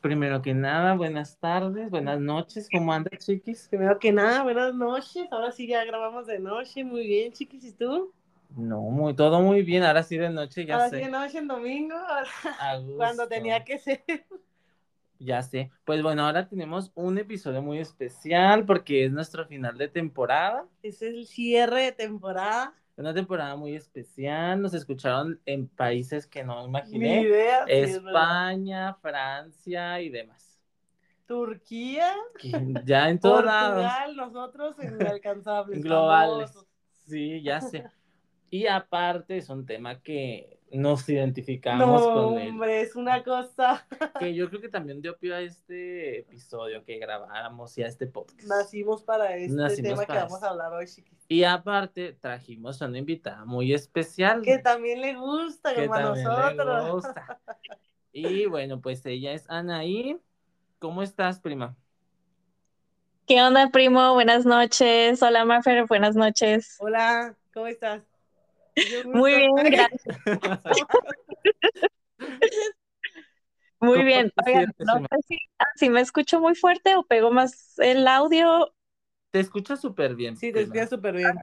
[0.00, 3.68] Primero que nada, buenas tardes, buenas noches, ¿cómo andas, chiquis?
[3.68, 5.26] Primero que nada, buenas noches.
[5.30, 6.84] Ahora sí ya grabamos de noche.
[6.84, 7.64] Muy bien, chiquis.
[7.64, 8.10] ¿Y tú?
[8.56, 9.82] No, muy, todo muy bien.
[9.82, 10.98] Ahora sí de noche, ya Ahora sé.
[11.00, 11.96] sí de noche en domingo.
[11.96, 12.96] A gusto.
[12.96, 14.02] Cuando tenía que ser.
[15.18, 15.70] Ya sé.
[15.84, 20.66] Pues bueno, ahora tenemos un episodio muy especial porque es nuestro final de temporada.
[20.82, 22.74] Es el cierre de temporada.
[22.96, 24.60] Una temporada muy especial.
[24.60, 27.22] Nos escucharon en países que no imaginé.
[27.22, 27.64] idea.
[27.66, 28.10] sí, es verdad.
[28.10, 30.60] España, Francia y demás.
[31.26, 32.14] Turquía.
[32.38, 32.52] Que
[32.84, 33.84] ya en todos lados.
[33.84, 35.82] Portugal, nosotros inalcanzables.
[35.82, 36.50] Globales.
[36.50, 36.66] famosos.
[37.06, 37.84] Sí, ya sé.
[38.50, 42.48] Y aparte es un tema que nos identificamos No, con él.
[42.50, 43.86] hombre, es una cosa.
[44.20, 48.06] Que yo creo que también dio pie a este episodio que grabáramos y a este
[48.06, 48.42] podcast.
[48.48, 51.18] Nacimos para este Nacimos tema que vamos a hablar hoy, chiquis.
[51.28, 54.42] Y aparte trajimos a una invitada muy especial.
[54.42, 56.32] Que también le gusta, que como a también le
[56.64, 56.92] nosotros.
[56.92, 57.40] gusta.
[58.12, 60.18] Y bueno, pues ella es Anaí.
[60.80, 61.76] ¿Cómo estás, prima?
[63.24, 64.14] ¿Qué onda, primo?
[64.14, 65.22] Buenas noches.
[65.22, 66.76] Hola, Mafer, buenas noches.
[66.80, 68.09] Hola, ¿cómo estás?
[69.06, 70.16] Muy bien, Ay, gracias.
[73.80, 74.32] Muy ¿Cómo bien.
[74.46, 78.74] Oigan, no sé si, ah, si me escucho muy fuerte o pego más el audio.
[79.30, 80.36] Te escuchas súper bien.
[80.36, 81.38] Sí, te escuchas súper bien.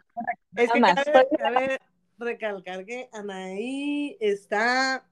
[0.56, 1.78] Es que más, cabe, estoy- cabe
[2.20, 5.08] recalcar que Anaí está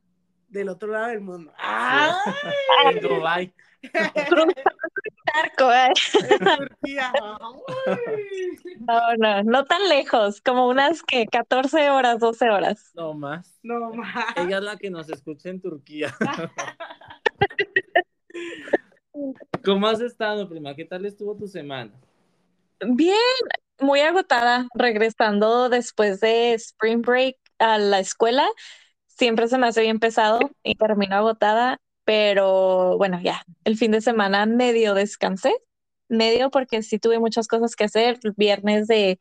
[0.49, 1.51] del otro lado del mundo.
[1.57, 2.15] ¡Ah!
[2.85, 3.53] En Dubái.
[5.73, 5.91] ¿Eh?
[8.79, 12.91] No, no, no tan lejos, como unas que 14 horas, 12 horas.
[12.95, 13.59] No más.
[13.63, 14.37] No más.
[14.37, 16.15] Ella es la que nos escucha en Turquía.
[19.63, 20.75] ¿Cómo has estado, prima?
[20.75, 21.91] ¿Qué tal estuvo tu semana?
[22.81, 23.17] Bien,
[23.79, 28.45] muy agotada, regresando después de Spring Break a la escuela.
[29.07, 34.01] Siempre se me hace bien pesado y termino agotada, pero bueno, ya, el fin de
[34.01, 35.53] semana medio descansé,
[36.09, 38.19] medio porque sí tuve muchas cosas que hacer.
[38.37, 39.19] Viernes de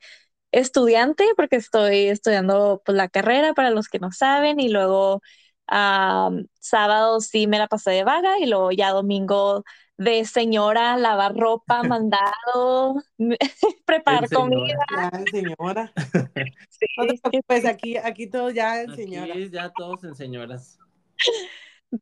[0.53, 5.23] estudiante, porque estoy estudiando pues, la carrera para los que no saben, y luego
[5.67, 9.65] am, sábado sí me la pasé de vaga, y luego ya domingo
[9.99, 13.03] de señora, lavar ropa, mandado,
[13.87, 14.31] preparar señora.
[14.31, 14.84] comida.
[14.91, 15.93] Ya, señora.
[16.69, 19.34] Sí, No te preocupes, aquí, aquí todo ya en Aquí señora.
[19.50, 20.78] ya todos en señoras.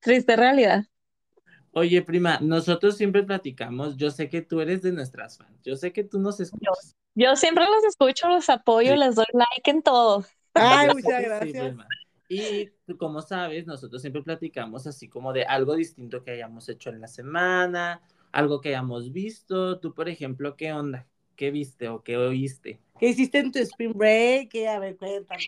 [0.00, 0.84] Triste realidad.
[1.72, 3.96] Oye, prima, nosotros siempre platicamos.
[3.96, 5.58] Yo sé que tú eres de nuestras fans.
[5.64, 6.96] Yo sé que tú nos escuchas.
[7.14, 8.98] Yo siempre los escucho, los apoyo, Sí.
[8.98, 10.24] les doy like en todo.
[10.54, 11.64] Ay, muchas sí, gracias.
[11.68, 11.86] prima.
[12.28, 16.90] Y tú, como sabes, nosotros siempre platicamos así como de algo distinto que hayamos hecho
[16.90, 19.78] en la semana, algo que hayamos visto.
[19.80, 21.06] Tú, por ejemplo, ¿qué onda?
[21.36, 22.80] ¿Qué viste o qué oíste?
[22.98, 24.50] ¿Qué hiciste en tu spring break?
[24.50, 24.68] ¿Qué?
[24.68, 25.42] A ver, cuéntame.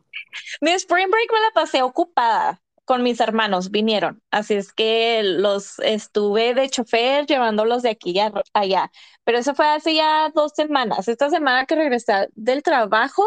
[0.60, 4.22] Mi spring break me la pasé ocupada con mis hermanos, vinieron.
[4.30, 8.90] Así es que los estuve de chofer llevándolos de aquí a allá.
[9.24, 11.08] Pero eso fue hace ya dos semanas.
[11.08, 13.24] Esta semana que regresé del trabajo,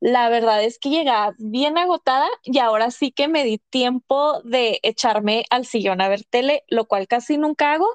[0.00, 4.80] la verdad es que llegué bien agotada y ahora sí que me di tiempo de
[4.82, 7.88] echarme al sillón a ver tele, lo cual casi nunca hago.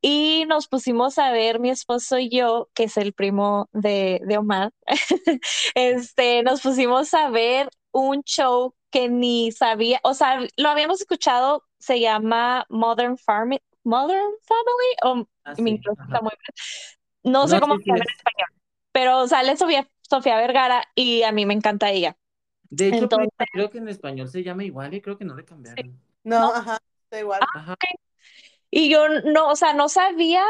[0.00, 4.36] Y nos pusimos a ver, mi esposo y yo, que es el primo de, de
[4.38, 4.72] Omar,
[5.76, 11.64] este, nos pusimos a ver un show que ni sabía, o sea, lo habíamos escuchado,
[11.78, 14.96] se llama Modern Farm, Modern Family,
[15.56, 16.04] o mi inglés ajá.
[16.08, 16.54] está muy mal.
[17.24, 18.16] No sé cómo sí, se llama sí en es.
[18.18, 18.60] español,
[18.92, 22.16] pero sale Sofía, Sofía Vergara y a mí me encanta ella.
[22.70, 25.44] De hecho, Entonces- creo que en español se llama igual y creo que no le
[25.44, 26.00] cambiaron.
[26.24, 26.54] No, No.
[26.54, 27.40] ajá, está igual.
[27.54, 27.76] Ajá.
[28.70, 30.44] Y yo no, o sea, no sabía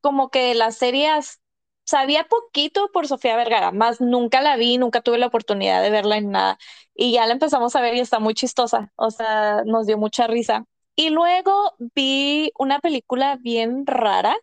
[0.00, 1.40] como que las series,
[1.86, 6.18] sabía poquito por Sofía Vergara, más nunca la vi, nunca tuve la oportunidad de verla
[6.18, 6.58] en nada.
[6.94, 10.26] Y ya la empezamos a ver y está muy chistosa, o sea, nos dio mucha
[10.26, 10.66] risa.
[10.96, 14.36] Y luego vi una película bien rara,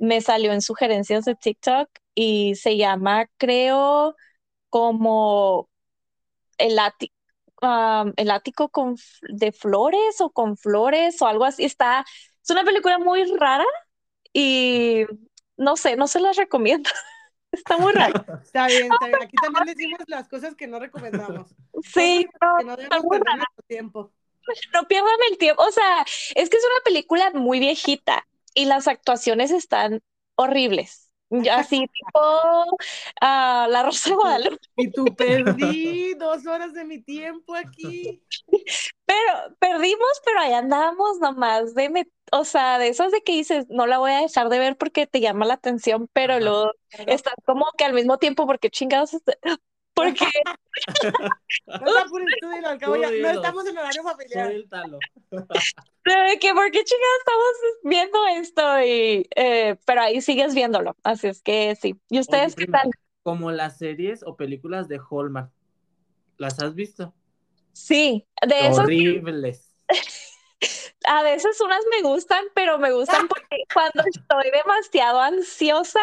[0.00, 4.16] me salió en sugerencias de TikTok y se llama, creo,
[4.70, 5.68] como
[6.58, 7.14] el ático,
[8.16, 8.96] el ático con,
[9.30, 11.64] de flores o con flores o algo así.
[11.64, 12.04] Está,
[12.42, 13.64] es una película muy rara
[14.32, 15.04] y
[15.56, 16.90] no sé, no se las recomiendo.
[17.52, 18.24] Está muy rara.
[18.44, 19.22] Está bien, está bien.
[19.22, 21.54] Aquí también decimos las cosas que no recomendamos.
[21.82, 24.12] Sí, no, Que no debemos perder nuestro tiempo.
[24.72, 25.62] No pierdan el tiempo.
[25.62, 26.04] O sea,
[26.34, 30.02] es que es una película muy viejita y las actuaciones están
[30.34, 31.03] horribles.
[31.52, 32.20] Así tipo
[33.20, 34.66] ah, La Rosa de Guadalupe.
[34.76, 38.22] Y tú perdí dos horas de mi tiempo aquí.
[39.06, 43.86] Pero perdimos, pero ahí andábamos nomás de, o sea, de esas de que dices, no
[43.86, 46.40] la voy a dejar de ver porque te llama la atención, pero Ajá.
[46.42, 46.70] luego
[47.06, 49.16] estás como que al mismo tiempo, porque chingados,
[49.94, 50.24] Porque
[51.66, 54.46] No apures, tú dilo, al cabo ya- no estamos en horario familiar.
[54.50, 54.98] Suéltalo.
[56.04, 60.96] de que por qué chingados estamos viendo esto y eh, pero ahí sigues viéndolo.
[61.02, 61.98] Así es que sí.
[62.10, 62.90] ¿Y ustedes Oye, qué prima, tal?
[63.22, 65.50] Como las series o películas de Hallmark.
[66.36, 67.14] ¿Las has visto?
[67.72, 69.72] Sí, de eso Horribles.
[71.06, 76.00] a veces unas me gustan, pero me gustan porque cuando estoy demasiado ansiosa,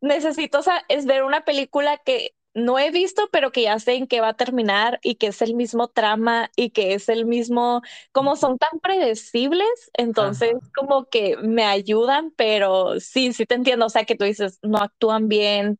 [0.00, 4.20] necesito es ver una película que no he visto, pero que ya sé en qué
[4.20, 7.82] va a terminar y que es el mismo trama y que es el mismo,
[8.12, 10.70] como son tan predecibles, entonces Ajá.
[10.74, 14.78] como que me ayudan, pero sí, sí te entiendo, o sea, que tú dices, no
[14.78, 15.78] actúan bien,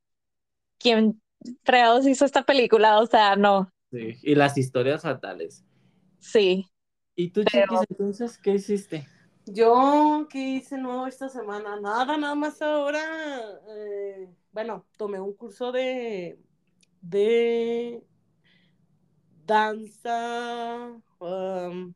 [0.79, 1.23] ¿quién
[1.65, 3.01] fregados hizo esta película?
[3.01, 4.19] O sea, no, Sí.
[4.23, 5.65] Y las historias fatales.
[6.19, 6.71] sí.
[7.15, 9.07] ¿Y tú, Pero- chiquis, entonces qué hiciste?
[9.47, 11.81] Yo, ¿qué hice nuevo esta semana?
[11.81, 13.01] Nada, nada más ahora.
[13.69, 16.39] eh, bueno, tomé un curso de,
[17.01, 18.03] de
[19.47, 21.93] danza um,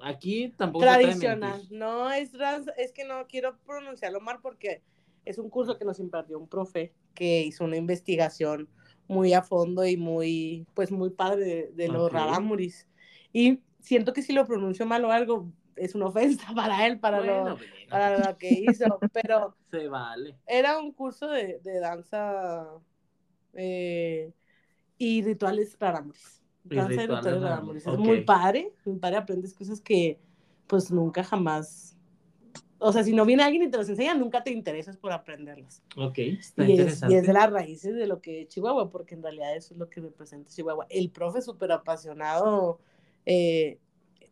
[0.00, 1.62] Aquí tampoco tradicional.
[1.70, 4.82] No es danza, es que no quiero pronunciarlo mal porque
[5.24, 8.68] es un curso que nos impartió un profe que hizo una investigación
[9.08, 12.12] muy a fondo y muy, pues muy padre de, de los Ok.
[12.12, 12.88] rarámuris.
[13.32, 17.18] Y siento que si lo pronuncio mal o algo, es una ofensa para él, para,
[17.18, 19.00] Bueno, lo, bueno, para lo que hizo.
[19.12, 20.36] Pero se vale.
[20.46, 22.66] era un curso de, de danza
[23.56, 24.32] eh,
[24.98, 27.86] y rituales Danza y rituales rituales rarámuris.
[27.86, 30.18] Es muy padre, muy padre, aprendes cosas que
[30.66, 31.96] pues nunca jamás,
[32.78, 35.82] o sea, si no viene alguien y te los enseña, nunca te interesas por aprenderlas.
[35.96, 37.14] Ok, está Y es, interesante.
[37.14, 39.78] y es de las raíces de lo que es Chihuahua, porque en realidad eso es
[39.78, 40.86] lo que representa Chihuahua.
[40.90, 42.80] El profe súper apasionado
[43.24, 43.78] eh,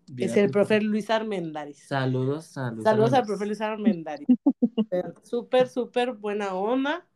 [0.06, 1.79] Bien es el profe Luis Armendáriz.
[1.79, 2.85] Saludos, saludos.
[2.85, 4.26] Saludos al profe Luis Armendáriz.
[5.23, 7.06] Súper, súper buena onda.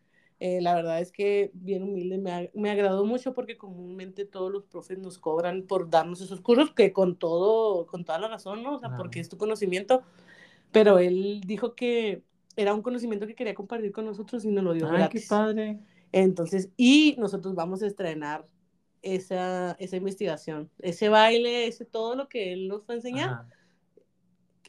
[0.40, 4.52] Eh, la verdad es que bien humilde, me, ha- me agradó mucho porque comúnmente todos
[4.52, 8.62] los profes nos cobran por darnos esos cursos, que con todo, con toda la razón,
[8.62, 8.76] ¿no?
[8.76, 9.02] O sea, Claro.
[9.02, 10.02] porque es tu conocimiento,
[10.72, 12.22] pero él dijo que
[12.56, 15.28] era un conocimiento que quería compartir con nosotros y nos lo dio Ay, qué gratis.
[15.28, 15.78] padre.
[16.12, 18.46] Entonces, y nosotros vamos a estrenar
[19.02, 23.48] esa, esa investigación, ese baile, ese todo lo que él nos fue a enseñar Ajá.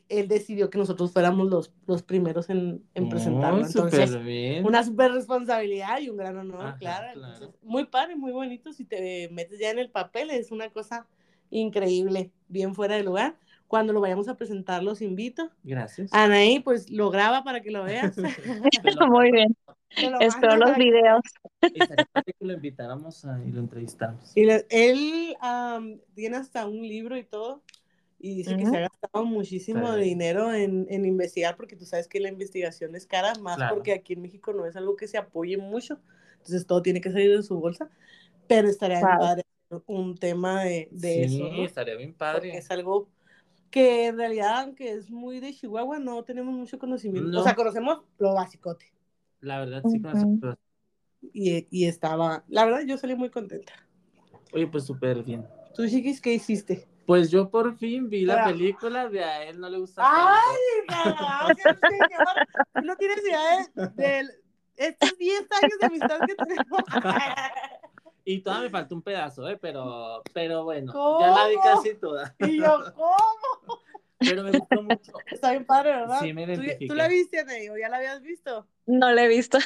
[0.10, 3.66] Él decidió que nosotros fuéramos los, los primeros en, en Oh, presentarlo.
[3.66, 4.66] Entonces, súper bien.
[4.66, 7.14] una super responsabilidad y un gran honor, Ajá, claro.
[7.14, 7.34] claro.
[7.36, 8.74] Entonces, muy padre, muy bonito.
[8.74, 11.06] Si te metes ya en el papel, es una cosa
[11.52, 13.36] increíble, bien fuera de lugar.
[13.68, 15.52] Cuando lo vayamos a presentar, los invito.
[15.64, 16.12] Gracias.
[16.12, 18.18] Anaí, pues lo graba para que lo veas.
[18.18, 18.28] Lo-
[19.12, 19.56] Muy bien.
[20.10, 21.22] Lo Espero los que- videos.
[21.62, 24.36] Que lo invitáramos a- y lo entrevistáramos.
[24.36, 27.62] Y le- él am, tiene hasta un libro y todo.
[28.22, 32.20] Y dice que se ha gastado muchísimo dinero en, en investigar, porque tú sabes que
[32.20, 33.76] la investigación es cara, más Claro.
[33.76, 36.00] porque aquí en México no es algo que se apoye mucho.
[36.34, 37.90] Entonces todo tiene que salir de su bolsa.
[38.48, 39.44] Pero estaría bien padre
[39.86, 41.64] un tema de, de sí, eso, ¿no?
[41.66, 42.58] estaría bien Porque padre.
[42.58, 43.08] es algo
[43.70, 47.30] que en realidad, aunque es muy de Chihuahua, no tenemos mucho conocimiento.
[47.30, 47.40] No.
[47.40, 48.92] O sea, conocemos lo basicote.
[49.42, 50.02] La verdad, sí.
[50.02, 50.40] con Ujú.
[50.42, 50.58] pero-
[51.22, 53.72] Y, y estaba, la verdad, yo salí muy contenta.
[54.52, 55.46] Oye, pues súper bien.
[55.76, 56.88] ¿Tú, Chiquis, qué hiciste?
[57.10, 60.58] Pues yo por fin vi la película de a él no le gusta ¡Ay,
[60.88, 62.48] señor!
[62.76, 64.30] Tú No tienes idea de, de
[64.76, 66.84] estos 10 años de amistad que tenemos.
[68.26, 69.58] Y todavía me faltó un pedazo, ¿eh?
[69.60, 71.22] Pero, pero bueno, ¿Cómo?
[71.22, 72.36] ya la vi casi toda.
[72.42, 73.82] Y yo, ¿cómo?
[74.20, 75.14] Pero me gustó mucho.
[75.32, 76.20] Está bien padre, ¿verdad?
[76.20, 76.88] Sí, me ¿Tú, identifiqué.
[76.90, 78.68] ¿Tú la viste, Anaí, o ya la habías visto?
[78.86, 79.58] No lo he visto.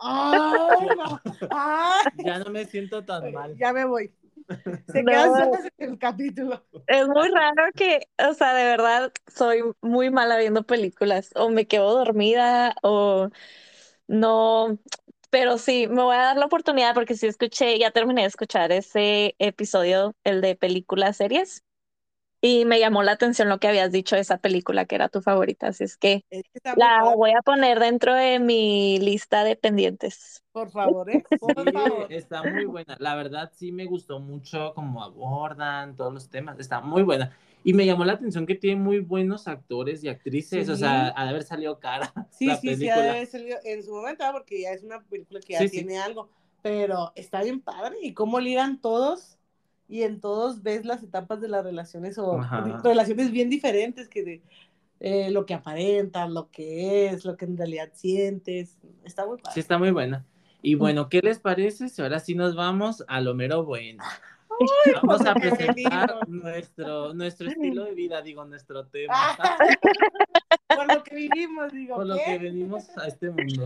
[0.00, 1.20] ¡Ay, no!
[1.50, 2.24] ¡Ay!
[2.24, 3.56] Ya no me siento tan mal.
[3.56, 4.12] Ya me voy.
[4.86, 5.10] Se No.
[5.10, 6.64] quedan solas en el capítulo.
[6.86, 11.30] Es muy raro que, o sea, de verdad soy muy mala viendo películas.
[11.36, 13.28] O me quedo dormida o
[14.08, 14.78] no.
[15.30, 18.72] Pero sí, me voy a dar la oportunidad porque sí escuché, ya terminé de escuchar
[18.72, 21.64] ese episodio, el de películas, series.
[22.40, 25.20] Y me llamó la atención lo que habías dicho de esa película que era tu
[25.22, 25.68] favorita.
[25.68, 26.44] Así es que Es
[26.74, 30.42] la voy a poner dentro de mi lista de pendientes.
[30.52, 31.24] Por favor, ¿eh?
[31.38, 32.08] Por Sí, favor.
[32.08, 32.96] está muy buena.
[33.00, 36.58] La verdad, sí me gustó mucho cómo abordan todos los temas.
[36.58, 37.36] Está muy buena.
[37.64, 40.68] Y me llamó la atención que tiene muy buenos actores y actrices.
[40.68, 40.78] O Sí.
[40.78, 42.88] sea, ha de haber salido cara Sí, la sí, sí, película.
[42.88, 44.32] ha de haber salido en su momento, ¿verdad?
[44.38, 45.86] porque ya es una película que ya Sí, sí.
[45.86, 46.30] tiene algo,
[46.62, 49.38] pero está bien padre y cómo ligan todos
[49.90, 52.80] y en todos ves las etapas de las relaciones o Ajá.
[52.84, 54.42] relaciones bien diferentes que de,
[55.00, 59.54] eh, lo que aparentan, lo que es, lo que en realidad sientes, está muy padre.
[59.54, 60.24] Sí, está muy buena.
[60.62, 64.04] Y bueno, ¿qué les parece si ahora sí nos vamos a lo mero bueno?
[65.02, 69.14] Vamos a presentar nuestro, nuestro estilo de vida, digo, nuestro tema.
[69.16, 69.56] Ah,
[70.76, 73.64] por lo que vivimos, digo, Por lo que venimos a este mundo.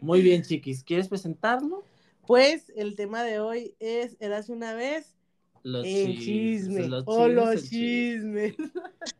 [0.00, 0.82] Muy bien, chiquis.
[0.82, 1.84] ¿Quieres presentarlo?
[2.26, 5.16] Pues el tema de hoy es, eras una vez,
[5.62, 6.88] Los el chismes, chisme.
[6.88, 8.54] los o los chisme.
[8.56, 8.72] chismes.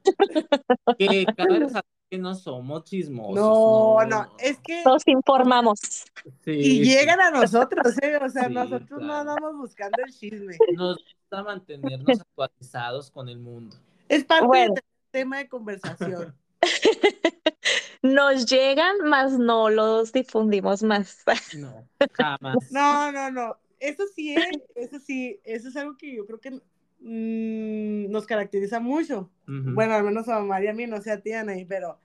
[0.98, 3.34] Que cabe resaltar que no somos chismosos.
[3.34, 4.82] No, no, es que...
[4.84, 5.80] Nos informamos.
[6.44, 8.16] Sí, Y llegan a nosotros, ¿eh?
[8.22, 10.56] O sea, Sí, nosotros no andamos buscando el chisme.
[10.74, 13.76] Nos gusta mantenernos actualizados con el mundo.
[14.08, 14.74] Es parte Bueno.
[14.74, 16.36] del tema de conversación.
[18.14, 21.24] Nos llegan, mas no los difundimos más.
[21.52, 22.58] No, jamás.
[22.70, 23.58] No, no, no.
[23.78, 24.62] Eso sí, ¿eh?
[24.74, 26.50] Eso sí, eso es algo que yo creo que
[27.00, 29.30] mm, nos caracteriza mucho.
[29.48, 29.70] Ujú.
[29.74, 31.98] Bueno, al menos a María y a mí, no sé a ti, Anaí, pero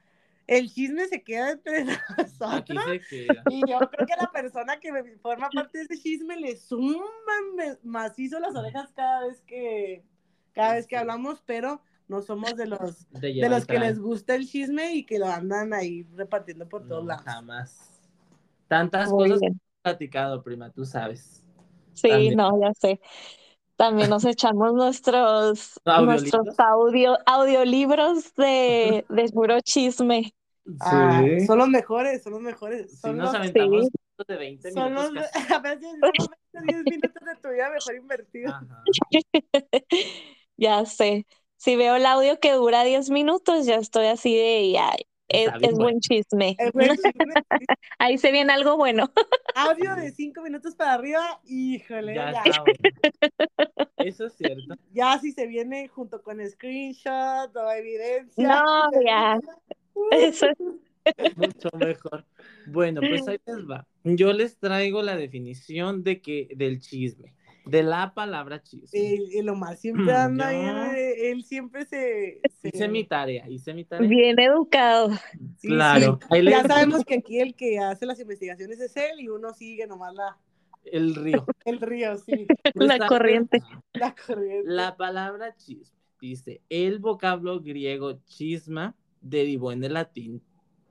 [0.47, 1.85] el chisme se queda entre
[2.17, 2.83] nosotros.
[3.09, 3.43] queda.
[3.45, 6.55] Y yo creo que a la persona que me forma parte de ese chisme le
[6.57, 10.03] zumban me- macizo las orejas cada vez que,
[10.53, 11.81] cada vez que hablamos, pero
[12.11, 15.27] no somos de los, De, de los que les gusta el chisme y que lo
[15.27, 17.23] andan ahí repartiendo por todos No, lados.
[17.25, 17.91] jamás.
[18.67, 19.53] Tantas Muy cosas que bien.
[19.53, 21.43] hemos platicado, prima, tú sabes.
[21.93, 22.35] Sí, También.
[22.35, 22.99] no, ya sé.
[23.77, 26.33] También nos echamos nuestros, ¿Audiolibros?
[26.33, 30.33] nuestros audio, audiolibros de, de puro chisme.
[30.79, 31.45] Ah, Sí.
[31.45, 32.91] son los mejores, son los mejores.
[32.91, 33.91] Sí, Son nos los, aventamos Sí.
[34.27, 35.53] de 20 son minutos los, casi.
[35.53, 35.89] a veces
[36.53, 38.53] son 10 minutos de tu vida mejor invertidos.
[38.53, 38.83] Ajá.
[40.57, 41.25] Ya sé.
[41.61, 44.95] Si veo el audio que dura 10 minutos, ya estoy así de, ya,
[45.27, 46.55] es, es buen chisme.
[46.57, 47.35] El buen chisme,
[47.99, 49.11] Ahí se viene algo bueno.
[49.53, 53.91] audio de 5 minutos para arriba, híjole, Ya ya, está bueno.
[53.97, 54.73] Eso es cierto.
[54.91, 58.47] ya si se viene junto con screenshot o evidencia.
[58.47, 59.39] No, ya.
[60.13, 60.57] Eso es
[61.37, 62.25] Mucho mejor.
[62.65, 63.87] Bueno, pues ahí les va.
[64.03, 68.87] Yo les traigo la definición de que del chisme, de la palabra chisme.
[69.15, 72.41] El, el Omar siempre anda ahí, eh, él siempre se...
[72.61, 74.07] se- Hice mi tarea, hice mi tarea.
[74.09, 75.11] bien educado.
[75.57, 76.19] sí, claro.
[76.21, 76.27] sí.
[76.31, 79.53] Ahí les Ya sabemos que aquí el que hace las investigaciones es él y uno
[79.53, 80.37] sigue nomás la,
[80.85, 81.45] el río.
[81.65, 83.59] el río, sí, Pues La corriente.
[83.93, 84.69] la corriente.
[84.69, 90.41] La palabra chisme dice, el vocablo griego chisma derivó en el latín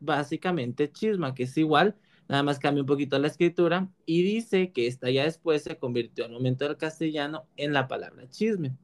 [0.00, 1.94] básicamente chisma, que es igual,
[2.30, 6.25] nada más cambia un poquito la escritura, y dice que esta ya después se convirtió
[6.25, 8.76] al momento del castellano en la palabra chisme.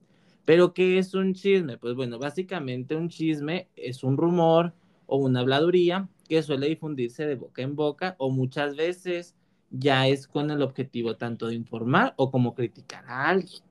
[0.45, 1.79] Pero, ¿qué es un chisme?
[1.79, 4.75] Pues bueno, básicamente un chisme es un rumor
[5.07, 9.37] o una habladuría que suele difundirse de boca en boca o muchas veces
[9.71, 13.63] ya es con el objetivo tanto de informar o como criticar a alguien.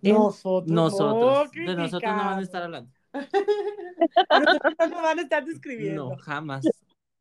[0.00, 2.90] Nosotros, Nosotros, no de nosotros no van a estar hablando.
[4.30, 6.10] Nosotros no van a estar describiendo.
[6.10, 6.64] No, jamás.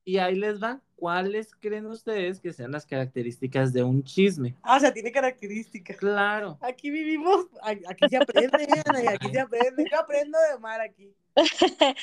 [0.06, 0.82] Y ahí les va.
[1.04, 4.56] ¿Cuáles creen ustedes que sean las características de un chisme?
[4.62, 5.98] Ah, o sea, tiene características.
[5.98, 6.58] Claro.
[6.62, 9.86] Aquí vivimos, aquí se aprende, Ana, y aquí se aprende.
[9.92, 11.14] Yo aprendo de Omar aquí.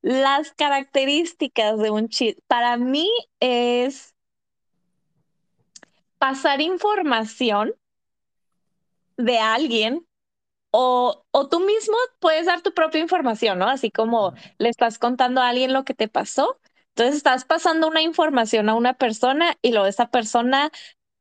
[0.00, 4.14] Las características de un chisme, para mí es
[6.16, 7.74] pasar información
[9.18, 10.06] de alguien
[10.70, 13.68] o, o tú mismo puedes dar tu propia información, ¿no?
[13.68, 16.58] Así como le estás contando a alguien lo que te pasó.
[16.98, 20.72] Entonces estás pasando una información a una persona y luego esa persona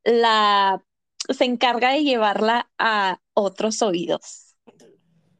[0.03, 0.81] la
[1.29, 4.55] se encarga de llevarla a otros oídos.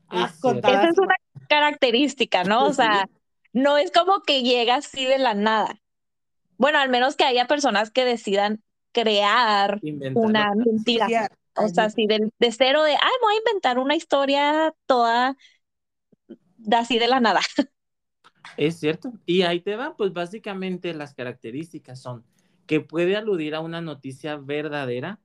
[0.10, 1.15] Ah, Esa es una
[1.50, 2.65] característica, ¿no?
[2.65, 3.10] O sea,
[3.51, 5.82] no es como que llega así de la nada.
[6.60, 11.32] Bueno, al menos que haya personas que decidan crear Inventar una mentira.
[11.56, 15.36] O sea, así de, de cero de, ay, voy a inventar una historia toda
[16.58, 17.41] de así de la nada.
[18.56, 19.13] Es cierto.
[19.25, 22.24] Y ahí te va, pues básicamente las características son
[22.66, 25.20] que puede aludir a una noticia verdadera,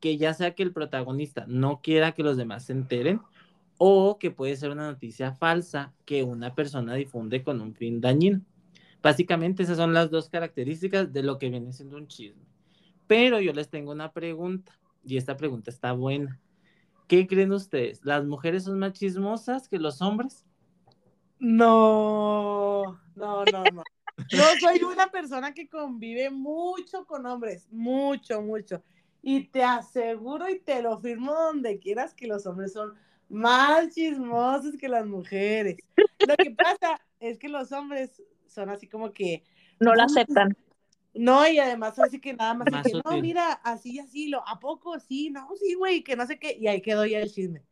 [0.00, 3.20] que ya sea que el protagonista no quiera que los demás se enteren,
[3.78, 8.42] o que puede ser una noticia falsa que una persona difunde con un fin dañino.
[9.02, 12.42] Básicamente esas son las dos características de lo que viene siendo un chisme.
[13.06, 14.72] Pero yo les tengo una pregunta,
[15.04, 16.40] y esta pregunta está buena.
[17.06, 18.04] ¿Qué creen ustedes?
[18.04, 20.44] ¿Las mujeres son más chismosas que los hombres?
[21.40, 23.82] No, no, no, no.
[24.30, 28.82] Yo soy una persona que convive mucho con hombres, mucho, mucho.
[29.22, 32.94] Y te aseguro y te lo firmo donde quieras que los hombres son
[33.28, 35.76] más chismosos que las mujeres.
[36.24, 39.44] Lo que pasa es que los hombres son así como que,
[39.80, 40.56] No la No, aceptan.
[41.14, 44.28] no, y además así que nada más, Más de que, no, mira, así, y así,
[44.28, 44.98] lo, ¿a poco?
[45.00, 47.62] Sí, no, sí, güey, que no sé qué, y ahí quedó ya el chisme.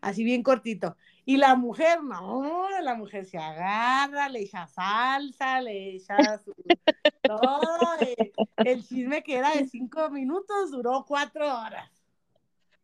[0.00, 0.96] Así bien cortito.
[1.26, 6.54] Y la mujer, no, la mujer se agarra, le echa salsa, le echa su...
[7.26, 7.94] todo.
[8.02, 11.90] eh, el chisme que era de cinco minutos duró cuatro horas.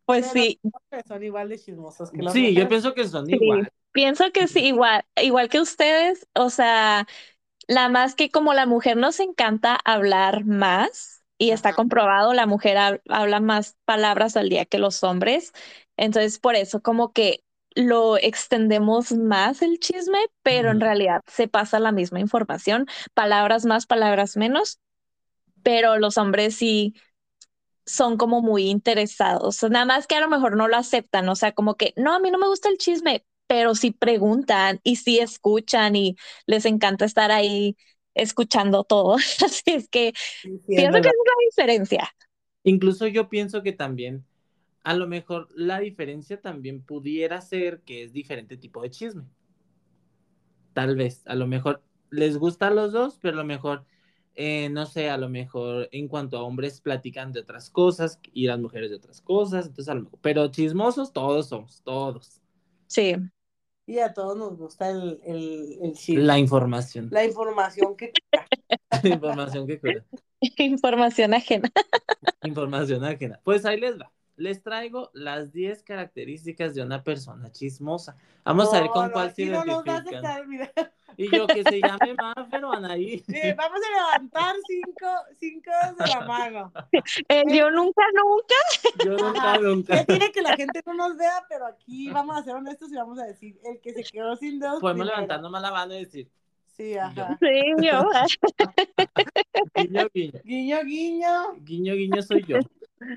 [0.05, 3.07] Pues Pero sí, los hombres son igual de chismosos que los Sí, yo pienso que
[3.07, 3.35] son Sí.
[3.35, 3.69] igual.
[3.91, 7.07] pienso que sí, igual, igual que ustedes, o sea,
[7.67, 12.77] la más que como la mujer nos encanta hablar más y está comprobado, la mujer
[13.09, 15.53] habla más palabras al día que los hombres.
[15.97, 17.42] Entonces, por eso como que
[17.75, 23.85] lo extendemos más el chisme, pero en realidad se pasa la misma información, palabras más,
[23.85, 24.79] palabras menos,
[25.63, 26.93] pero los hombres sí
[27.85, 31.51] son como muy interesados, nada más que a lo mejor no lo aceptan, o sea,
[31.51, 35.19] como que, no, a mí no me gusta el chisme, pero sí preguntan y sí
[35.19, 36.15] escuchan y
[36.45, 37.75] les encanta estar ahí
[38.13, 39.15] escuchando todo.
[39.45, 40.13] Así es que
[40.67, 42.15] pienso que es la diferencia.
[42.63, 44.25] Incluso yo pienso que también,
[44.83, 49.23] a lo mejor la diferencia también pudiera ser que es diferente tipo de chisme.
[50.73, 53.85] Tal vez, a lo mejor les gusta a los dos, pero a lo mejor,
[54.35, 58.47] eh, no sé, a lo mejor en cuanto a hombres platican de otras cosas y
[58.47, 62.41] las mujeres de otras cosas, entonces a lo mejor, pero chismosos todos somos, todos.
[62.87, 63.15] Sí.
[63.85, 67.09] Y a todos nos gusta el, el, La información.
[67.11, 68.47] La información que cura.
[69.03, 70.05] La información que cura.
[70.57, 71.69] Información ajena.
[72.43, 73.39] Información ajena.
[73.43, 74.11] Pues ahí les va.
[74.35, 78.17] Les traigo las 10 características de una persona chismosa.
[78.43, 80.33] Vamos a ver con cuál se identifican.
[81.17, 82.15] Y yo que se llame
[82.51, 83.23] pero Anaí.
[83.55, 85.07] vamos a levantar cinco,
[85.39, 86.73] cinco de la mano.
[87.29, 89.05] Eh, yo nunca, nunca.
[89.05, 89.97] Yo nunca, nunca.
[89.99, 92.95] Que tiene que la gente no nos vea, pero aquí vamos a ser honestos y
[92.95, 94.79] vamos a decir, el que se quedó sin dedos.
[94.79, 96.31] Podemos levantar nomás la mano y decir.
[96.75, 97.37] Sí, ajá.
[97.39, 98.03] Sí, yo.
[99.75, 100.39] guiño, guiño.
[100.43, 101.53] Guiño, guiño.
[101.59, 102.57] Guiño, guiño soy yo.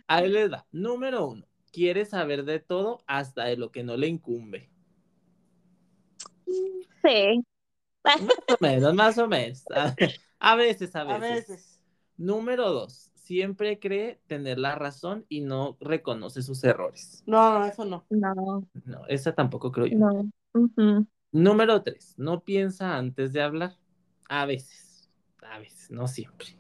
[0.07, 0.67] Ahí les da.
[0.73, 1.47] Número uno.
[1.73, 4.71] Quiere saber de todo hasta de lo que no le incumbe.
[6.47, 7.45] Sí.
[8.05, 9.65] Más o menos, más o menos.
[10.39, 11.17] A veces, a veces.
[11.17, 11.81] A veces.
[12.17, 17.23] Número dos, siempre cree tener la razón y no reconoce sus errores.
[17.27, 18.07] No, no, eso no.
[18.09, 18.67] No.
[18.85, 19.99] No, esa tampoco creo yo.
[19.99, 21.07] No.
[21.33, 23.77] Número tres, no piensa antes de hablar.
[24.29, 25.11] A veces,
[25.43, 26.57] a veces, no siempre.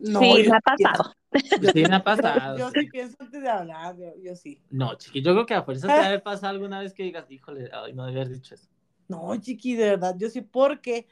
[0.00, 1.14] No, sí, me ha pasado.
[1.72, 2.58] Sí, me ha pasado.
[2.58, 4.60] Yo, sí pienso antes de hablar, yo, sí.
[4.70, 7.70] No, chiqui, yo creo que a fuerza te debe pasar alguna vez que digas, híjole,
[7.72, 8.68] ay, no debía haber dicho eso.
[9.08, 11.06] No, chiqui, de verdad, yo sí, porque,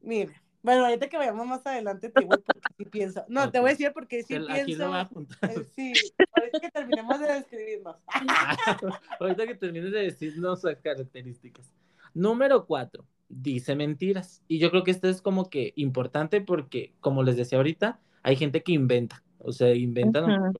[0.00, 3.24] mire, bueno, ahorita que vayamos más adelante te voy porque sí pienso.
[3.28, 4.52] No, te voy a decir porque sí pienso.
[4.52, 5.50] Aquí lo voy a apuntar.
[5.50, 5.92] Eh, sí,
[6.32, 7.96] ahorita que terminemos de describirnos.
[9.20, 11.72] ahorita que termines de decirnos las características.
[12.12, 14.42] Número cuatro, dice mentiras.
[14.48, 18.36] Y yo creo que esto es como que importante porque, como les decía ahorita, hay
[18.36, 19.22] gente que inventa.
[19.38, 20.52] O sea, inventan.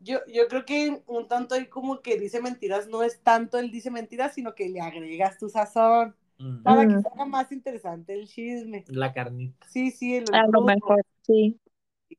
[0.00, 3.72] Yo, yo creo que un tanto ahí como que dice mentiras, no es tanto el
[3.72, 6.14] dice mentiras, sino que le agregas tu sazón.
[6.38, 6.62] Mm.
[6.62, 8.84] Para que sea más interesante el chisme.
[8.88, 9.66] La carnita.
[9.68, 10.16] Sí, sí.
[10.16, 11.58] El A lo mejor, sí.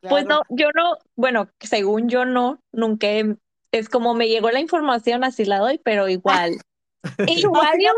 [0.01, 3.07] Pues no, yo no, bueno, según yo no, nunca
[3.71, 6.57] es como me llegó la información, así la doy, pero igual.
[7.27, 7.91] igual yo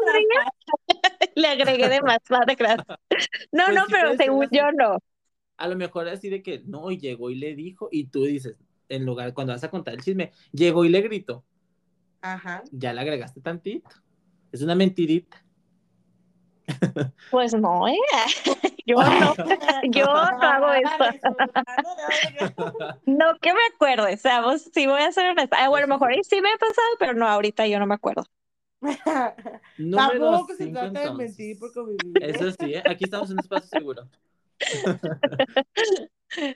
[1.36, 2.20] le agregué de más,
[3.52, 4.98] No, pues no, pero según yo no
[5.58, 9.06] a lo mejor así de que no, llegó y le dijo, y tú dices, en
[9.06, 11.44] lugar, cuando vas a contar el chisme, llegó y le gritó.
[12.22, 12.64] Ajá.
[12.72, 13.90] Ya le agregaste tantito.
[14.52, 15.44] Es una mentirita.
[17.32, 17.98] Pues no, ¿eh?
[18.86, 19.36] Yo no,
[19.90, 21.06] yo no hago eso.
[23.06, 25.58] No que me acuerdo, o sea, vos sí voy a ser honesta.
[25.60, 27.96] Ah, bueno, a lo mejor sí me ha pasado, pero no, ahorita yo no me
[27.96, 28.26] acuerdo.
[29.96, 32.14] Tampoco se trata de mentir por convivir.
[32.22, 32.84] Eso sí, ¿eh?
[32.86, 34.08] aquí estamos en un espacio seguro.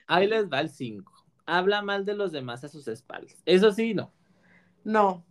[0.07, 1.11] Ahí les va el 5.
[1.45, 3.37] Habla mal de los demás a sus espaldas.
[3.45, 4.13] Eso sí, no.
[4.83, 5.25] No.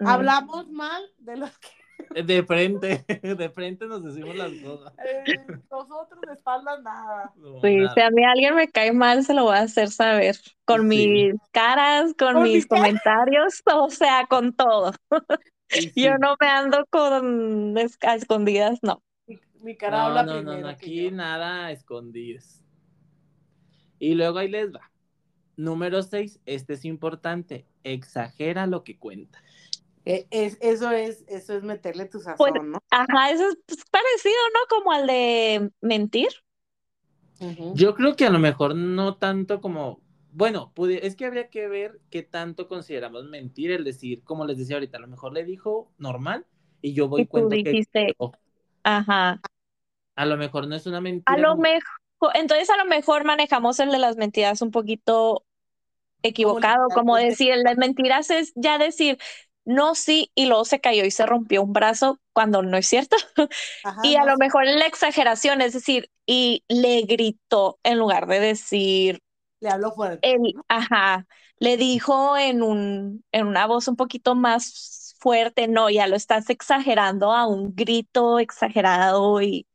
[0.00, 1.68] Hablamos mal de los que.
[2.24, 4.92] De frente, de frente nos decimos las cosas.
[5.04, 5.36] Eh,
[5.70, 7.32] nosotros de espaldas nada.
[7.62, 10.36] sí, si a mí alguien me cae mal, se lo voy a hacer saber.
[10.64, 14.92] Con mis caras, con, mis comentarios, o sea, con todo.
[15.96, 19.02] Yo no me ando con escondidas, no.
[19.60, 22.62] Mi cara habla no, No, no, aquí nada escondidos.
[23.98, 24.90] Y luego ahí les va.
[25.56, 29.42] Número 6, este es importante, exagera lo que cuenta.
[30.04, 32.78] E, es, eso, es, eso es meterle tu sazón, ¿no?
[32.90, 34.60] Ajá, eso es parecido, ¿no?
[34.68, 36.28] Como al de mentir.
[37.74, 40.00] Yo creo que a lo mejor no tanto como,
[40.38, 40.72] bueno,
[41.02, 44.96] es que habría que ver qué tanto consideramos mentir, el decir, como les decía ahorita,
[44.96, 46.46] a lo mejor le dijo normal
[46.80, 47.84] y yo voy y cuento que...
[48.84, 49.40] Ajá.
[50.14, 51.34] A lo mejor no es una mentira.
[51.34, 51.90] A lo mejor,
[52.34, 55.44] entonces a lo mejor manejamos el de las mentiras un poquito
[56.22, 59.18] equivocado, como decir, el de mentiras es ya decir,
[59.64, 63.16] no, sí, y luego se cayó y se rompió un brazo cuando no es cierto.
[64.04, 68.38] y a lo mejor en la exageración, es decir, y le gritó en lugar de
[68.38, 69.18] decir.
[69.60, 70.34] Le habló fuerte.
[70.68, 71.26] ajá,
[71.58, 76.50] le dijo en, un, en una voz un poquito más fuerte, no, ya lo estás
[76.50, 79.66] exagerando a un grito exagerado y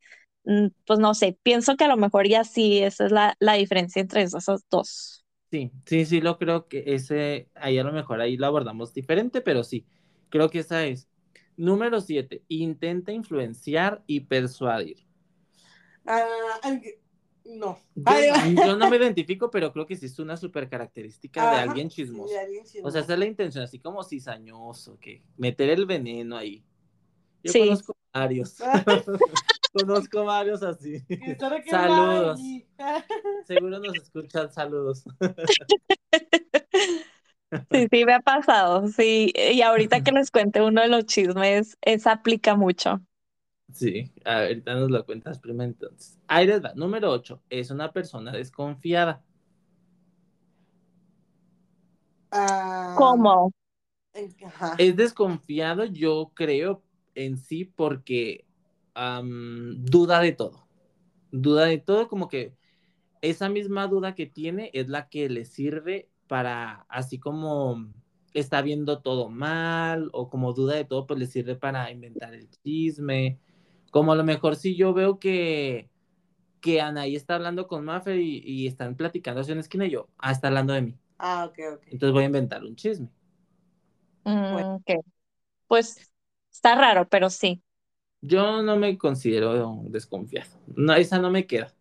[0.45, 3.53] mm, pues no sé, pienso que a lo mejor ya sí, esa es la, la
[3.55, 5.25] diferencia entre esos dos.
[5.51, 9.39] Sí, sí, sí, lo creo que ese, ahí a lo mejor ahí lo abordamos diferente,
[9.41, 9.85] pero sí,
[10.29, 11.07] creo que esa es.
[11.55, 15.05] Número siete, intenta influenciar y persuadir.
[16.07, 16.61] Ah,
[17.45, 17.79] no.
[17.95, 21.97] Yo, no me identifico, pero creo que sí es una super característica de alguien sí,
[22.03, 22.33] chismoso.
[22.33, 26.37] de alguien O sea, esa es la intención, así como cizañoso, que meter el veneno
[26.37, 26.63] ahí.
[27.43, 27.59] Yo Sí.
[27.59, 28.55] conozco varios.
[29.73, 31.03] conozco varios así.
[31.69, 32.39] Saludos.
[33.47, 35.03] Seguro nos escuchan, saludos.
[37.71, 39.31] Sí, sí, me ha pasado, sí.
[39.35, 43.01] Y ahorita que les cuente uno de los chismes, esa aplica mucho.
[43.73, 46.19] Sí, ahorita nos lo cuentas primero entonces.
[46.27, 46.73] Ahí les va.
[46.75, 47.41] Número 8.
[47.49, 49.23] Es una persona desconfiada.
[52.31, 53.51] Ah, ¿Cómo?
[54.45, 54.75] Ajá.
[54.77, 56.83] Es desconfiado, yo creo,
[57.15, 58.45] en sí, porque
[58.93, 60.67] am, duda de todo.
[61.31, 62.55] Duda de todo, como que
[63.21, 67.91] esa misma duda que tiene es la que le sirve para, así como
[68.33, 72.49] está viendo todo mal o como duda de todo, pues le sirve para inventar el
[72.49, 73.39] chisme.
[73.93, 75.87] Como a lo mejor si yo veo que,
[76.61, 80.09] que Anaí está hablando con Maffer y, y están platicando hacia una esquina y yo,
[80.17, 80.97] ah, está hablando de mí.
[81.19, 81.83] Ah, ok, ok.
[81.91, 83.07] Entonces voy a inventar un chisme.
[84.23, 84.91] Mm, ok.
[85.67, 86.11] Pues
[86.51, 87.61] está raro, pero sí.
[88.19, 90.49] Yo no me considero desconfiado.
[90.75, 91.71] No, esa no me queda.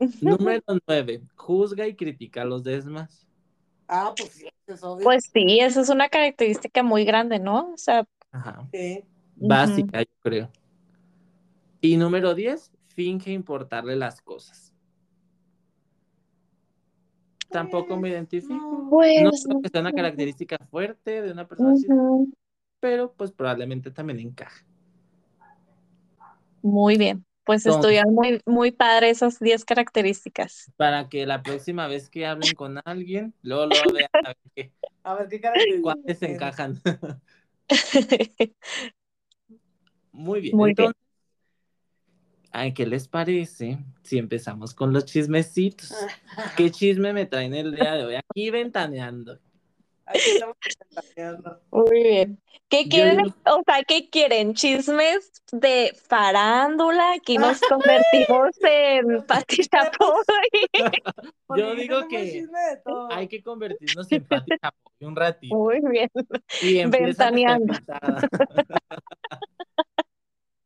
[0.22, 1.24] Número 9.
[1.36, 3.28] Juzga y critica a los demás.
[3.86, 5.04] Ah, pues sí, eso es obvio.
[5.04, 7.74] Pues sí, esa es una característica muy grande, ¿no?
[7.74, 8.66] O sea, Ajá.
[8.72, 9.04] Sí.
[9.36, 10.50] Básica, yo creo.
[11.84, 12.72] Y número 10.
[12.94, 14.72] Finge importarle las cosas.
[17.50, 18.54] Tampoco me identifico.
[18.54, 18.88] No.
[18.88, 19.22] pues.
[19.22, 21.86] No creo que sea una característica fuerte de una persona así,
[22.80, 24.64] pero pues probablemente también encaja.
[26.62, 27.26] Muy bien.
[27.44, 30.72] Pues Entonces- estuvieron muy, muy padre esas 10 características.
[30.78, 34.72] Para que la próxima vez que hablen con alguien, luego lo vean a ver qué-
[35.04, 36.80] A ver qué características cuáles encajan.
[40.12, 40.56] Muy bien.
[40.56, 40.86] Muy bien.
[40.86, 41.03] entonces,
[42.54, 45.92] ay, ¿qué les parece si empezamos con los chismecitos?
[46.56, 48.14] ¿Qué chisme me traen el día de hoy?
[48.14, 49.38] Aquí ventaneando.
[50.06, 50.56] Aquí estamos
[50.94, 51.60] ventaneando.
[51.70, 52.40] Muy bien.
[52.68, 53.20] ¿Qué quieren?
[53.46, 54.54] O sea, ¿qué quieren?
[54.54, 57.14] ¿Chismes de farándula?
[57.14, 60.24] Aquí nos convertimos en Pati Chapoy.
[61.56, 62.46] Yo digo que.
[63.10, 65.54] Hay que convertirnos en Pati Chapoy un ratito.
[65.54, 66.10] Muy bien.
[66.62, 67.74] Y Ventaneando.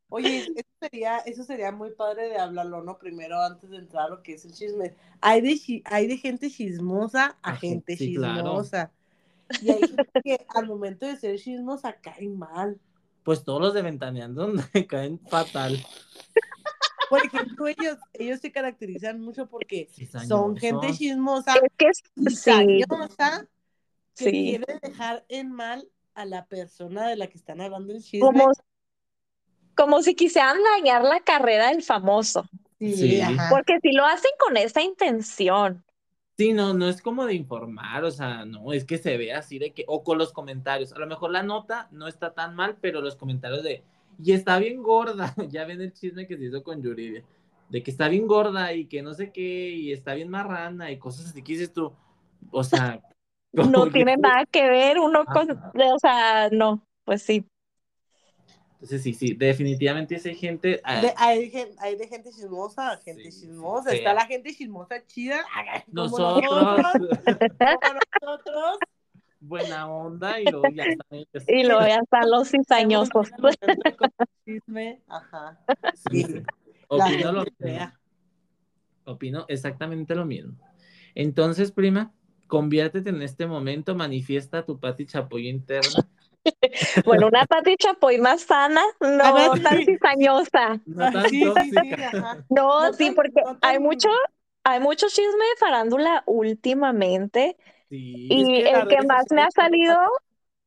[0.09, 2.97] Oye, eso sería, eso sería muy padre de hablarlo, ¿no?
[2.97, 4.95] Primero, antes de entrar a lo que es el chisme.
[5.21, 8.35] Hay de, hay de gente chismosa a gente claro.
[8.35, 8.91] chismosa.
[9.61, 12.79] Y hay gente que al momento de ser chismosa cae mal.
[13.23, 14.51] Pues todos los de ventaneando
[14.89, 15.77] caen fatal.
[17.09, 19.89] Por ejemplo, ellos, ellos se caracterizan mucho porque
[20.27, 23.47] son gente chismosa Es que sí, cizañosa
[24.15, 24.31] que sí.
[24.31, 28.19] quiere dejar en mal a la persona de la que están hablando el chisme.
[28.19, 28.51] Como,
[29.79, 32.45] como si quisieran dañar la carrera del famoso.
[32.79, 33.21] Sí.
[33.49, 35.85] Porque si lo hacen con esa intención.
[36.37, 39.57] Sí, no, no es como de informar, o sea, no, es que se ve así
[39.57, 42.77] de que, o con los comentarios, a lo mejor la nota no está tan mal,
[42.81, 43.83] pero los comentarios de,
[44.21, 47.23] y está bien gorda, ya ven el chisme que se hizo con Yuridia,
[47.69, 50.97] de que está bien gorda y que no sé qué, y está bien marrana y
[50.97, 51.93] cosas así que dices tú,
[52.51, 53.01] o sea,
[53.53, 55.71] No que- tiene nada que ver uno con, Ajá.
[55.93, 57.45] o sea, no, pues sí.
[58.79, 63.41] Entonces sí, sí, definitivamente esa gente, ah, De- hay, de gente chismosa a gente Sí,
[63.41, 63.91] chismosa.
[63.91, 65.43] Está la gente chismosa chida.
[65.93, 66.93] como nosotros,
[67.59, 68.77] como nosotros.
[69.41, 71.43] buena onda, y luego ya están ellos.
[71.49, 73.29] Y luego ya están los cizañosos.
[74.45, 75.59] Chisme, ajá.
[76.87, 77.91] Opino lo mismo.
[79.03, 80.53] Opino exactamente lo mismo.
[81.15, 82.13] Entonces, prima,
[82.47, 86.07] conviértete en este momento, manifiesta tu Pati Chapoy interna.
[87.05, 89.85] Bueno, una Pati Chapoy más sana, no ver, tan sí.
[89.85, 90.81] cizañosa.
[90.85, 91.53] No Ah, tan sí.
[92.49, 94.09] No, No tan- porque no hay mucho,
[94.63, 97.57] hay mucho chisme de farándula últimamente.
[97.89, 99.95] Sí, Y Es que la el que más me ha salido,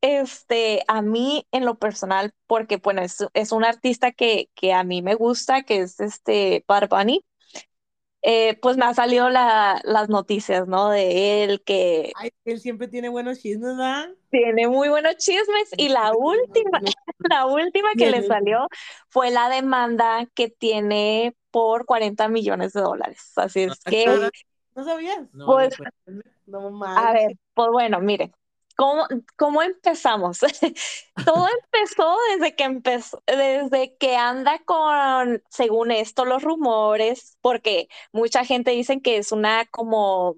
[0.02, 4.84] este, a mí en lo personal, porque bueno, es, es un artista que, que a
[4.84, 7.24] mí me gusta, que es este Bad Bunny,
[8.22, 10.90] eh, pues me ha salido la, las noticias, ¿no?
[10.90, 14.10] De él, que Ay, él siempre tiene buenos chismes, ¿verdad?
[14.30, 15.70] tiene muy buenos chismes.
[15.76, 16.70] Y la última,
[17.30, 18.68] la última que le salió
[19.08, 23.32] fue la demanda que tiene por 40 millones de dólares.
[23.36, 24.06] Así es Ah, que.
[24.74, 25.28] ¿No sabías?
[25.34, 25.90] No, Pues, después-
[26.46, 27.12] No a manches.
[27.12, 28.32] ver, pues bueno, mire,
[28.82, 30.40] ¿Cómo, ¿Cómo empezamos?
[31.24, 38.44] Todo empezó desde que empezó, desde que anda con, según esto, los rumores, porque mucha
[38.44, 40.34] gente dice que es una como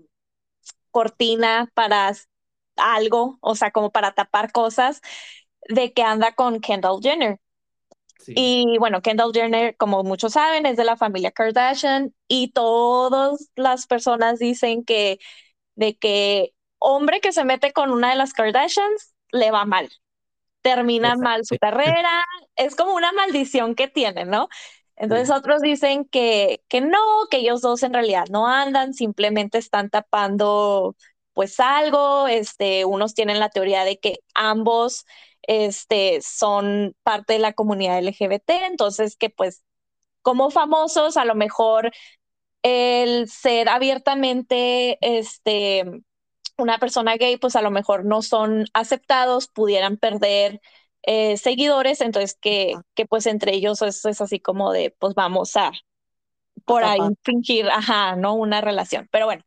[0.90, 2.12] cortina para
[2.76, 5.00] algo, o sea, como para tapar cosas,
[5.66, 7.40] de que anda con Kendall Jenner.
[8.26, 13.86] Y bueno, Kendall Jenner, como muchos saben, es de la familia Kardashian y todas las
[13.86, 15.18] personas dicen que
[15.76, 16.53] de que
[16.84, 19.90] hombre que se mete con una de las Kardashians le va mal,
[20.62, 22.24] termina mal su carrera,
[22.56, 24.48] es como una maldición que tiene, ¿no?
[24.96, 26.98] Entonces otros dicen que, que no,
[27.30, 30.96] que ellos dos en realidad no andan, simplemente están tapando
[31.32, 35.04] pues algo, este, unos tienen la teoría de que ambos
[35.42, 39.64] este, son parte de la comunidad LGBT, entonces que pues
[40.22, 41.92] como famosos a lo mejor
[42.62, 45.84] el ser abiertamente este,
[46.58, 50.60] una persona gay, pues a lo mejor no son aceptados, pudieran perder
[51.02, 55.56] eh, seguidores, entonces que, que, pues entre ellos es, es, así como de, pues vamos
[55.56, 55.72] a
[56.64, 58.34] por ahí fingir, ajá, ¿no?
[58.34, 59.08] Una relación.
[59.10, 59.44] Pero bueno,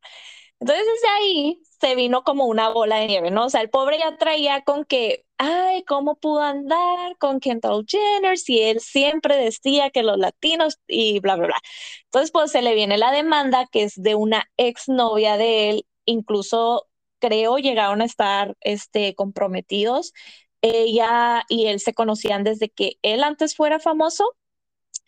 [0.59, 3.45] entonces desde ahí se vino como una bola de nieve, ¿no?
[3.45, 8.37] O sea, el pobre ya traía con que, ay, ¿cómo pudo andar con Kendall Jenner
[8.37, 11.57] si él siempre decía que los latinos y bla, bla, bla?
[12.05, 16.87] Entonces, pues se le viene la demanda que es de una exnovia de él, incluso
[17.19, 20.13] creo llegaron a estar este, comprometidos.
[20.61, 24.35] Ella y él se conocían desde que él antes fuera famoso.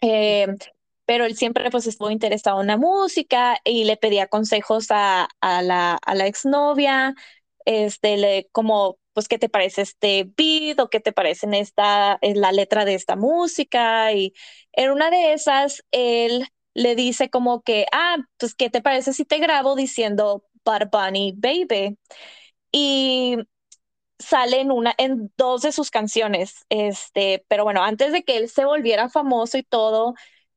[0.01, 0.47] Eh,
[1.05, 5.61] pero él siempre pues estuvo interesado en la música y le pedía consejos a, a
[5.63, 7.15] la, a la exnovia,
[7.65, 12.19] este, le, como, pues, ¿qué te parece este beat o qué te parece en esta,
[12.21, 14.13] la letra de esta música?
[14.13, 14.33] Y
[14.73, 19.25] en una de esas, él le dice como que, ah, pues, ¿qué te parece si
[19.25, 20.45] te grabo diciendo
[20.91, 21.97] Bad Baby?
[22.71, 23.37] Y
[24.19, 28.49] sale en una, en dos de sus canciones, este, pero bueno, antes de que él
[28.49, 30.13] se volviera famoso y todo,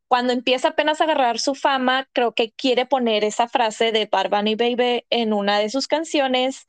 [0.08, 4.30] cuando empieza apenas a agarrar su fama, creo que quiere poner esa frase de Bad
[4.30, 6.66] Baby en una de sus canciones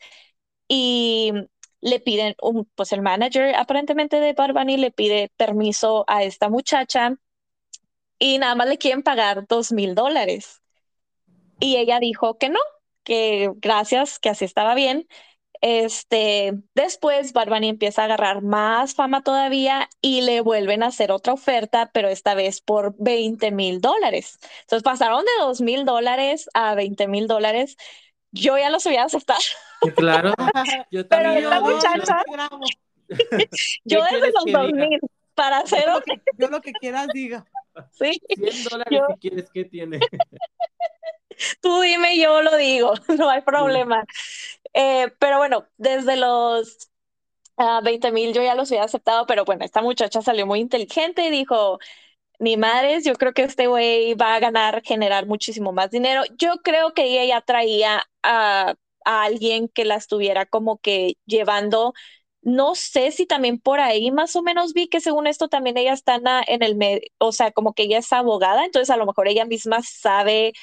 [0.67, 1.33] y
[1.81, 7.17] le piden, un, pues el manager aparentemente de Bad le pide permiso a esta muchacha
[8.19, 10.61] y nada más le quieren pagar dos mil dólares.
[11.59, 12.59] Y ella dijo que no,
[13.03, 15.07] que gracias, que así estaba bien.
[15.65, 21.31] Este, después Barbani empieza a agarrar más fama todavía y le vuelven a hacer otra
[21.31, 24.39] oferta, pero esta vez por 20 mil dólares.
[24.61, 27.77] Entonces pasaron de 2 mil dólares a 20 mil dólares.
[28.31, 29.39] Yo ya los hubiera aceptado.
[29.95, 30.33] Claro,
[30.91, 31.35] yo también.
[31.35, 32.23] Pero esta muchacha,
[33.85, 34.99] yo desde los 2 mil
[35.33, 37.45] para hacer yo lo, que, yo lo que quieras diga.
[37.91, 38.21] Sí.
[38.35, 39.07] 100 dólares yo...
[39.07, 39.99] si quieres, ¿qué tiene?
[41.61, 44.03] Tú dime, yo lo digo, no hay problema.
[44.73, 46.89] Eh, pero bueno, desde los
[47.57, 50.59] uh, ah, 20 mil yo ya los había aceptado, pero bueno, esta muchacha salió muy
[50.59, 51.79] inteligente y dijo,
[52.39, 56.23] ni madres, yo creo que este güey va a ganar, generar muchísimo más dinero.
[56.37, 61.93] Yo creo que ella ya traía a, a alguien que la estuviera como que llevando
[62.41, 65.93] no sé si también por ahí más o menos vi que según esto también ella
[65.93, 69.27] está en el medio, o sea, como que ella es abogada, entonces a lo mejor
[69.27, 70.53] ella misma sabe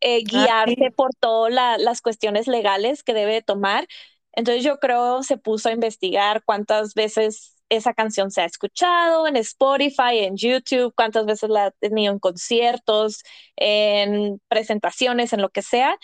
[0.00, 3.86] eh, ah, por todas las cuestiones legales que debe tomar.
[4.32, 9.36] Entonces yo creo se puso a investigar cuántas veces esa canción se ha escuchado en
[9.36, 13.22] Spotify, en YouTube, cuántas veces la ha tenido en conciertos,
[13.56, 15.98] en presentaciones, en lo que sea.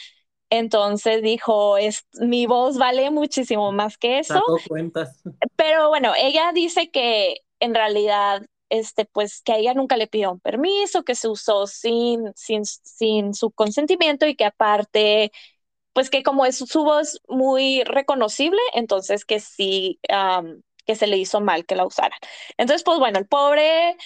[0.51, 4.43] Entonces dijo, es, mi voz vale muchísimo más que eso.
[5.57, 10.33] Pero bueno, ella dice que en realidad este, pues que a ella nunca le pidió
[10.33, 15.33] un permiso, que se usó sin, sin, sin su consentimiento y que aparte,
[15.93, 20.01] pues que como es su voz muy reconocible, entonces que sí,
[20.87, 22.19] que se le hizo mal que la usaran.
[22.59, 23.97] Entonces, pues bueno, el pobre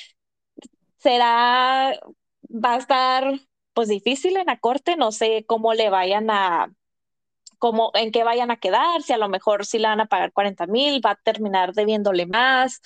[0.98, 1.98] será,
[2.50, 3.40] va a estar
[3.74, 6.72] pues difícil en la corte, no sé cómo le vayan a,
[7.58, 10.32] cómo, en qué vayan a quedar, si a lo mejor si le van a pagar
[10.32, 12.80] 40 mil, va a terminar debiéndole más.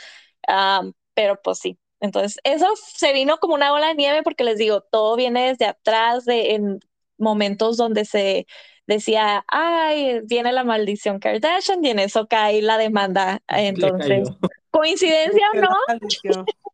[0.49, 1.79] Um, pero pues sí.
[2.01, 5.67] Entonces, eso se vino como una bola de nieve porque les digo, todo viene desde
[5.67, 6.81] atrás, de, en
[7.17, 8.47] momentos donde se
[8.87, 13.43] decía, ay, viene la maldición Kardashian y en eso cae la demanda.
[13.47, 14.29] Entonces,
[14.71, 15.77] ¿coincidencia o no?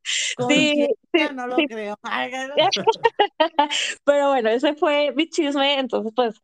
[0.48, 1.98] sí, sí, no lo creo.
[4.05, 6.37] Pero bueno, ese fue mi chisme, entonces pues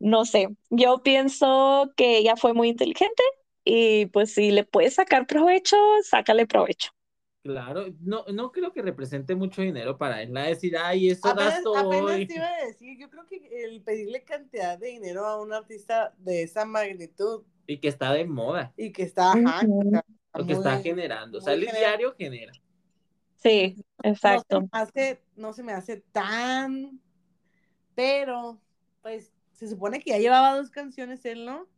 [0.00, 3.22] no sé, yo pienso que ella fue muy inteligente
[3.64, 6.90] y pues si le puedes sacar provecho, sácale provecho.
[7.44, 10.32] Claro, no, no creo que represente mucho dinero para él.
[10.32, 12.26] La decir, ay, eso apenas, gasto apenas hoy.
[12.26, 16.14] te iba a decir, yo creo que el pedirle cantidad de dinero a un artista
[16.16, 18.72] de esa magnitud Y que está de moda.
[18.78, 19.60] Y que está, ajá,
[20.32, 21.36] Lo que está generando.
[21.36, 22.54] O sea, el diario genera.
[23.36, 24.60] Sí, no exacto.
[24.60, 26.98] se me hace, no se me hace tan,
[27.94, 28.58] pero
[29.02, 31.68] pues se supone que ya llevaba dos canciones él, ¿no?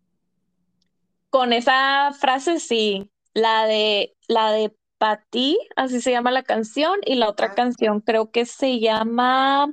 [1.28, 7.16] Con esa frase sí, la de la de Pati, así se llama la canción, y
[7.16, 7.54] la otra Ah.
[7.54, 9.72] canción creo que se llama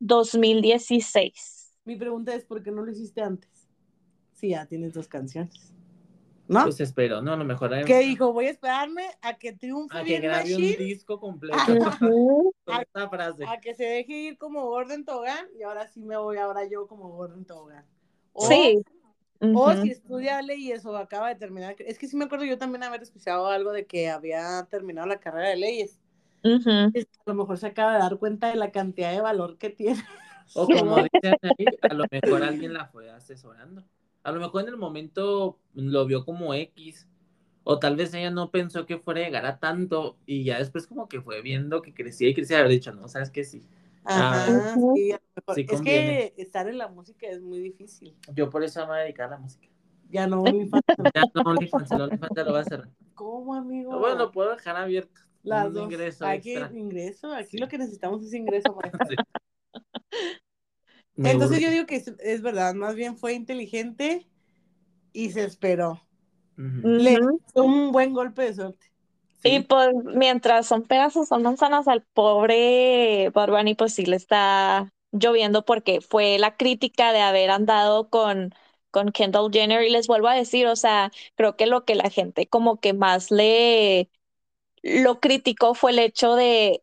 [0.00, 1.72] 2016.
[1.84, 3.50] Mi pregunta es, ¿por qué no lo hiciste antes?
[4.32, 5.72] Sí, ya tienes dos canciones.
[6.46, 6.64] ¿No?
[6.64, 7.32] Pues espero, ¿no?
[7.32, 10.22] A lo mejor hay- que dijo, voy a esperarme a que triunfe a que bien
[10.22, 12.52] grabe un disco completo Ujú.
[12.66, 13.44] con esta frase.
[13.46, 16.86] a que se deje ir como Gordon Tobogán, y ahora sí me voy ahora yo
[16.86, 17.86] como Gordon Tobogán.
[18.34, 18.82] O, Sí.
[19.40, 21.76] O si estudia ley y eso acaba de terminar.
[21.78, 25.20] Es que sí me acuerdo yo también haber escuchado algo de que había terminado la
[25.20, 26.00] carrera de leyes.
[26.44, 26.90] A
[27.26, 30.02] lo mejor se acaba de dar cuenta de la cantidad de valor que tiene.
[30.54, 33.84] O como dicen ahí, a lo mejor alguien la fue asesorando.
[34.22, 37.06] A lo mejor en el momento lo vio como X.
[37.64, 40.18] O tal vez ella no pensó que fuera a llegar a tanto.
[40.26, 42.58] Y ya después como que fue viendo que crecía y crecía.
[42.58, 43.66] Haber dicho, no, sabes que sí.
[44.04, 44.94] Ajá, Ujú.
[44.94, 45.54] sí, a lo mejor.
[45.54, 48.16] Sí es que estar en la música es muy difícil.
[48.34, 49.68] Yo por eso me voy a dedicar a la música.
[50.10, 50.94] Ya no, mi falta.
[51.14, 52.90] Ya no, OnlyFans, el OnlyFans ya lo va a cerrar.
[53.14, 53.98] ¿Cómo, amigo?
[53.98, 55.20] Bueno, lo puedo dejar abierto.
[55.42, 55.84] Las un dos.
[55.84, 56.66] ingreso extra.
[57.38, 57.58] Aquí Sí.
[57.58, 58.76] lo que necesitamos es ingreso.
[59.08, 59.16] Sí.
[61.16, 64.26] Entonces yo digo que es, es verdad, más bien fue inteligente
[65.12, 66.00] y se esperó.
[66.56, 67.18] Le
[67.52, 68.86] fue un buen golpe de suerte.
[69.46, 74.16] Y pues mientras son peras o son manzanas al pobre Bad Bunny, pues sí le
[74.16, 78.54] está lloviendo porque fue la crítica de haber andado con,
[78.90, 79.82] con Kendall Jenner.
[79.84, 82.94] Y les vuelvo a decir, o sea, creo que lo que la gente como que
[82.94, 84.08] más le
[84.82, 86.82] lo criticó fue el hecho de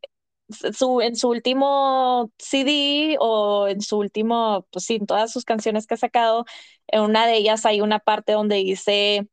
[0.78, 5.88] su, en su último CD o en su último, pues sí, en todas sus canciones
[5.88, 6.45] que ha sacado,
[6.88, 9.28] en una de ellas hay una parte donde dice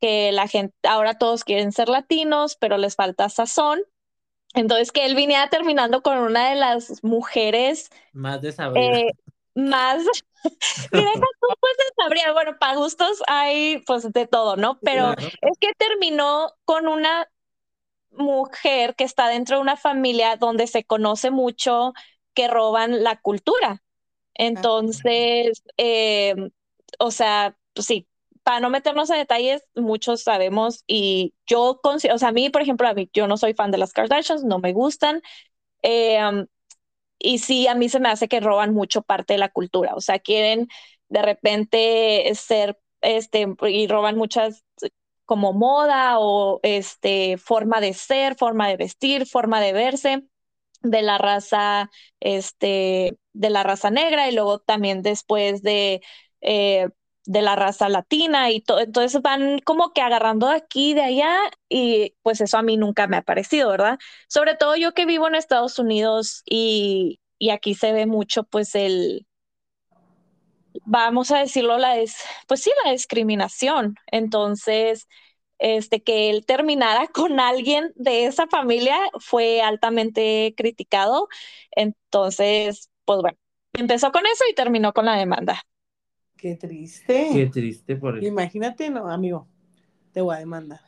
[0.00, 3.80] que la gente, ahora todos quieren ser latinos, pero les falta sazón.
[4.54, 8.98] Entonces que él viniera terminando con una de las mujeres Más desabrida.
[8.98, 9.10] eh,
[9.54, 10.04] más,
[10.92, 14.80] mira, tú pues sabría, bueno, para gustos hay pues de todo, ¿no?
[14.84, 15.30] Pero Claro.
[15.42, 17.28] es que terminó con una
[18.10, 21.92] mujer que está dentro de una familia donde se conoce mucho
[22.34, 23.82] que roban la cultura.
[24.34, 26.34] Entonces, eh,
[26.98, 28.08] o sea, pues sí,
[28.46, 32.86] para no meternos en detalles, muchos sabemos y yo, o sea, a mí, por ejemplo,
[32.88, 35.20] a yo no soy fan de las Kardashians, no me gustan.
[35.82, 36.46] eh, um,
[37.18, 40.00] y sí, a mí se me hace que roban mucho parte de la cultura, o
[40.00, 40.68] sea, quieren
[41.08, 44.64] de repente ser, este, y roban muchas
[45.26, 50.24] como moda o este forma de ser, forma de vestir, forma de verse
[50.82, 56.02] de la raza, este, de la raza negra y luego también después de,
[56.42, 56.88] eh,
[57.26, 58.80] de la raza latina y todo.
[58.80, 61.36] Entonces van como que agarrando de aquí, de allá
[61.68, 63.98] y pues eso a mí nunca me ha parecido, ¿verdad?
[64.28, 68.74] Sobre todo yo que vivo en Estados Unidos y, y aquí se ve mucho pues
[68.74, 69.26] el,
[70.84, 73.96] vamos a decirlo, la es, pues sí, la discriminación.
[74.10, 75.08] Entonces,
[75.58, 81.28] este, que él terminara con alguien de esa familia fue altamente criticado.
[81.72, 83.38] Entonces, pues bueno,
[83.74, 85.62] empezó con eso y terminó con la demanda.
[86.36, 87.28] Qué triste.
[87.32, 89.46] Qué triste por Imagínate, no, amigo,
[90.12, 90.80] te voy a demandar.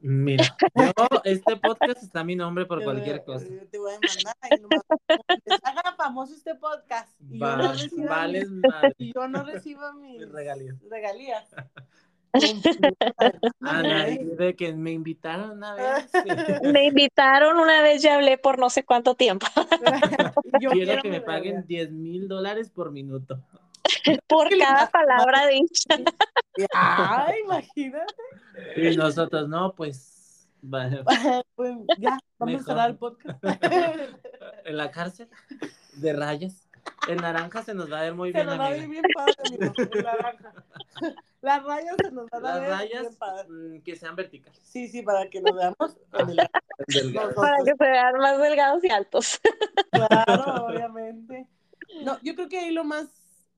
[0.00, 0.92] Mira, yo,
[1.24, 3.44] este podcast está mi nombre por cualquier a- cosa.
[3.70, 4.36] Te voy a demandar.
[5.44, 8.94] y haga famoso este podcast y yo no vales mis- madre.
[8.96, 10.76] y yo no reciba mis Mis regalías.
[10.88, 11.44] regalías.
[13.60, 16.10] Ana, de que me invitaron una vez.
[16.72, 19.46] Me invitaron una vez, ya hablé por no sé cuánto tiempo,
[20.60, 21.66] Yo Quiero que me paguen regalías.
[21.66, 23.38] 10 mil dólares por minuto.
[24.28, 25.96] por ¿Qué le cada palabra dicha.
[26.74, 28.14] Ay, imagínate.
[28.76, 30.48] Y nosotros, no, pues,
[31.54, 32.60] Pues ya, vamos Mejor.
[32.60, 33.42] a cerrar el podcast.
[34.64, 35.28] en la cárcel
[35.94, 36.68] de rayas.
[37.08, 39.02] El naranja se nos va a ver muy Se bien, nos va a ver bien
[39.14, 40.52] padre, amigo, el naranja.
[41.40, 43.48] Las rayas se nos van a Las ver rayas bien padre.
[43.48, 44.60] mm, que sean verticales.
[44.62, 45.96] Sí, sí, para que nos veamos.
[46.10, 49.40] Para que se vean más delgados y altos.
[49.90, 51.46] Claro, obviamente.
[52.04, 53.06] No, yo creo que ahí lo más,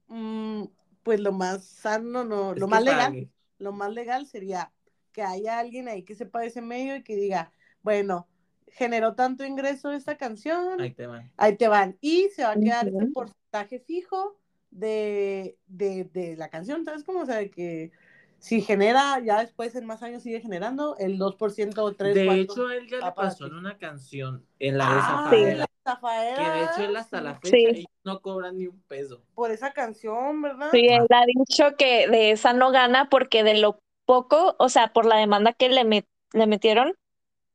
[0.08, 0.64] mm,
[1.02, 3.30] pues lo más sano, no, Es lo más legal, pague.
[3.58, 4.72] lo más legal sería
[5.12, 7.52] que haya alguien ahí que sepa de ese medio y que diga,
[7.82, 8.26] bueno,
[8.68, 11.30] generó tanto ingreso esta canción, Ahí te van.
[11.36, 11.96] ahí te van.
[12.00, 14.36] Y se va a quedar ese porcentaje fijo
[14.70, 17.20] de, de, de la canción, ¿sabes cómo?
[17.20, 17.92] O sea, de que
[18.38, 22.14] si genera, ya después en más años sigue generando, el 2% o 3%.
[22.14, 26.50] De hecho, él ya le pasó en una canción, en la de Ah, Zafaera, que
[26.50, 27.64] de hecho él hasta la fecha Sí.
[27.66, 29.22] ellos no cobran ni un peso.
[29.34, 30.70] por esa canción, ¿verdad?
[30.72, 34.92] Sí, él ha dicho que de esa no gana porque de lo poco, o sea,
[34.92, 36.94] por la demanda que le, met- le metieron,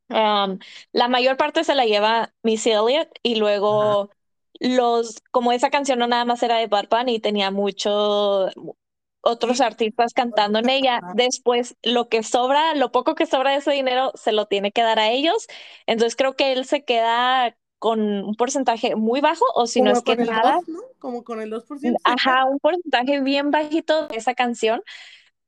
[0.09, 0.59] um,
[0.93, 4.09] la mayor parte se la lleva Missy Elliott y luego
[4.59, 8.49] los, como esa canción no nada más era de Bad Bunny, tenía mucho
[9.21, 11.01] otros artistas cantando en ella.
[11.13, 14.81] Después, lo que sobra, lo poco que sobra de ese dinero, se lo tiene que
[14.81, 15.47] dar a ellos.
[15.85, 19.97] Entonces creo que él se queda con un porcentaje muy bajo, o si no Como
[19.97, 20.55] es que con el nada.
[20.55, 20.79] 2, ¿no?
[20.99, 21.95] Como con el 2%.
[22.03, 24.83] Ajá, un porcentaje bien bajito de esa canción,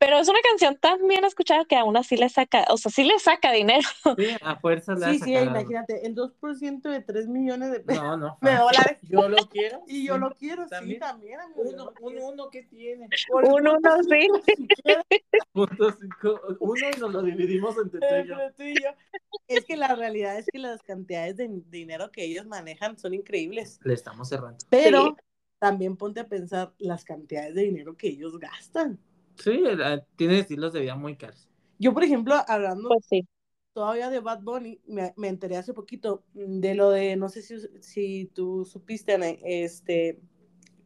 [0.02, 3.04] pero es una canción tan bien escuchada que aún así le saca, o sea, sí
[3.04, 3.88] le saca dinero.
[4.18, 8.18] Sí, a fuerza le Sí, sí, imagínate, el 2% de 3 millones de pesos No,
[8.18, 8.38] no.
[8.42, 8.66] de fácil.
[8.66, 8.98] dólares.
[9.04, 9.84] Yo lo quiero.
[9.88, 11.00] Y yo lo quiero, sí, ¿También?
[11.00, 11.62] también, amigo.
[11.62, 12.28] Uno, lo un quiero.
[12.30, 13.08] uno que tiene.
[13.30, 14.28] Por Un uno, punto sí.
[15.54, 16.42] Punto cinco.
[16.60, 18.34] Uno y nos lo dividimos entre tú y yo.
[18.34, 18.90] entre tú y yo.
[19.48, 23.80] Es que la realidad es que las cantidades de dinero que ellos manejan son increíbles.
[23.84, 24.58] Le estamos cerrando.
[24.70, 25.24] Pero Sí.
[25.60, 29.00] también ponte a pensar las cantidades de dinero que ellos gastan.
[29.38, 29.64] Sí,
[30.16, 31.50] tiene estilos de vida muy caros.
[31.80, 33.28] Yo, por ejemplo, hablando Pues sí.
[33.74, 37.42] todavía de Bad Bunny, me, me enteré hace poquito mm, de lo de, no sé
[37.42, 40.22] si, si tú supiste, Ana, este,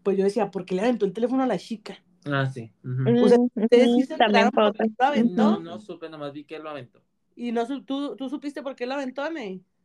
[0.04, 2.04] pues yo decía, ¿por qué le aventó el teléfono a la chica?
[2.26, 2.74] Ah, sí.
[2.84, 3.16] ujú.
[3.20, 5.44] O sea, Mm, Ustedes sí se También lo aventó.
[5.44, 7.02] No, no supe, nomás vi que lo aventó.
[7.36, 9.42] Y no, tú, tú supiste por qué lo aventó, Ana.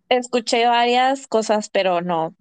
[0.08, 2.34] Escuché varias cosas, pero no,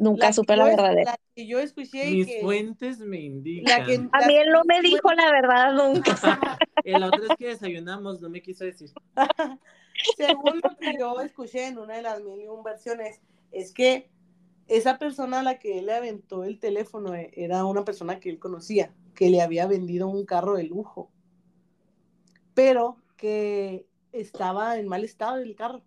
[0.00, 1.12] nunca que supe la verdadera.
[1.12, 2.40] La que yo escuché Mis que...
[2.40, 3.78] fuentes me indican.
[3.78, 6.14] La que- A mí él no me dijo la verdad nunca.
[6.84, 8.90] El otro es que desayunamos, no me quiso decir.
[10.16, 13.20] Según lo que yo escuché en una de las mil y un versiones,
[13.52, 14.08] es que
[14.66, 18.30] esa persona a la que él le aventó el teléfono eh, era una persona que
[18.30, 21.10] él conocía, que le había vendido un carro de lujo,
[22.54, 25.82] pero que estaba en mal estado el carro.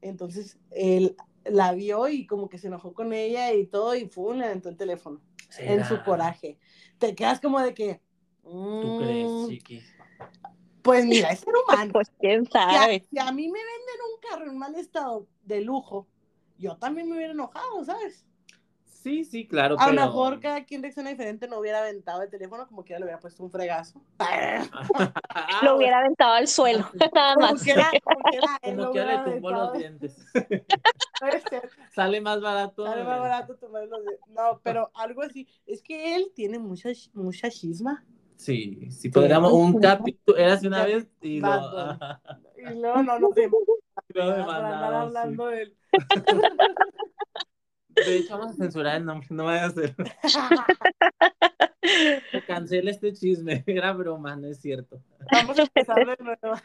[0.00, 4.36] Entonces él la vio y como que se enojó con ella y todo y fue
[4.36, 5.20] le aventó el teléfono
[5.58, 6.58] en su coraje.
[6.98, 8.00] Te quedas como de que...
[8.42, 9.82] ¿Tú crees, mm, chiqui?
[10.82, 11.92] Pues mira, es ser humano.
[11.92, 13.06] Pues quién Si a, sabe.
[13.10, 16.08] si a mí me venden un carro en mal estado de lujo,
[16.58, 18.26] yo también me hubiera enojado, ¿sabes?
[19.02, 20.06] Sí, sí, claro, A lo pero...
[20.06, 23.42] mejor cada quien reacciona diferente, no hubiera aventado el teléfono, como que le hubiera puesto
[23.42, 24.00] un fregazo.
[25.64, 27.64] Lo hubiera aventado al suelo, nada Como más.
[27.64, 27.74] que
[28.04, 28.38] como que
[28.76, 30.16] Como que le tumbó los dientes.
[31.18, 32.84] Puede ser, Sale más barato.
[32.86, 35.48] sale más barato tomar los de- No, pero algo así.
[35.66, 38.04] Es que él tiene mucha, mucha chisma.
[38.36, 41.48] Sí, sí, podríamos un capítulo, era así una vez y lo...
[42.56, 43.28] Y luego no
[44.32, 44.94] demandamos, andar sí.
[44.94, 45.76] hablando de él.
[47.94, 49.94] De hecho, vamos a censurar el nombre, no vaya a ser.
[52.46, 55.00] Cancela este chisme, era broma, no es cierto.
[55.30, 56.56] Vamos a empezar de nuevo.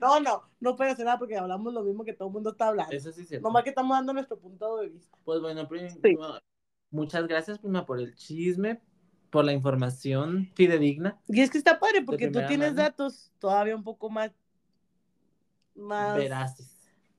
[0.00, 2.68] No, no, no puede hacer nada porque hablamos lo mismo que todo el mundo está
[2.68, 2.94] hablando.
[2.94, 3.48] Eso sí es cierto.
[3.48, 5.16] Nomás que estamos dando nuestro punto de vista.
[5.24, 6.16] Pues bueno, prima, Sí.
[6.90, 8.80] muchas gracias, prima, por el chisme,
[9.30, 11.18] por la información fidedigna.
[11.28, 12.82] Y es que está padre porque tú tienes mano.
[12.82, 14.30] datos todavía un poco más
[15.74, 16.71] más, Veraces.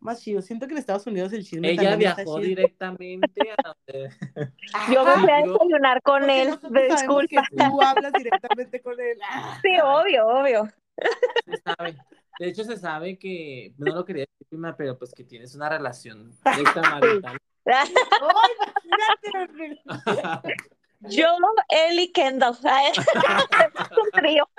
[0.04, 0.42] Más chido.
[0.42, 2.38] Siento que en Estados Unidos el chisme Ella viajó chido.
[2.40, 4.10] directamente a donde...
[4.94, 6.50] Yo me fui a desayunar con él,
[6.90, 7.44] disculpa.
[7.50, 9.18] que tú hablas directamente con él.
[9.62, 10.70] Sí, obvio, obvio.
[11.46, 11.98] se sabe.
[12.40, 15.70] De hecho, se sabe que, no lo quería decir, prima, pero pues que tienes una
[15.70, 17.38] relación extramarital.
[21.10, 21.28] Yo,
[21.70, 22.56] él y Kendall.
[22.56, 24.50] Es un trío.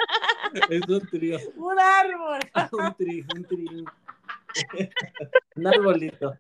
[0.71, 2.39] es un trío, Un árbol.
[2.73, 3.85] un trío, un trío.
[5.57, 6.35] Un arbolito.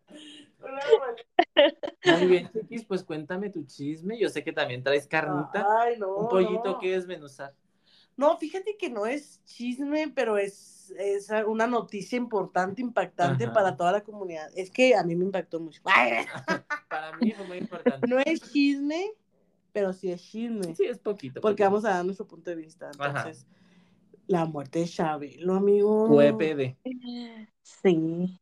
[0.61, 2.19] Un.
[2.19, 4.19] Muy bien, chiquis, pues cuéntame tu chisme.
[4.19, 5.67] Yo sé que también traes carnita.
[5.81, 6.17] Ay, no.
[6.17, 6.79] un pollito no.
[6.79, 7.55] que desmenuzar.
[8.17, 13.53] No, fíjate que no es chisme, pero es, es una noticia importante, impactante Ajá.
[13.53, 14.49] para toda la comunidad.
[14.55, 15.83] Es que a mí me impactó mucho.
[16.89, 18.07] Para mí fue muy importante.
[18.07, 19.11] no es chisme,
[19.73, 20.77] pero sí es chisme.
[20.77, 21.41] Sí, es poquito.
[21.41, 21.71] Porque poquito.
[21.71, 22.91] vamos a dar nuestro punto de vista.
[22.99, 23.33] Ajá.
[24.27, 26.09] La muerte de Chabelo, amigo.
[26.09, 26.77] QEPD.
[27.63, 28.41] Sí.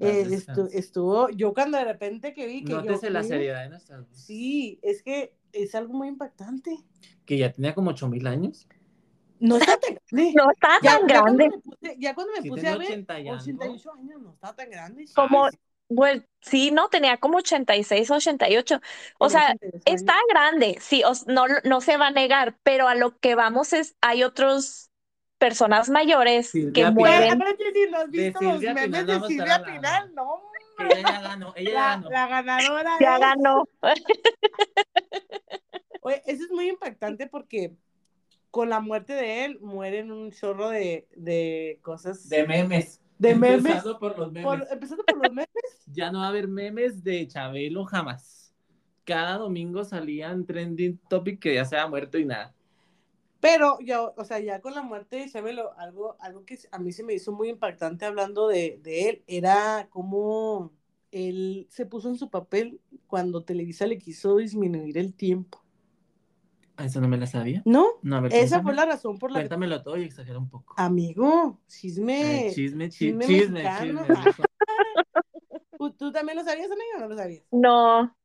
[0.00, 3.28] Paz Eh, estu- estuvo, yo cuando de repente que vi que yo, Nótese la ¿qué?
[3.28, 4.24] seriedad de nuestras voces.
[4.24, 6.74] Sí, es que es algo muy impactante.
[7.26, 8.66] Que ya tenía como 8000 años.
[9.40, 10.32] No está tan grande.
[10.34, 11.48] No está ya, tan ya cuando grande.
[11.50, 13.40] me puse, ya cuando me Sí puse a ver, 80 y algo.
[13.42, 15.04] 88 años, no está tan grande.
[15.14, 15.58] Como- Ay, sí,
[15.90, 18.80] Bueno, sí, no, tenía como 86, 88.
[19.18, 19.82] O sea, 88 años.
[19.84, 23.72] está grande, sí, os- no, no se va a negar, pero a lo que vamos
[23.74, 24.87] es, hay otros
[25.38, 26.94] personas mayores Silvia que Pinal.
[26.94, 27.32] mueren.
[27.42, 29.60] Aparte, si no has De visto los Silvia memes Pinal de vamos a Silvia estar
[29.60, 29.80] hablando.
[29.80, 30.42] Pinal, no,
[30.76, 32.10] Que ella ya ganó, ella la, ganó.
[32.10, 33.68] la ganadora Ya es- ganó.
[36.02, 37.72] Oye, eso es muy impactante porque
[38.50, 42.28] con la muerte de él mueren un chorro de, de cosas.
[42.28, 43.00] De memes.
[43.18, 43.58] De memes.
[43.66, 44.44] Empezando por los memes.
[44.44, 45.48] por- empezando por los memes.
[45.90, 48.54] Ya no va a haber memes de Chabelo jamás.
[49.04, 52.54] Cada domingo salían trending topic que ya se ha muerto y nada.
[53.40, 56.92] Pero ya, o sea, ya con la muerte de Chabelo, algo, algo que a mí
[56.92, 60.72] se me hizo muy impactante hablando de, de él, era cómo
[61.12, 65.62] él se puso en su papel cuando Televisa le quiso disminuir el tiempo.
[66.76, 67.62] ¿A ¿Eso no me la sabía?
[67.64, 67.86] ¿No?
[68.02, 68.62] No, a ver, Esa cuéntame.
[68.64, 69.42] fue la razón por la que...
[69.48, 70.74] Cuéntamelo todo y exagera un poco.
[70.76, 72.46] Amigo, chisme.
[72.46, 74.44] Ay, chisme, chi- chisme chisme, chisme, dijo.
[75.78, 77.44] ¿Tú, tú también lo sabías, amigo, o no lo sabías?
[77.52, 78.16] No,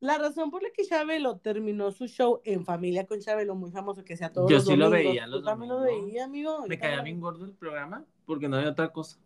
[0.00, 4.02] La razón por la que Chabelo terminó su show en familia con Chabelo, muy famoso,
[4.04, 5.10] que sea todos Yo los sí lo domingos.
[5.12, 6.64] veía los Tú también lo veía, amigo.
[6.66, 9.18] Me caía bien gordo el programa porque no había otra cosa.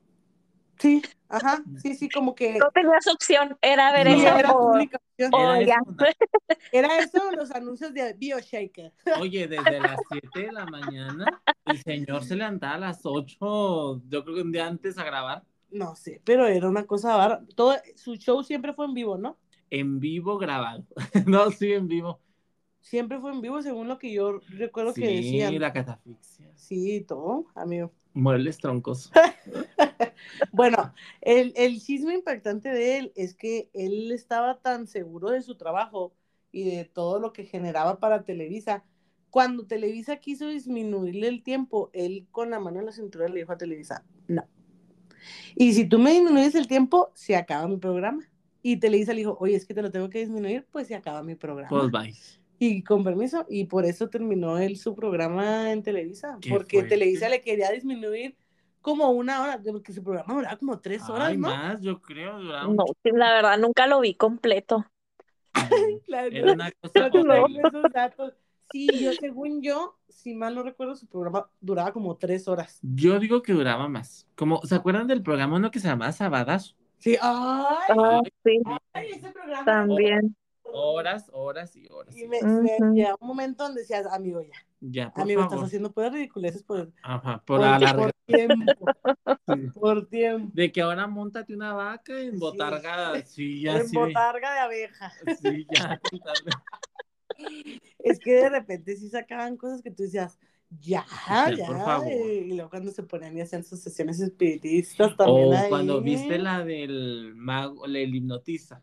[0.81, 2.59] Sí, ajá, sí, sí, como que...
[2.59, 4.16] no tenías opción, era ver No.
[4.16, 5.31] Eso era o- única opción.
[5.33, 5.75] o- Era ya.
[5.77, 6.09] eso, una-
[6.72, 8.93] Era eso, los anuncios de BioShaker.
[9.20, 14.25] Oye, desde las 7 de la mañana, el señor se levantaba a las 8, yo
[14.25, 17.45] creo que un día antes a grabar, No sé, pero era una cosa barra.
[17.55, 19.39] Todo, su show siempre fue en vivo, ¿no?
[19.81, 20.85] En vivo grabado.
[21.27, 22.20] no, sí, en vivo.
[22.81, 25.59] Siempre fue en vivo, según lo que yo recuerdo que Sí, decían.
[25.59, 26.53] la catafixia.
[26.57, 27.93] Sí, todo, amigo.
[28.12, 29.11] Muebles troncosos.
[30.53, 35.57] Bueno, el, el chisme impactante de él es que él estaba tan seguro de su
[35.57, 36.14] trabajo
[36.53, 38.85] y de todo lo que generaba para Televisa.
[39.31, 43.53] Cuando Televisa quiso disminuirle el tiempo, él con la mano en la cintura le dijo
[43.53, 44.45] a Televisa, no.
[45.57, 48.22] Y si tú me disminuyes el tiempo, se acaba mi programa.
[48.67, 51.23] Y Televisa le dijo, oye, es que te lo tengo que disminuir, pues se acaba
[51.23, 51.69] mi programa.
[51.69, 52.15] Pues bye.
[52.59, 56.97] Y con permiso, y por eso terminó él su programa en Televisa, porque fuerte.
[56.97, 58.39] Televisa le quería disminuir
[58.81, 61.49] como una hora, porque su programa duraba como tres horas, Ay, ¿no?
[61.49, 64.87] más, yo creo, duraba No, la verdad nunca lo vi completo.
[66.07, 68.33] Claro, Era una cosa no te esos datos.
[68.73, 72.79] Sí, yo según yo, si mal no recuerdo, su programa duraba como tres horas.
[72.81, 74.27] Yo digo que duraba más.
[74.35, 76.75] Como, ¿se acuerdan del programa uno que se llamaba Sabadas?
[77.05, 78.62] Sí, ay, Ah, sí,
[78.94, 79.64] ay, ese programa.
[79.66, 80.34] también.
[80.62, 82.16] Horas, horas y horas.
[82.16, 82.94] Y me, me Ujú.
[82.94, 84.50] llegaba un momento donde decías, amigo, ya,
[84.80, 85.55] Ya, por amigo, favor.
[85.57, 87.96] estás haciendo puras ridiculeces por, Ajá, por por, alargar.
[87.96, 88.86] por tiempo,
[89.46, 89.70] Sí.
[89.78, 90.50] por tiempo.
[90.55, 92.38] De que ahora montate una vaca en Sí.
[92.38, 93.22] botarga.
[93.26, 93.96] Sí, ya en sí.
[93.96, 95.12] de- botarga de abeja.
[95.38, 96.00] Sí, ya.
[97.98, 100.38] Es que de repente sí sacaban cosas que tú decías,
[100.81, 101.67] ya, Ya, ya.
[101.67, 102.12] por favor.
[102.12, 105.49] Y luego cuando se ponían y hacían sus sesiones espiritistas también.
[105.49, 105.69] O ahí.
[105.69, 108.83] cuando viste la del mago, la del hipnotiza,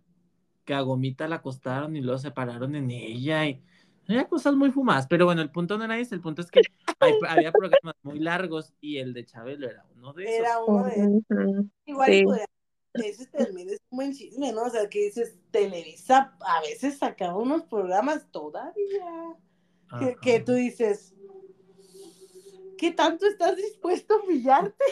[0.66, 3.62] que a Gomita la acostaron y luego se pararon en ella y
[4.08, 6.62] había cosas muy fumadas, pero bueno, el punto no era ese, el punto es que
[7.00, 10.40] hay- había programas muy largos y el de Chabelo era uno de esos.
[10.40, 11.70] Era uno de Ujú.
[11.86, 12.24] Igual Sí.
[13.32, 14.64] también es un buen chisme, ¿no?
[14.64, 19.38] O sea, que dices, Televisa a veces sacaba unos programas todavía
[20.22, 21.16] que tú dices,
[22.82, 24.84] ¿qué tanto estás dispuesto a humillarte?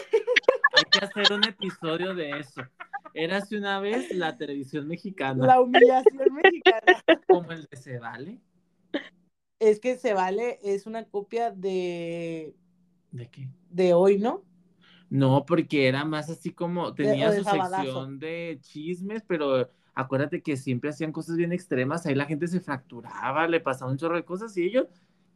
[0.76, 2.62] Hay que hacer un episodio de eso.
[3.14, 7.02] Érase una vez la televisión mexicana, La humillación mexicana.
[7.26, 8.40] como el de Se Vale.
[9.58, 12.54] Es que se vale, es una copia de,
[13.10, 13.48] ¿De qué?
[13.68, 14.44] de hoy, ¿no?
[15.10, 17.82] No, porque era más así como, tenía de su Sabadazo.
[17.82, 22.60] sección de chismes, pero acuérdate que siempre hacían cosas bien extremas, ahí la gente se
[22.60, 24.86] fracturaba, le pasaba un chorro de cosas y ellos,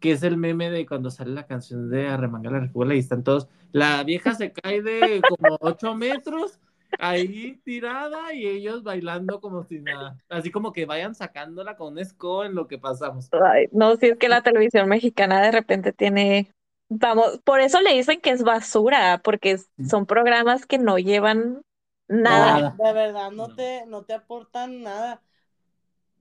[0.01, 3.25] que es el meme de cuando sale la canción de Arremanga la República y están
[3.25, 6.61] todos, la vieja se cae de como ocho metros,
[6.99, 11.99] ahí tirada y ellos bailando como si nada, así como que vayan sacándola con un
[11.99, 13.29] escoba en lo que pasamos.
[13.33, 16.53] Ay, no, si es que la televisión mexicana de repente tiene,
[16.89, 21.63] vamos, por eso le dicen que es basura, porque son programas que no llevan
[22.09, 22.61] nada.
[22.61, 22.77] Nada.
[22.79, 23.55] De verdad, no, No.
[23.55, 25.23] Te, no te aportan nada.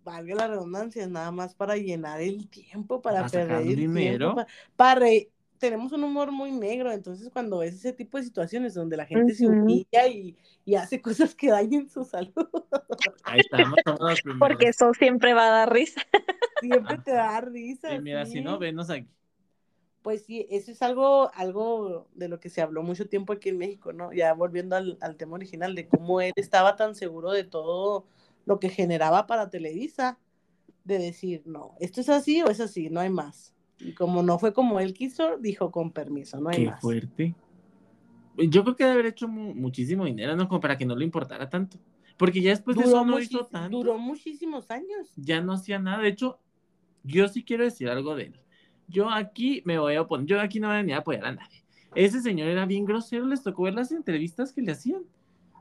[0.03, 4.33] Valga la redundancia, es nada más para llenar el tiempo, para Para perder el dinero.
[4.33, 4.35] tiempo.
[4.35, 5.29] pa- Para, re-
[5.59, 9.33] Tenemos un humor muy negro, entonces cuando ves ese tipo de situaciones donde la gente
[9.33, 10.35] se humilla y,
[10.65, 12.33] y hace cosas que dañen su salud,
[13.23, 14.49] Ahí estamos, los primeros.
[14.49, 16.01] Porque eso siempre va a dar risa.
[16.59, 17.95] siempre te da risa.
[17.95, 18.33] Y mira, sí.
[18.33, 19.07] si no, venos aquí.
[20.01, 23.57] Pues sí, eso es algo, algo de lo que se habló mucho tiempo aquí en
[23.57, 24.11] México, ¿no?
[24.11, 28.05] Ya volviendo al, al tema original de cómo él estaba tan seguro de todo
[28.45, 30.19] lo que generaba para Televisa,
[30.83, 33.53] de decir, no, esto es así o es así, no hay más.
[33.79, 36.81] Y como no fue como él quiso, dijo con permiso, no hay Qué más.
[36.81, 37.35] fuerte.
[38.37, 40.47] Yo creo que debe haber hecho mu- muchísimo dinero, ¿no?
[40.47, 41.77] Como para que no le importara tanto.
[42.17, 43.77] Porque ya después de Duró, eso no hizo tanto.
[43.77, 45.11] duró muchísimos años.
[45.15, 46.01] Ya no hacía nada.
[46.01, 46.39] De hecho,
[47.03, 48.39] yo sí quiero decir algo de él.
[48.87, 50.25] Yo aquí me voy a oponer.
[50.27, 51.63] Yo aquí no voy a ni a apoyar a nadie.
[51.95, 53.25] Ese señor era bien grosero.
[53.25, 55.03] Les tocó ver las entrevistas que le hacían.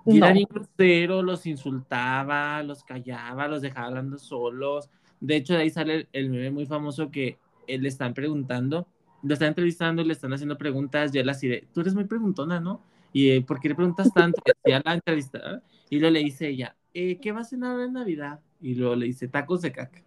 [0.06, 0.34] Y era No.
[0.34, 4.90] bien grosero, los insultaba, los callaba, los dejaba hablando solos.
[5.20, 7.38] De hecho, de ahí sale el, el meme muy famoso que
[7.68, 8.88] él le están preguntando,
[9.22, 12.58] lo están entrevistando, le están haciendo preguntas, y él así de, tú eres muy preguntona,
[12.60, 12.82] ¿no?
[13.12, 14.42] Y eh, ¿por qué le preguntas tanto?
[14.44, 17.92] Y hacía la entrevista, y luego le dice ella, eh, ¿qué va a cenar en
[17.92, 18.40] Navidad?
[18.60, 20.02] Y luego le dice, tacos de caca.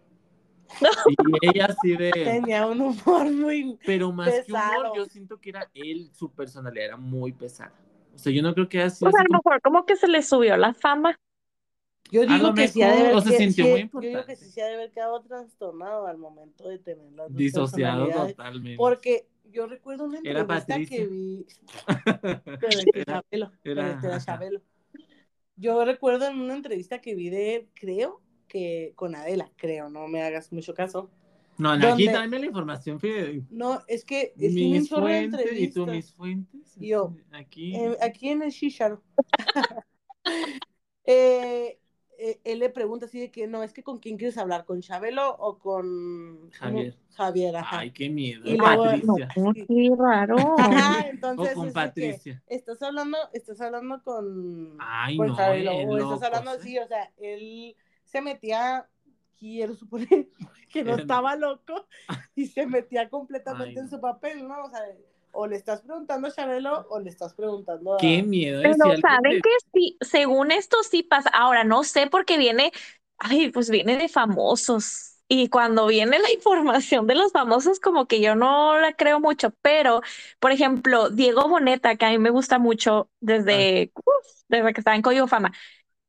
[1.08, 2.10] Y ella así de...
[2.12, 3.78] Tenía un humor muy...
[3.86, 7.72] Pero más que humor, yo siento que era él, su personalidad era muy pesada.
[8.16, 10.08] O sea, yo no creo que haya sido Pues a lo mejor como que se
[10.08, 11.16] le subió la fama.
[12.10, 14.06] Yo digo que sí ha de mejor, haber, o se sintió muy Yo digo que
[14.08, 14.36] importante.
[14.36, 18.76] sí se ha de haber quedado trastornado al momento de tener las dos disociado totalmente.
[18.76, 21.46] Porque yo recuerdo una Era entrevista que vi
[22.60, 24.24] con este Era- Chabelo, con era- este.
[24.24, 24.62] Chabelo.
[25.56, 30.06] Yo recuerdo en una entrevista que vi de él, creo que con Adela, creo, no
[30.06, 31.10] me hagas mucho caso.
[31.58, 33.42] No, no, aquí dame la información, fíjate.
[33.50, 36.76] No, es que es Mis fuentes, y tú mis fuentes.
[36.78, 37.74] Y yo, Aquí.
[37.74, 39.02] Eh, aquí en el Shisharo.
[41.04, 41.78] eh,
[42.18, 44.80] eh, él le pregunta así de que no, es que con quién quieres hablar, con
[44.80, 46.94] Chabelo o con Javier.
[46.94, 47.06] ¿cómo?
[47.16, 47.78] Javier, ajá.
[47.80, 48.42] Ay, qué miedo.
[48.44, 49.28] Y luego- Patricia.
[49.36, 50.36] No, qué raro.
[50.58, 52.42] Ajá, O entonces con es de que Patricia.
[52.46, 56.86] estás hablando, estás hablando con, Ay, con no, Chabelo, eh, o estás hablando así, o
[56.86, 58.88] sea, él se metía,
[59.38, 60.28] quiero suponer
[60.72, 61.86] que no estaba loco
[62.34, 64.64] y se metía completamente Ay, en su papel, ¿no?
[64.64, 64.80] O sea,
[65.32, 67.98] o le estás preguntando a Chabelo o le estás preguntando a...
[67.98, 68.62] Qué miedo.
[68.62, 71.28] Pero saben que sí, según esto sí pasa.
[71.30, 72.72] Ahora no sé porque viene,
[73.18, 75.12] ay, pues viene de famosos.
[75.28, 79.52] Y cuando viene la información de los famosos, como que yo no la creo mucho.
[79.60, 80.00] Pero,
[80.38, 84.96] por ejemplo, Diego Boneta, que a mí me gusta mucho desde, uf, desde que estaba
[84.96, 85.52] en Código Fama.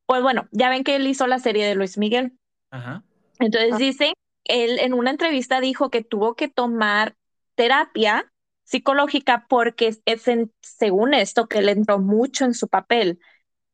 [0.05, 2.38] Pues bueno, ya ven que él hizo la serie de Luis Miguel.
[2.69, 3.03] Ajá.
[3.39, 3.77] Entonces Ah.
[3.77, 4.13] dice,
[4.45, 7.15] él en una entrevista dijo que tuvo que tomar
[7.55, 8.31] terapia
[8.63, 13.19] psicológica porque es en- según esto que él entró mucho en su papel,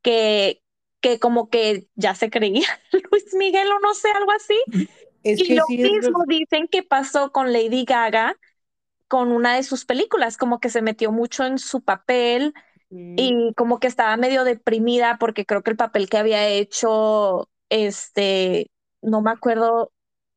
[0.01, 0.61] que,
[1.01, 2.67] que como que ya se creía
[3.11, 4.55] Luis Miguel o no sé, algo así.
[5.23, 8.37] Es y lo sí mismo dicen que pasó con Lady Gaga
[9.07, 12.53] con una de sus películas, como que se metió mucho en su papel
[12.91, 13.15] Mm.
[13.17, 18.67] y como que estaba medio deprimida porque creo que el papel que había hecho, este,
[19.03, 19.91] no me acuerdo,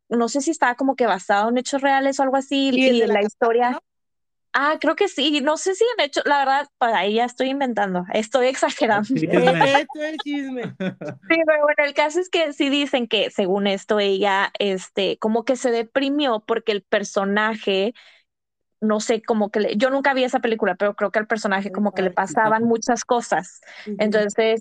[0.08, 3.00] no sé si estaba como que basado en hechos reales o algo así, Y y
[3.00, 3.70] de la historia.
[3.70, 3.80] ¿no?
[4.58, 7.50] Ah, creo que sí, no sé si han hecho, la verdad, pues ahí ya estoy
[7.50, 9.06] inventando, estoy exagerando.
[9.06, 10.62] Sí, esto es chisme.
[10.78, 15.44] Sí, pero bueno, el caso es que sí dicen que según esto ella, este, como
[15.44, 17.92] que se deprimió porque el personaje,
[18.80, 21.70] no sé, como que le, yo nunca vi esa película, pero creo que al personaje
[21.70, 23.60] como que le pasaban muchas cosas.
[23.98, 24.60] Entonces,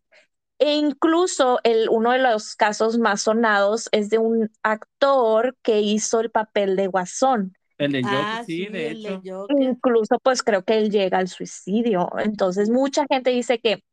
[0.59, 6.19] e incluso el, uno de los casos más sonados es de un actor que hizo
[6.21, 7.57] el papel de Guasón.
[7.77, 9.21] El de Joker, Ah, sí, de el hecho.
[9.23, 9.61] Joker.
[9.61, 12.09] Incluso, pues creo que él llega al suicidio.
[12.19, 13.83] Entonces, mucha gente dice que,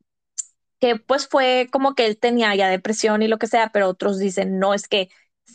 [0.80, 4.18] que pues fue como que él tenía ya depresión y lo que sea, pero otros
[4.18, 5.08] dicen, no, es que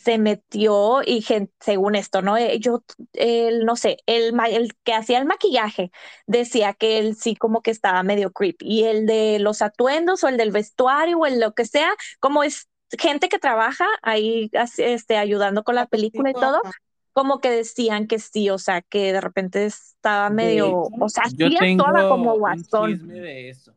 [0.03, 2.37] se metió y gen- según esto, ¿no?
[2.37, 2.83] Eh, Yo,
[3.13, 5.91] él, no sé, el, el que hacía el maquillaje
[6.27, 8.65] decía que él sí como que estaba medio creepy.
[8.67, 12.43] Y el de los atuendos o el del vestuario o el lo que sea, como
[12.43, 12.67] es
[12.97, 16.61] gente que trabaja ahí este, ayudando con la película y todo,
[17.13, 21.59] como que decían que sí, o sea, que de repente estaba medio, o sea, tengo
[21.59, 22.91] actuaba como un guasón.
[22.91, 23.73] chisme de eso.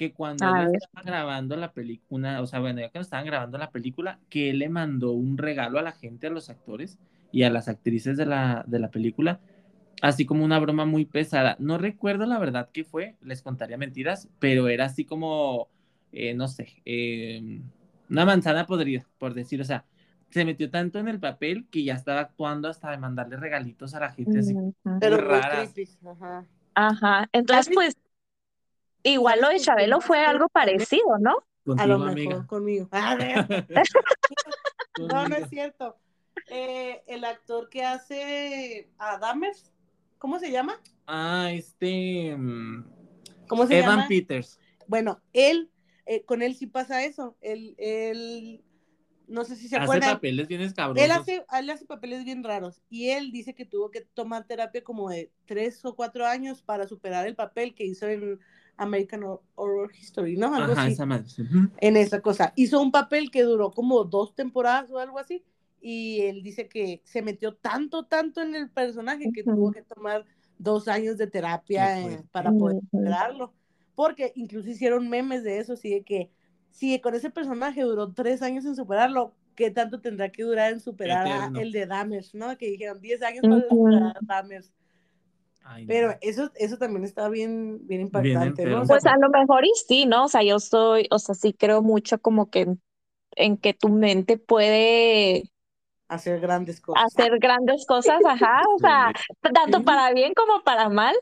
[0.00, 0.76] Que cuando él ver.
[0.76, 4.60] estaba grabando la película, o sea, bueno, ya que estaban grabando la película, que él
[4.60, 6.98] le mandó un regalo a la gente, a los actores
[7.32, 9.40] y a las actrices de la, de la película,
[10.00, 11.54] así como una broma muy pesada.
[11.58, 15.68] No recuerdo la verdad qué fue, les contaría mentiras, pero era así como,
[16.12, 17.60] eh, no sé, eh,
[18.08, 19.84] una manzana podrida, por decir, o sea,
[20.30, 24.00] se metió tanto en el papel que ya estaba actuando hasta de mandarle regalitos a
[24.00, 24.54] la gente así.
[24.98, 25.74] Pero raras.
[25.74, 25.90] creepy.
[26.06, 26.46] Ajá.
[26.74, 27.98] Ajá, entonces pues
[29.02, 31.32] igual lo de ¿Sabes con quién Chabelo fue algo parecido, ¿no?
[31.76, 32.46] A Contigo, lo mejor amiga.
[32.46, 32.88] conmigo.
[32.92, 33.46] A ver.
[34.96, 35.96] No, no es cierto.
[36.50, 39.72] Eh, el actor que hace a Dahmers,
[40.18, 40.80] ¿cómo se llama?
[41.06, 42.36] Ah, este.
[42.36, 42.84] mm,
[43.48, 44.08] ¿Cómo se Evan llama?
[44.08, 44.58] Peters.
[44.86, 45.70] Bueno, él,
[46.06, 47.36] eh, con él sí pasa eso.
[47.40, 48.62] Él, él,
[49.28, 50.14] no sé si se Hace acuerdan.
[50.16, 51.04] papeles bien escabrosos.
[51.04, 54.82] Él hace, él hace papeles bien raros y él dice que tuvo que tomar terapia
[54.82, 58.40] como de tres o cuatro años para superar el papel que hizo en
[58.80, 59.22] American
[59.54, 60.54] Horror History, ¿no?
[60.54, 60.92] Algo Ajá, así.
[60.92, 61.28] esa madre.
[61.28, 61.42] sí.
[61.42, 61.70] Ujú.
[61.78, 62.52] en esa cosa.
[62.56, 65.44] Hizo un papel que duró como dos temporadas o algo así,
[65.80, 69.54] y él dice que se metió tanto, tanto en el personaje que Ujú.
[69.54, 70.24] tuvo que tomar
[70.58, 73.52] dos años de terapia eh, para poder superarlo.
[73.94, 76.30] Porque incluso hicieron memes de eso, así de que
[76.70, 80.80] si con ese personaje duró tres años en superarlo, ¿qué tanto tendrá que durar en
[80.80, 82.56] superar el de Dahmer, ¿no?
[82.56, 84.64] Que dijeron 10 años para superar a Dahmer.
[85.72, 85.86] Ay.
[85.86, 88.66] Pero eso, eso también está bien, bien impactante.
[88.66, 88.84] ¿no?
[88.84, 90.24] Pues a lo mejor y sí, ¿no?
[90.24, 92.82] O sea, yo soy, o sea, sí creo mucho como que en,
[93.36, 95.44] en que tu mente puede
[96.08, 97.04] hacer grandes cosas.
[97.04, 99.12] hacer grandes cosas, ajá, o sea,
[99.54, 101.14] tanto para bien como para mal.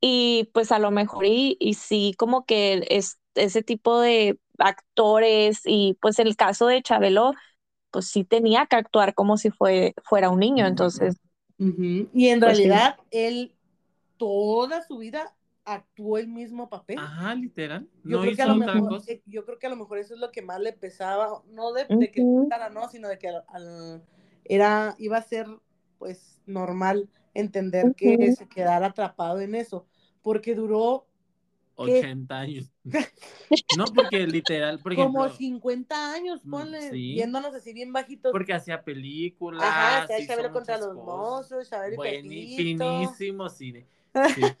[0.00, 5.60] Y pues a lo mejor y, y sí, como que es ese tipo de actores
[5.66, 7.34] y pues el caso de Chabelo,
[7.90, 11.16] pues sí tenía que actuar como si fue, fuera un niño, entonces.
[11.58, 13.52] Y en pues realidad, él
[14.20, 16.98] toda su vida actuó el mismo papel.
[16.98, 17.88] Ajá, literal.
[18.04, 20.12] Yo, no creo que a lo mejor, eh, yo creo que a lo mejor eso
[20.12, 23.28] es lo que más le pesaba, no de, de que cara, no, sino de que
[23.28, 24.04] al, al,
[24.44, 25.46] era, iba a ser
[25.98, 29.86] pues normal entender que se quedara atrapado en eso,
[30.20, 31.06] porque duró
[31.76, 32.70] 80 años.
[33.76, 35.20] no, porque literal, por ejemplo.
[35.22, 37.14] Como 50 años, mm, ponle, sí.
[37.14, 38.32] viéndonos así bien bajitos.
[38.32, 39.62] Porque hacía películas.
[39.62, 41.04] Ajá, hacía Chabelo contra los cosas.
[41.04, 42.84] mozos, Chabelo y Buení- Pepito.
[42.84, 43.86] Finísimo cine.
[44.24, 44.56] Sí.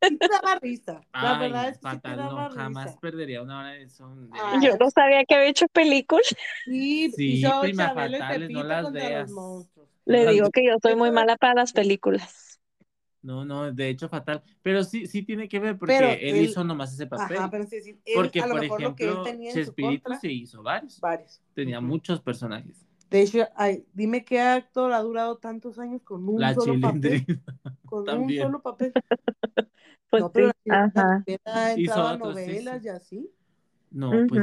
[0.00, 1.04] Sí te daba risa.
[1.20, 3.00] La Ay, verdad es que sí fatal, daba no, jamás risa.
[3.00, 4.14] perdería una hora de eso.
[4.30, 6.34] Ay, Yo no sabía que había hecho películas.
[6.64, 9.32] Sí, Sí, hizo prima Chabelo fatales, no las veas.
[10.06, 12.60] Le digo que yo soy muy mala para las películas.
[13.22, 14.42] No, no, de hecho fatal.
[14.62, 17.38] Pero sí, sí tiene que ver porque Pero él, él- hizo nomás ese papel.
[17.38, 19.50] Ajá, pero es decir, él, porque, a lo por mejor lo que él ejemplo, tenía
[19.50, 21.00] en su Chespirito contra, se hizo varios.
[21.00, 21.40] varios.
[21.54, 21.88] Tenía Ujú.
[21.88, 22.86] muchos personajes.
[23.10, 27.00] De hecho, ay, dime qué actor ha durado tantos años con un La solo papel.
[27.24, 27.42] chilindrina.
[27.86, 28.40] Con también.
[28.46, 28.92] un solo papel.
[30.10, 32.86] Pues no, pero sí, la Chilindrina a novelas sí.
[32.86, 33.30] y así.
[33.90, 34.42] No, pues.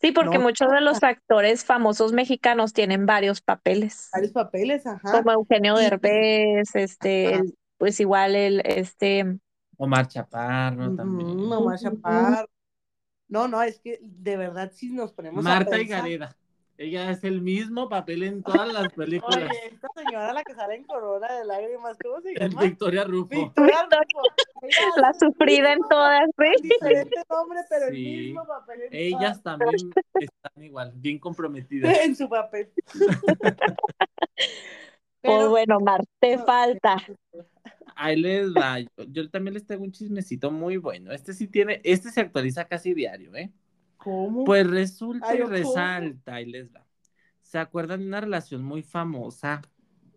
[0.00, 5.12] Sí, porque No, muchos de los actores famosos mexicanos tienen varios papeles, varios papeles, ajá.
[5.12, 9.38] como Eugenio Y- Derbez, este, el- pues igual el, este,
[9.76, 11.28] Omar Chaparro también.
[11.38, 11.84] Omar Ujú.
[11.84, 12.48] Chaparro.
[13.28, 16.34] No, no, es que de verdad si nos ponemos a Marta pensar- Gareda.
[16.78, 19.48] Ella es el mismo papel en todas las películas.
[19.50, 22.62] Oye, esta señora la que sale en Corona de Lágrimas, ¿cómo se llama?
[22.62, 23.28] Victoria Rufo.
[23.28, 24.22] Victoria Rufo.
[25.00, 26.62] La sufrida en todas, ¿sí?
[26.68, 31.96] Diferente nombre, pero el mismo papel en, Ellas todas- también están igual, bien comprometidas.
[32.04, 32.70] en su papel.
[35.22, 36.96] Pues Pero- bueno, Mar, te falta.
[37.96, 38.78] Ahí les va.
[38.78, 41.10] Yo, yo también les tengo un chismecito muy bueno.
[41.12, 43.50] Este sí tiene, este se actualiza casi diario, ¿eh?
[44.06, 44.44] ¿Cómo?
[44.44, 45.50] Pues resulta Ay, y ¿cómo?
[45.50, 46.86] resalta, ahí les va.
[47.42, 49.62] ¿Se acuerdan de una relación muy famosa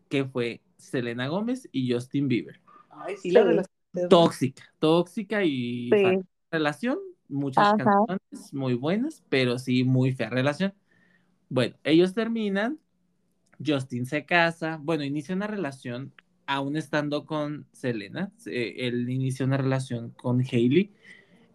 [0.10, 2.62] que fue Selena Gómez y Justin Bieber?
[2.92, 3.48] Ay, sí, la Sí.
[3.48, 4.10] relación.
[4.10, 6.20] Tóxica, tóxica y Sí.
[6.52, 7.78] relación, muchas Ajá.
[7.78, 10.76] canciones muy buenas, pero sí muy fea relación.
[11.50, 12.78] Bueno, ellos terminan,
[13.66, 16.14] Justin se casa, bueno, inicia una relación
[16.46, 20.94] aún estando con Selena, eh, él inicia una relación con Hailey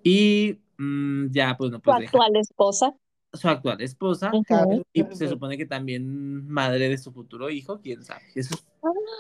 [0.03, 2.95] y mm, ya, pues no, Tu pues deja actual esposa.
[3.33, 4.31] su actual esposa
[4.93, 8.22] y se supone que también madre de su futuro hijo, quién sabe.
[8.35, 8.55] Eso,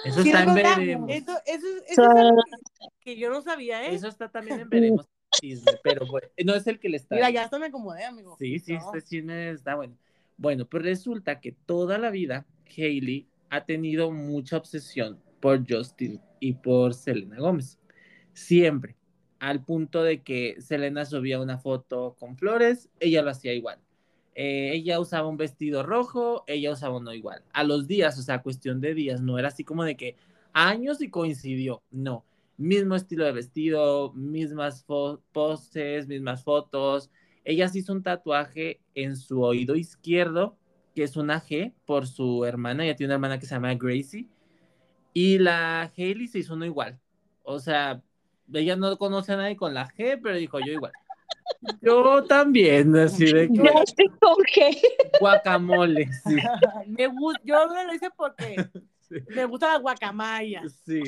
[0.04, 1.10] eso Sí, está es en veremos.
[1.10, 3.94] Eso, eso, es- eso es algo que, que yo no sabía, ¿eh?
[3.94, 5.06] Eso está también en veremos
[5.40, 7.16] chisme, pero bueno, no es el que le está.
[7.16, 8.36] Mira, ya hasta me acomodé, amigo.
[8.38, 8.94] Sí, sí, No.
[8.94, 9.96] este chisme está bueno.
[10.36, 12.46] Bueno, pues resulta que toda la vida
[12.76, 17.78] Hailey ha tenido mucha obsesión por Justin y por Selena Gómez.
[18.32, 18.96] Siempre.
[19.44, 23.78] Al punto de que Selena subía una foto con flores, ella lo hacía igual.
[24.34, 27.42] Eh, ella usaba un vestido rojo, ella usaba uno igual.
[27.52, 30.16] A los días, o sea, cuestión de días, no era así como de que
[30.54, 32.24] años y coincidió, no.
[32.56, 34.86] Mismo estilo de vestido, mismas
[35.32, 37.10] poses, mismas fotos.
[37.44, 40.56] Ella se hizo un tatuaje en su oído izquierdo,
[40.94, 42.86] que es una G, por su hermana.
[42.86, 44.26] Ella tiene una hermana que se llama Gracie.
[45.12, 46.98] Y la Hailey se hizo uno igual.
[47.42, 48.02] O sea,
[48.52, 50.92] ella no conoce a nadie con la G, pero dijo yo igual.
[51.82, 54.76] Yo también, así de que Yo estoy con G.
[55.20, 56.36] guacamole, sí.
[56.88, 58.56] me gusta, yo lo hice porque
[59.08, 59.16] Sí.
[59.34, 60.62] me gusta la guacamaya.
[60.86, 61.02] Sí.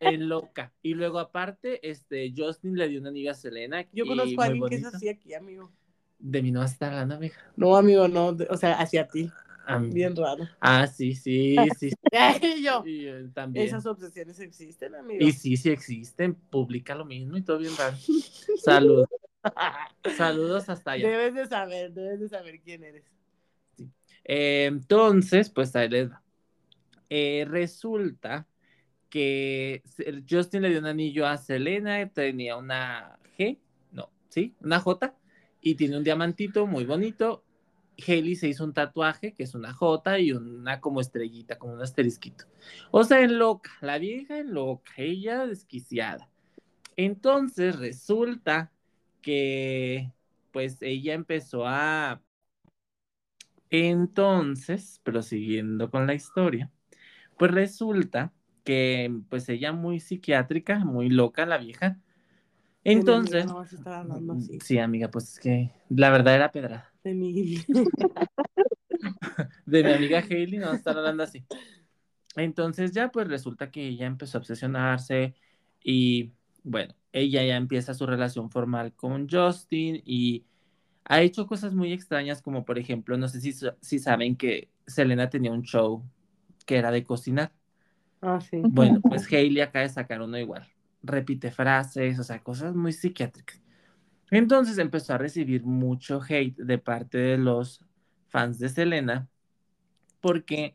[0.00, 0.72] Ay, loca.
[0.82, 3.84] Y luego aparte, este, Justin le dio una anillo a Selena.
[3.92, 5.70] Yo conozco a alguien que es así aquí, amigo.
[6.20, 7.34] De mí no vas a estar hablando, amiga.
[7.56, 9.30] No, amigo, no, o sea, hacia ti.
[9.90, 10.48] Bien raro.
[10.60, 11.90] Ah, sí, sí, sí.
[12.62, 13.66] yo, Y, eh, también.
[13.66, 15.24] esas obsesiones existen, amigo.
[15.24, 16.34] Y sí, sí existen.
[16.34, 17.96] Publica lo mismo y todo bien raro.
[18.56, 19.08] Saludos.
[20.16, 21.08] Saludos hasta allá.
[21.08, 23.04] Debes de saber, debes de saber quién eres.
[24.24, 26.22] Eh, entonces, pues ahí les va.
[27.10, 28.46] Eh, resulta
[29.10, 29.82] que
[30.28, 33.58] Justin le dio un anillo a Selena, tenía una G,
[33.90, 35.14] no, sí, una J,
[35.60, 37.44] y tiene un diamantito muy bonito.
[38.06, 41.82] Hailey se hizo un tatuaje, que es una J y una como estrellita, como un
[41.82, 42.46] asterisquito.
[42.90, 46.28] O sea, en loca, la vieja en loca, ella desquiciada.
[46.96, 48.72] Entonces resulta
[49.22, 50.12] que
[50.52, 52.20] pues ella empezó a
[53.72, 56.70] entonces, prosiguiendo con la historia,
[57.38, 58.32] pues resulta
[58.64, 61.98] que pues ella muy psiquiátrica, muy loca la vieja.
[62.84, 64.58] Entonces, No vas a estar hablando así.
[64.60, 66.92] sí, amiga, pues es que la verdad era pedrada.
[67.04, 67.56] De mi...
[69.66, 71.44] De mi amiga Hailey, no vas a estar hablando así.
[72.36, 75.34] Entonces ya pues resulta que ella empezó a obsesionarse
[75.82, 76.32] y
[76.64, 80.44] bueno, ella ya empieza su relación formal con Justin y
[81.04, 85.28] ha hecho cosas muy extrañas, como por ejemplo, no sé si, si saben que Selena
[85.28, 86.02] tenía un show
[86.64, 87.52] que era de cocinar.
[88.20, 88.62] Ah, sí.
[88.62, 90.71] Bueno, pues Hailey acaba de sacar uno igual.
[91.02, 93.60] Repite frases, o sea, cosas muy psiquiátricas.
[94.30, 97.84] Entonces empezó a recibir mucho hate de parte de los
[98.28, 99.28] fans de Selena,
[100.20, 100.74] porque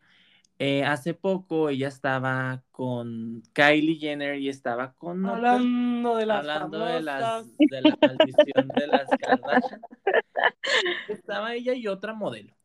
[0.60, 6.80] eh, hace poco ella estaba con Kylie Jenner y estaba con hablando de las hablando
[6.80, 9.82] de, las, de la maldición de las Kardashian.
[11.10, 12.56] Estaba ella y otra modelo.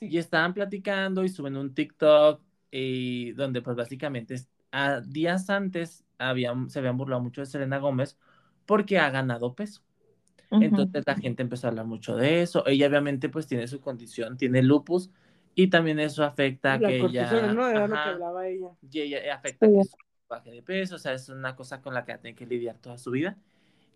[0.00, 4.36] Y estaban platicando y suben un TikTok y donde pues básicamente
[4.70, 8.18] a, días antes habían, se habían burlado mucho de Selena Gómez
[8.64, 9.82] porque ha ganado peso.
[10.50, 12.66] Entonces la gente empezó a hablar mucho de eso.
[12.66, 15.10] Ella obviamente pues tiene su condición, tiene lupus
[15.54, 17.52] y también eso afecta a que ella...
[17.52, 17.68] ¿no?
[17.68, 18.68] Era lo que hablaba ella.
[18.90, 19.80] Y ella afecta a que
[20.28, 22.98] baje de peso, o sea, es una cosa con la que tiene que lidiar toda
[22.98, 23.36] su vida.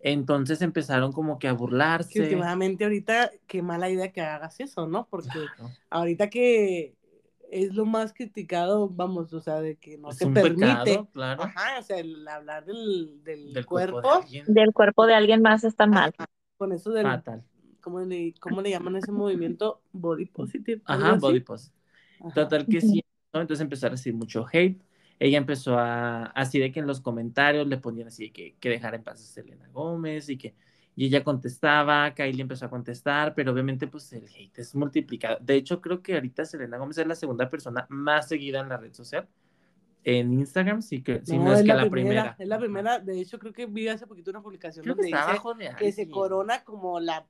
[0.02, 2.14] Entonces empezaron como que a burlarse.
[2.14, 5.06] Que últimamente ahorita, qué mala idea que hagas eso, ¿no?
[5.10, 5.38] Porque
[5.90, 6.94] ahorita que
[7.50, 11.06] es lo más criticado, vamos, o sea, de que no se permite.
[11.12, 11.42] claro.
[11.42, 14.24] Ajá, o sea, el hablar del, del, cuerpo.
[14.46, 16.12] del cuerpo de alguien más está mal.
[16.56, 17.04] con eso del...
[17.04, 17.44] Fatal.
[17.80, 19.82] ¿cómo le, ¿Cómo le llaman ese movimiento?
[19.92, 20.82] Body positive.
[20.84, 21.76] Ajá, body positive.
[22.34, 23.40] Total que sí, ¿no?
[23.40, 24.80] Entonces empezó a recibir mucho hate.
[25.18, 28.68] Ella empezó a, así de que en los comentarios le ponían así de que, que
[28.68, 30.54] dejara en paz a Selena Gómez y que
[30.96, 35.38] y ella contestaba, Kylie empezó a contestar, pero obviamente pues el hate es multiplicado.
[35.40, 38.76] De hecho, creo que ahorita Selena Gómez es la segunda persona más seguida en la
[38.76, 39.26] red social.
[40.02, 43.38] En Instagram sí que sí, no, es, que la, primera, Es la primera, de hecho
[43.38, 47.26] creo que vi hace poquito una publicación donde que, dice que se corona como la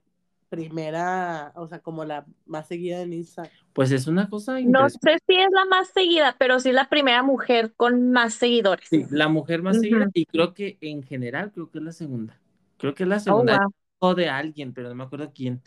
[0.49, 3.53] primera, o sea, como la más seguida en Instagram.
[3.73, 7.23] Pues es una cosa No sé si es la más seguida, pero sí la primera
[7.23, 8.87] mujer con más seguidores.
[8.89, 12.40] Sí, la mujer más seguida y creo que en general creo que es la segunda.
[12.81, 13.67] Creo que es la oh, segunda
[13.99, 15.63] o de alguien, pero no me acuerdo quién.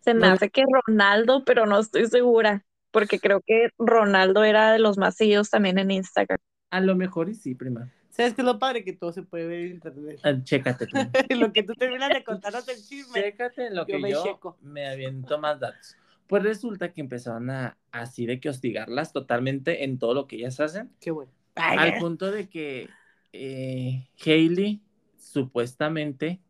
[0.00, 4.78] Se me hace que Ronaldo, pero no estoy segura, porque creo que Ronaldo era de
[4.78, 6.38] los más seguidos también en Instagram.
[6.70, 7.90] A lo mejor y sí, prima.
[8.10, 8.84] ¿Sabes qué es lo padre?
[8.84, 10.20] Que todo se puede ver en internet.
[10.22, 10.86] Ah, chécate.
[11.36, 13.20] lo que tú terminas de contarnos el chisme.
[13.20, 15.96] Chécate lo que yo me aviento más datos.
[16.28, 20.60] Pues resulta que empezaron a así de que hostigarlas totalmente en todo lo que ellas
[20.60, 20.92] hacen.
[21.00, 21.32] Qué bueno.
[21.56, 22.88] al punto de que
[23.32, 24.80] eh, Hailey
[25.16, 26.40] supuestamente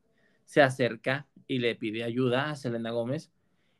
[0.44, 3.30] se acerca y le pide ayuda a Selena Gómez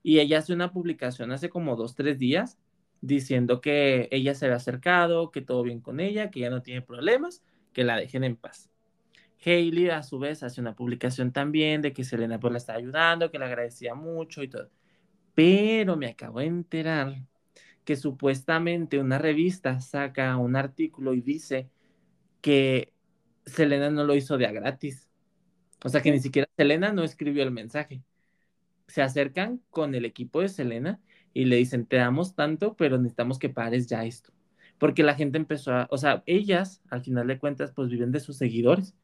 [0.02, 2.58] y ella hace una publicación hace como dos, tres días
[3.00, 6.82] diciendo que ella se había acercado, que todo bien con ella, que ya no tiene
[6.82, 7.42] problemas,
[7.72, 8.70] que la dejen en paz.
[9.44, 13.30] Hailey a su vez hace una publicación también de que Selena pues la está ayudando,
[13.30, 14.70] que le agradecía mucho y todo.
[15.34, 17.16] Pero me acabo de enterar
[17.84, 21.68] que supuestamente una revista saca un artículo y dice
[22.40, 22.92] que
[23.44, 25.03] Selena no lo hizo de a gratis.
[25.84, 28.02] O sea que ni siquiera Selena no escribió el mensaje.
[28.88, 31.00] Se acercan con el equipo de Selena
[31.34, 34.32] y le dicen, te damos tanto, pero necesitamos que pares ya esto.
[34.78, 38.20] Porque la gente empezó a, o sea, ellas, al final de cuentas, pues viven de
[38.20, 38.94] sus seguidores.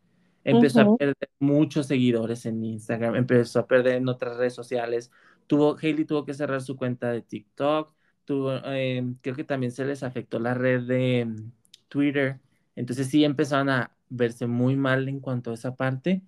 [0.42, 5.10] Empezó a perder muchos seguidores en Instagram, empezó a perder en otras redes sociales.
[5.46, 7.94] Tuvo, Hailey tuvo que cerrar su cuenta de TikTok.
[8.24, 11.52] Tuvo, em, creo que también se les afectó la red de em,
[11.88, 12.40] Twitter.
[12.74, 16.22] Entonces sí empezaron a verse muy mal en cuanto a esa parte.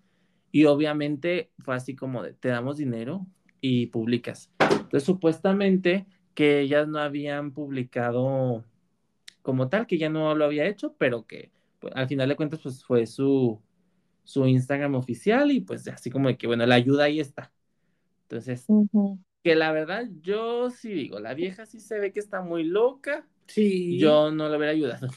[0.53, 3.26] Y obviamente fue así como de, te damos dinero
[3.61, 4.50] y publicas.
[4.61, 8.64] Entonces supuestamente que ellas no habían publicado
[9.40, 11.50] como tal, que ya no lo había hecho, pero que
[11.80, 13.61] pues, al final de cuentas pues fue su,
[14.24, 17.50] su Instagram oficial y pues así como de que bueno, la ayuda ahí está.
[18.24, 18.66] Entonces,
[19.42, 23.26] que la verdad yo sí digo, la vieja sí se ve que está muy loca.
[23.46, 23.98] Sí.
[23.98, 25.09] Yo no le hubiera ayudado.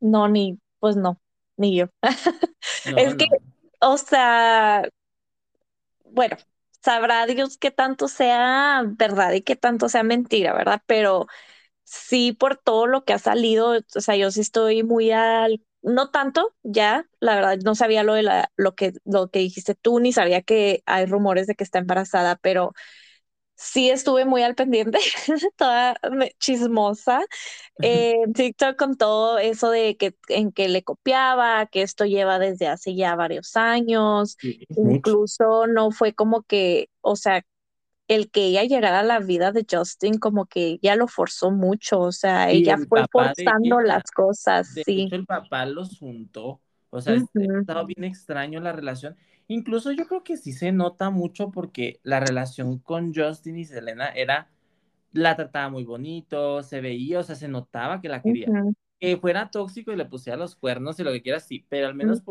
[0.00, 1.20] No, ni, pues no,
[1.56, 1.86] ni yo.
[2.96, 3.26] es que,
[3.80, 4.82] o sea,
[6.04, 6.36] bueno,
[6.82, 10.82] sabrá Dios qué tanto sea verdad y qué tanto sea mentira, ¿verdad?
[10.86, 11.26] Pero
[11.84, 16.10] sí, por todo lo que ha salido, o sea, yo sí estoy muy al, no
[16.10, 20.00] tanto, ya, la verdad, no sabía lo de la, lo que, lo que dijiste tú,
[20.00, 22.72] ni sabía que hay rumores de que está embarazada, pero
[23.60, 24.98] sí estuve muy al pendiente,
[25.56, 25.94] toda
[26.38, 27.20] chismosa.
[27.82, 32.68] Eh, TikTok con todo eso de que en que le copiaba, que esto lleva desde
[32.68, 34.38] hace ya varios años.
[34.76, 37.44] Incluso no fue como que, o sea,
[38.08, 42.00] el que ella llegara a la vida de Justin como que ya lo forzó mucho,
[42.00, 45.08] o sea, ella fue forzando las cosas, sí.
[45.12, 49.16] el papá los juntó, o sea, estaba bien extraño la relación
[49.50, 54.08] Incluso yo creo que sí se nota mucho porque la relación con Justin y Selena
[54.08, 54.48] era,
[55.12, 58.46] la trataba muy bonito, se veía, o sea, se notaba que la quería.
[59.00, 61.96] Que fuera tóxico y le pusiera los cuernos y lo que quiera, sí, pero al
[61.96, 62.22] menos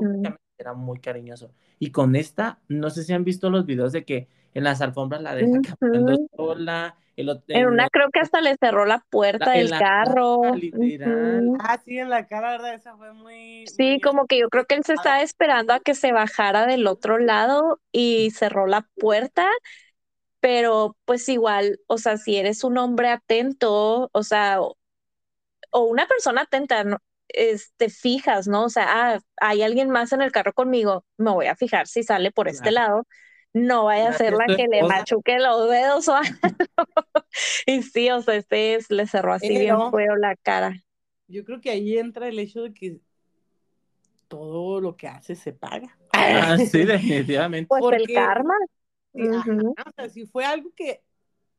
[0.57, 1.51] era muy cariñoso.
[1.77, 5.21] Y con esta, no sé si han visto los videos de que en las alfombras
[5.21, 6.29] la deja caminando Ujú.
[6.37, 6.95] sola.
[7.19, 10.39] El, En una creo que hasta le cerró la puerta La- del carro.
[10.41, 11.51] cara, literal.
[11.59, 12.73] Ah, sí, en la cara, ¿verdad?
[12.75, 13.71] Esa fue muy...
[13.77, 16.65] Sí, muy- como que yo creo que él se estaba esperando a que se bajara
[16.65, 19.47] del otro lado y cerró la puerta,
[20.41, 24.77] pero pues igual, o sea, si eres un hombre atento, o sea, o,
[25.71, 26.97] o una persona atenta, ¿no?
[27.29, 28.65] es- te fijas, ¿no?
[28.65, 32.03] O sea, ah, hay alguien más en el carro conmigo, me voy a fijar si
[32.03, 33.05] sale por este lado.
[33.59, 36.29] No vaya a ser la que le machuque los dedos o algo.
[37.65, 40.83] Y sí, o sea, este es- le cerró así bien Pero- feo la cara.
[41.27, 42.99] Yo creo que ahí entra el hecho de que
[44.27, 45.97] todo lo que hace se paga.
[46.13, 47.67] Ah, sí, definitivamente.
[47.67, 48.53] Pues el Porque- karma.
[49.13, 49.69] Sí, ajá, Ujú.
[49.71, 51.01] o sea, si fue algo que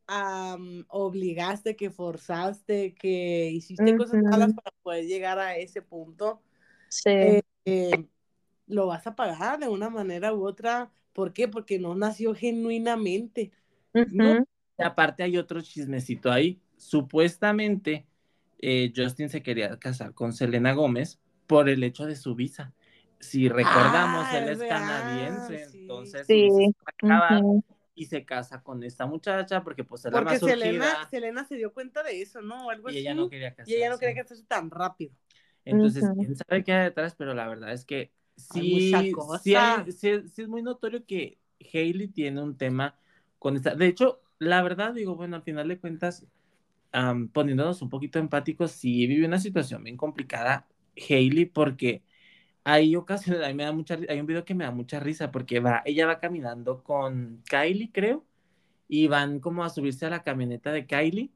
[0.07, 6.41] am, obligaste, que forzaste, que hiciste cosas malas para poder llegar a ese punto,
[6.89, 7.11] Sí.
[7.11, 8.07] eh, eh,
[8.67, 10.91] lo vas a pagar de una manera u otra.
[11.13, 11.49] ¿Por qué?
[11.49, 13.53] Porque no nació genuinamente.
[14.79, 16.61] aparte hay otro chismecito ahí.
[16.77, 18.07] Supuestamente
[18.59, 22.73] eh, Justin se quería casar con Selena Gómez por el hecho de su visa.
[23.19, 25.79] Si recordamos, Ah, él es real, canadiense, sí.
[25.81, 27.65] entonces Sí, visa se va a acabar Ujú.
[27.95, 31.57] y se casa con esta muchacha porque pues es la Porque más Selena, Selena se
[31.57, 32.71] dio cuenta de eso, ¿no?
[32.71, 33.17] Algo y ella así.
[33.17, 33.71] no quería casarse.
[33.73, 35.13] y ella no quería casarse tan rápido.
[35.65, 38.11] Entonces, quién sabe qué hay detrás, pero la verdad es que
[38.49, 41.39] Hay sí, sí, hay- sí- sí es muy notorio que
[41.73, 42.99] Hailey tiene un tema
[43.39, 43.75] con esta.
[43.75, 46.27] De hecho, la verdad, digo, bueno, al final de cuentas,
[46.93, 50.69] am, poniéndonos un poquito empáticos, sí vive una situación bien complicada
[51.09, 52.03] Hailey, porque
[52.65, 55.31] hay ocasiones, a mí me da mucha, hay un video que me da mucha risa,
[55.33, 58.27] porque va, ella va caminando con Kylie, creo,
[58.89, 61.33] y van como a subirse a la camioneta de Kylie.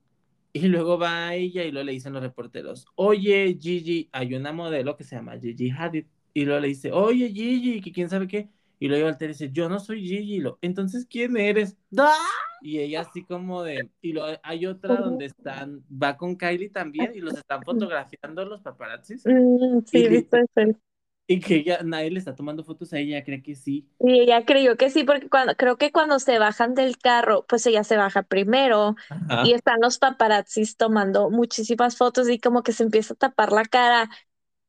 [0.52, 4.96] Y luego va ella y luego le dicen los reporteros, oye Gigi, hay una modelo
[4.96, 6.06] que se llama Gigi Hadid.
[6.34, 8.50] Y luego le dice, oye Gigi, que quién sabe qué.
[8.80, 10.40] Y luego Walter dice, yo no soy Gigi.
[10.40, 11.76] Lo, entonces, ¿quién eres?
[11.96, 12.12] ¡Ah!
[12.60, 17.12] Y ella así como de, y lo, hay otra donde están, va con Kylie también
[17.14, 19.24] y los están fotografiando los paparazzis.
[19.26, 20.76] Mm, sí, viste ese.
[21.26, 23.88] Y que ella, nadie le está tomando fotos a ella, cree que sí.
[23.98, 27.64] Y ella creyó que sí, porque cuando, creo que cuando se bajan del carro, pues
[27.66, 29.42] ella se baja primero Ajá.
[29.46, 33.64] y están los paparazzis tomando muchísimas fotos y como que se empieza a tapar la
[33.64, 34.10] cara,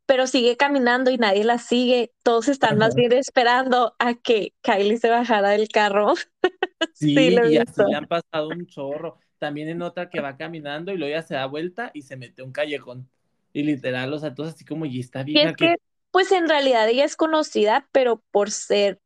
[0.06, 2.14] pero sigue caminando y nadie la sigue.
[2.24, 6.14] Todos están más bien esperando a que Kylie se bajara del carro.
[6.94, 9.20] Sí, Sí, lo y así le han pasado un chorro.
[9.38, 12.42] También en otra que va caminando y luego ya se da vuelta y se mete
[12.42, 13.10] a un callejón.
[13.54, 15.76] Y literal, o sea, todos así como, y esta Y vieja es que,
[16.12, 19.02] pues en realidad ella es conocida, pero por ser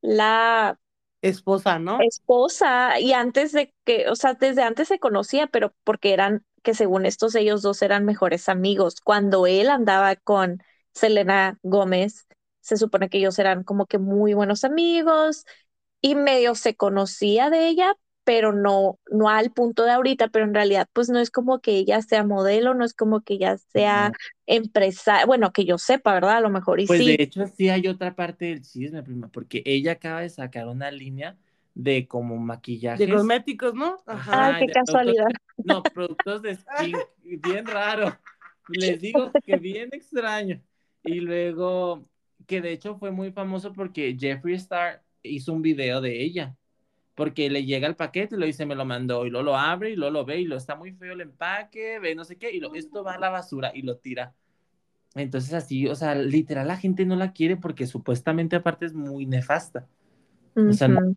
[0.00, 0.78] la
[1.22, 1.98] Esposa, ¿no?
[1.98, 6.74] esposa y antes de que, o sea, desde antes se conocía, pero porque eran, que
[6.74, 9.02] según estos ellos dos eran mejores amigos.
[9.02, 10.62] Cuando él andaba con
[10.94, 12.26] Selena Gómez,
[12.62, 15.46] se supone que ellos eran como que muy buenos amigos
[16.00, 17.94] y medio se conocía de ella,
[18.24, 21.72] pero no, no al punto de ahorita, pero en realidad pues no es como que
[21.72, 24.16] ella sea modelo, no es como que ella sea No.
[24.46, 26.38] empresaria, bueno, que yo sepa, ¿verdad?
[26.38, 27.04] A lo mejor y Pues sí.
[27.04, 30.90] de hecho sí hay otra parte del chisme, prima, porque ella acaba de sacar una
[30.90, 31.38] línea
[31.74, 33.06] de como maquillajes.
[33.06, 33.96] De cosméticos, ¿no?
[34.06, 34.46] Ajá.
[34.46, 35.26] Ay, Ajá, qué de productos- casualidad.
[35.64, 38.16] No, productos de skin, bien raro.
[38.68, 40.60] Les digo que bien extraño.
[41.02, 42.08] Y luego,
[42.46, 46.56] que de hecho fue muy famoso porque Jeffree Star hizo un video de ella.
[47.14, 49.90] Porque le llega el paquete y lo dice, me lo mandó, y luego lo abre
[49.90, 52.50] y luego lo ve y lo está muy feo el empaque, ve no sé qué,
[52.50, 54.34] y lo, esto va a la basura y lo tira.
[55.14, 59.26] Entonces así, o sea, literal la gente no la quiere porque supuestamente aparte es muy
[59.26, 59.86] nefasta.
[60.56, 61.14] o sea, no.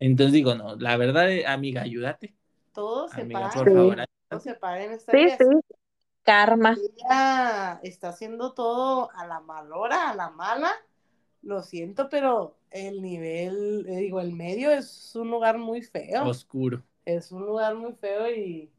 [0.00, 2.34] Entonces digo, no, la verdad, eh, amiga, ayúdate.
[2.72, 3.50] Todo se Amiga, paga.
[3.52, 3.74] por Sí.
[3.74, 4.04] favor.
[4.28, 5.36] Todo se paga en esta Sí, vida.
[5.38, 5.44] sí.
[6.24, 6.76] Karma.
[6.76, 10.70] Ella está haciendo todo a la malora, a la mala.
[11.42, 16.24] Lo siento, pero el nivel, eh, digo, el medio es un lugar muy feo.
[16.26, 16.82] Oscuro.
[17.04, 18.70] Es un lugar muy feo y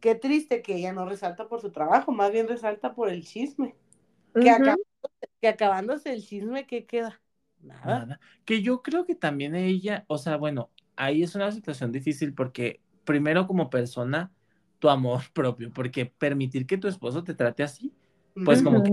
[0.00, 3.76] qué triste que ella no resalta por su trabajo, más bien resalta por el chisme.
[4.40, 4.86] Que, acabándose,
[5.40, 7.20] que acabándose el chisme, ¿qué queda?
[7.62, 7.84] Nada.
[7.84, 8.20] Nada.
[8.44, 12.80] Que yo creo que también ella, o sea, bueno, ahí es una situación difícil porque
[13.04, 14.32] primero como persona,
[14.78, 17.92] tu amor propio, porque permitir que tu esposo te trate así,
[18.44, 18.92] pues como que...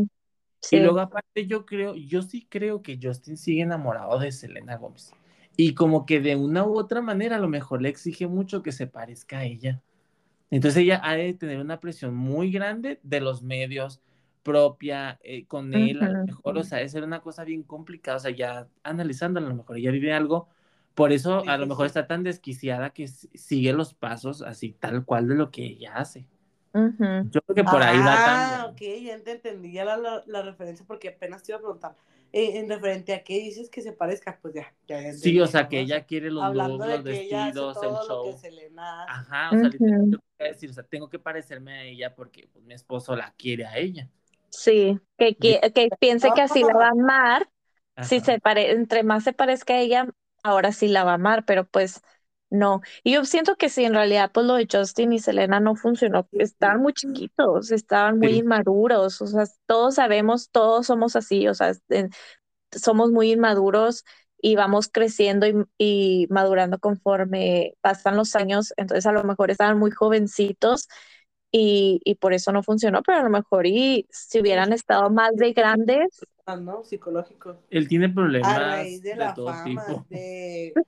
[0.61, 0.77] Sí.
[0.77, 5.13] Y luego aparte yo creo, yo sí creo que Justin sigue enamorado de Selena Gómez.
[5.57, 8.71] Y como que de una u otra manera a lo mejor le exige mucho que
[8.71, 9.83] se parezca a ella.
[10.49, 14.01] Entonces ella ha de tener una presión muy grande de los medios
[14.45, 18.21] propia eh, con él, a lo mejor, o sea, es una cosa bien complicada, o
[18.21, 20.49] sea, ya analizándolo, a lo mejor ella vive algo,
[20.95, 25.27] por eso a lo mejor está tan desquiciada que sigue los pasos así tal cual
[25.27, 26.27] de lo que ella hace.
[26.73, 27.29] Ujú.
[27.31, 28.61] Yo creo que por ahí va Ah, también.
[28.71, 31.95] ok, ya te entendí ya la, la, la referencia porque apenas te iba a preguntar.
[32.33, 34.73] eh, en referente a qué dices que se parezca, pues ya.
[34.87, 38.23] ya ya Sí, o sea, que ella quiere los Hablando looks, los vestidos, el show.
[38.25, 39.03] que Selena.
[39.05, 40.11] Ajá, o sea, literal, Ujú.
[40.11, 43.33] lo que decir, o sea, tengo que parecerme a ella porque pues, mi esposo la
[43.37, 44.09] quiere a ella.
[44.57, 47.49] Sí, que, que, que piense que así la va a amar.
[47.99, 50.07] Si se pare, entre más se parezca a ella,
[50.43, 52.01] ahora sí la va a amar, pero pues
[52.49, 52.81] no.
[53.03, 56.27] Y yo siento que sí, en realidad, pues lo de Justin y Selena no funcionó.
[56.33, 58.39] Estaban muy chiquitos, estaban muy Sí.
[58.39, 62.11] inmaduros, o sea, todos sabemos, todos somos así, o sea, en-
[62.71, 64.03] somos muy inmaduros
[64.41, 69.79] y vamos creciendo y, y madurando conforme pasan los años, entonces a lo mejor estaban
[69.79, 70.87] muy jovencitos
[71.57, 75.35] y, y por eso no funcionó, pero a lo mejor y si hubieran estado más
[75.35, 76.83] de grandes, Ah, ¿no?
[76.83, 77.57] Psicológicos.
[77.69, 80.07] Él tiene problemas A raíz de de la todo fama, tipo.
[80.09, 80.79] de...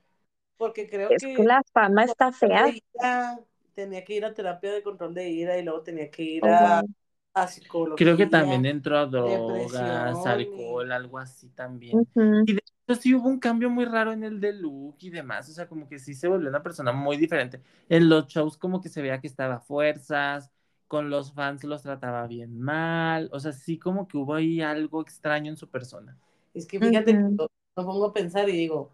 [0.56, 2.72] Porque creo es que que la fama está fea.
[2.94, 3.40] ira,
[3.74, 6.80] tenía que ir a terapia de control de ira y luego tenía que ir a,
[6.80, 6.88] wow.
[7.34, 7.94] a psicología.
[7.94, 12.06] Creo que también entró a drogas, depresión y- alcohol, algo así también.
[12.16, 12.46] Ujú.
[12.46, 15.48] Y de hecho sí hubo un cambio muy raro en el de look y demás,
[15.48, 17.60] o sea, como que sí se volvió una persona muy diferente.
[17.88, 20.50] En los shows como que se veía que estaba a fuerzas,
[20.88, 25.02] con los fans los trataba bien mal, o sea, sí como que hubo ahí algo
[25.02, 26.18] extraño en su persona.
[26.54, 27.36] Es que fíjate, que Ujú.
[27.38, 28.90] yo me pongo a pensar y digo,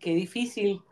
[0.00, 0.82] qué difícil.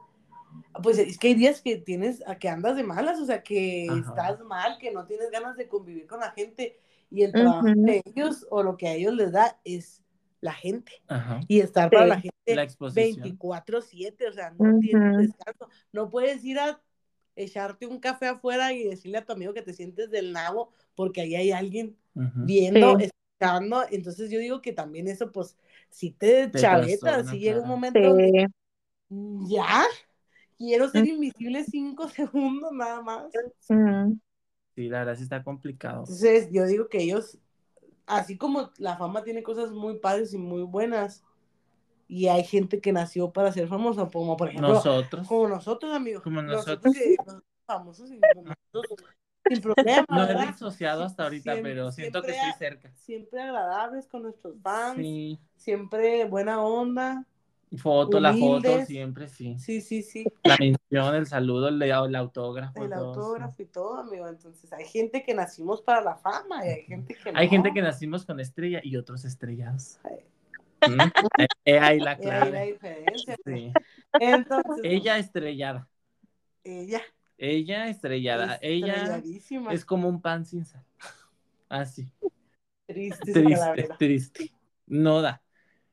[0.82, 3.86] Pues es que hay días que tienes, a que andas de malas, o sea, que
[3.90, 4.00] Ajá.
[4.00, 6.80] estás mal, que no tienes ganas de convivir con la gente
[7.10, 7.82] y el trabajo Ujú.
[7.84, 10.02] de ellos o lo que a ellos les da es
[10.40, 11.40] la gente Ajá.
[11.48, 12.08] y estar para Sí.
[12.08, 13.38] la gente La exposición.
[13.38, 15.18] 24/7, o sea, no tienes Ujú.
[15.18, 15.68] descanso.
[15.92, 16.80] No puedes ir a
[17.42, 21.22] echarte un café afuera y decirle a tu amigo que te sientes del nabo porque
[21.22, 21.96] ahí hay alguien
[22.40, 23.10] viendo, Sí.
[23.38, 23.84] escuchando.
[23.90, 25.56] Entonces yo digo que también eso, pues,
[25.90, 28.46] si te, Te chaveta, si llega un momento Sí.
[29.10, 29.84] "Mm, ya
[30.58, 33.32] quiero ser invisible cinco segundos nada más.
[33.70, 34.18] Mm.
[34.74, 36.04] Sí, la verdad sí está complicado.
[36.04, 37.38] Entonces yo digo que ellos,
[38.06, 41.24] así como la fama tiene cosas muy padres y muy buenas,
[42.08, 45.28] y hay gente que nació para ser famosa, como por ejemplo, Nosotros.
[45.28, 46.22] como nosotros, amigos.
[46.22, 46.82] Como nosotros.
[46.84, 46.94] nosotros.
[46.94, 49.04] que somos famosos y como nosotros,
[49.48, 50.48] sin problema, No he ¿verdad?
[50.48, 52.90] disociado hasta ahorita, Siempre- pero siento que estoy cerca.
[52.96, 55.38] Siempre agradables con nuestros fans, Sí.
[55.56, 57.24] siempre buena onda.
[57.76, 58.86] Foto, la foto, Humildes.
[58.86, 59.58] siempre sí.
[59.58, 60.24] Sí, sí, sí.
[60.42, 62.82] La mención, el saludo, el, el autógrafo.
[62.82, 64.26] El todo, autógrafo y todo, amigo.
[64.26, 67.38] Entonces, hay gente que nacimos para la fama y hay gente que no.
[67.38, 69.98] Hay gente que nacimos con estrella y otros estrellados.
[70.80, 70.90] Ay.
[70.90, 70.98] ¿Mm?
[71.64, 73.36] Eh, ahí la Y ahí la diferencia.
[73.44, 73.72] Sí.
[74.20, 75.88] Entonces, Ella estrellada.
[76.64, 77.02] ella.
[77.36, 78.58] Ella estrellada.
[78.62, 79.22] Ella
[79.70, 80.84] es como un pan sin sal.
[81.68, 82.10] Así.
[82.86, 84.52] triste, Triste, triste.
[84.86, 85.42] No da.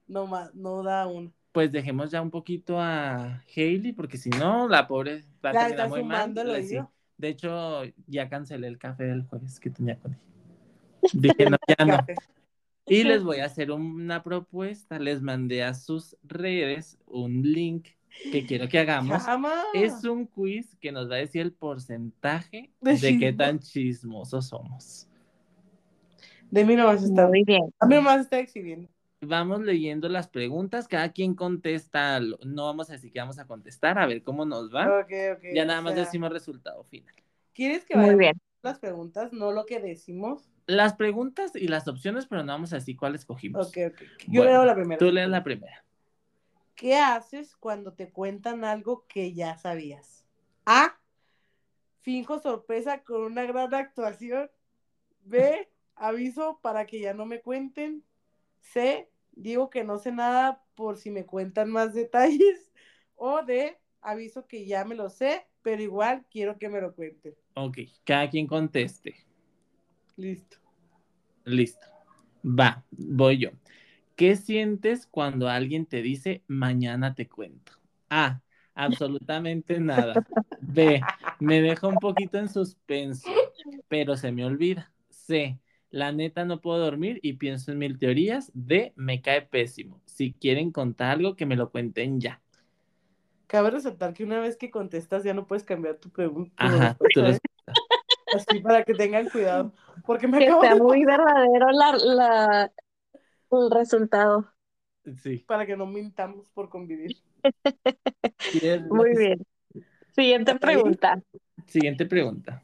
[0.08, 1.32] No, no da una.
[1.52, 5.90] Pues dejemos ya un poquito a Hailey, porque si no, la pobre va a terminar
[5.90, 6.34] muy mal.
[6.64, 6.80] sí.
[7.18, 10.22] De hecho, ya cancelé el café del jueves que tenía con ella.
[11.14, 12.06] Dije, no, ya no.
[12.88, 15.00] Y les voy a hacer una propuesta.
[15.00, 17.88] Les mandé a sus redes un link
[18.32, 19.26] que quiero que hagamos.
[19.26, 19.64] Chama.
[19.74, 24.48] Es un quiz que nos va a decir el porcentaje De de, qué tan chismosos
[24.48, 25.08] somos.
[26.52, 27.28] De mí nomás está.
[27.28, 27.74] Muy bien.
[27.80, 28.88] A mí nomás está exhibiendo.
[29.22, 33.98] Vamos leyendo las preguntas, cada quien contesta, no vamos a decir que vamos a contestar,
[33.98, 35.08] a ver cómo nos va.
[35.54, 37.14] Ya nada más sea, decimos resultado final.
[37.54, 40.52] ¿Quieres que a las preguntas, no lo que decimos?
[40.68, 43.68] Las preguntas y las opciones, pero no vamos a decir cuál escogimos.
[43.68, 44.01] Ok, ok.
[44.28, 44.99] Yo Bueno, leo la primera.
[44.99, 45.86] Tú lees la primera.
[46.76, 50.26] ¿Qué haces cuando te cuentan algo que ya sabías?
[50.66, 50.97] A.
[52.01, 54.49] Finjo sorpresa con una gran actuación.
[55.24, 55.70] B.
[55.95, 58.03] Aviso para que ya no me cuenten.
[58.60, 59.10] C.
[59.31, 62.72] Digo que no sé nada por si me cuentan más detalles.
[63.15, 63.77] O D.
[64.02, 67.34] Aviso que ya me lo sé, pero igual quiero que me lo cuenten.
[67.56, 69.15] Ok, cada quien conteste.
[70.18, 70.58] Listo.
[71.44, 71.88] Listo.
[72.44, 73.50] Va, voy yo.
[74.16, 77.74] ¿Qué sientes cuando alguien te dice mañana te cuento?
[78.10, 78.42] A.
[78.74, 80.24] Absolutamente nada.
[80.62, 81.02] B.
[81.40, 83.30] Me deja un poquito en suspenso,
[83.88, 84.92] pero se me olvida.
[85.10, 85.60] C.
[85.90, 88.52] La neta no puedo dormir y pienso en mil teorías.
[88.54, 88.94] D.
[88.96, 90.02] Me cae pésimo.
[90.06, 92.42] Si quieren contar algo, que me lo cuenten ya.
[93.48, 96.54] Cabe resaltar que una vez que contestas ya no puedes cambiar tu pregunta.
[96.58, 97.74] Ajá, tu respuesta.
[98.36, 99.74] Así para que tengan cuidado.
[100.06, 102.72] Porque me Que acabo sea de muy verdadero la, la,
[103.52, 104.52] el resultado.
[105.22, 105.38] Sí.
[105.48, 107.18] para que no mintamos por convivir.
[108.90, 109.45] Muy bien.
[110.16, 111.22] Siguiente pregunta.
[111.68, 112.64] Siguiente pregunta.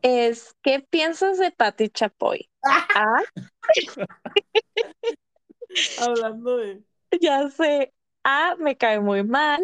[0.00, 2.48] Es, ¿qué piensas de Patti Chapoy?
[2.62, 3.22] A,
[6.00, 6.82] Hablando de.
[7.20, 7.92] ya sé.
[8.24, 9.62] A, me cae muy mal.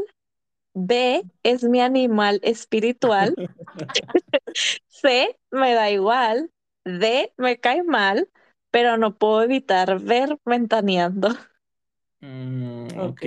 [0.87, 3.37] B, es mi animal espiritual.
[4.89, 6.51] C, me da igual.
[6.85, 8.29] D, me cae mal,
[8.71, 11.31] pero no puedo evitar ver ventaneando.
[12.23, 13.25] Mm, ok.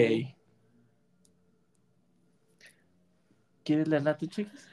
[3.63, 4.67] ¿Quieres leerla tú, chicas?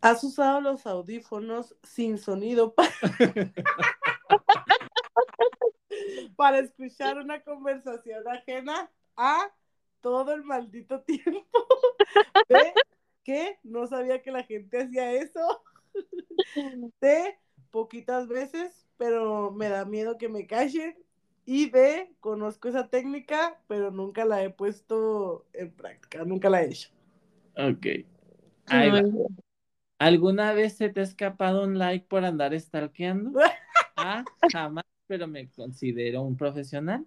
[0.00, 2.88] ¿Has usado los audífonos sin sonido pa-
[6.36, 8.90] para escuchar una conversación ajena?
[9.16, 9.50] A.
[10.00, 11.66] Todo el maldito tiempo.
[12.48, 12.72] B.
[13.24, 13.58] ¿Qué?
[13.64, 15.62] No sabía que la gente hacía eso.
[17.00, 17.38] C.
[17.70, 20.96] Poquitas veces, pero me da miedo que me callen.
[21.44, 22.14] Y D.
[22.20, 26.90] Conozco esa técnica, pero nunca la he puesto en práctica, nunca la he hecho.
[27.56, 27.86] Ok.
[28.66, 29.02] Ahí va.
[29.98, 33.38] ¿Alguna vez se te ha escapado un like por andar stalkeando?
[33.96, 34.24] A.
[34.52, 37.06] Jamás, pero me considero un profesional.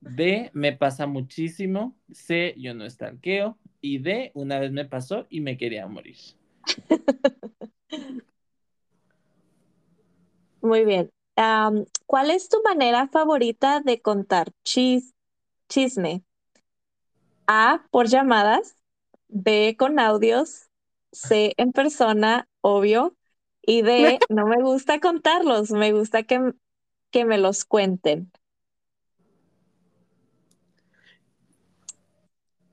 [0.00, 0.50] B.
[0.54, 1.96] Me pasa muchísimo.
[2.12, 2.54] C.
[2.56, 3.58] Yo no stalkeo.
[3.80, 4.30] Y D.
[4.34, 6.16] Una vez me pasó y me quería morir.
[10.60, 11.10] Muy bien.
[12.06, 15.14] ¿cuál es tu manera favorita de contar chis-
[15.68, 16.24] chisme?
[17.46, 18.76] A, por llamadas,
[19.28, 20.68] B, con audios,
[21.12, 23.16] C, en persona, obvio,
[23.62, 26.54] y D, no me gusta contarlos, me gusta que,
[27.10, 28.32] que me los cuenten.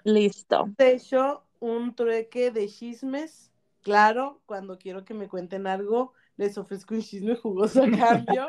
[0.06, 0.70] Listo.
[0.78, 3.52] De hecho, un trueque de chismes.
[3.82, 8.48] Claro, cuando quiero que me cuenten algo, les ofrezco un chisme jugoso a cambio.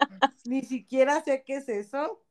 [0.46, 2.22] Ni siquiera sé qué es eso.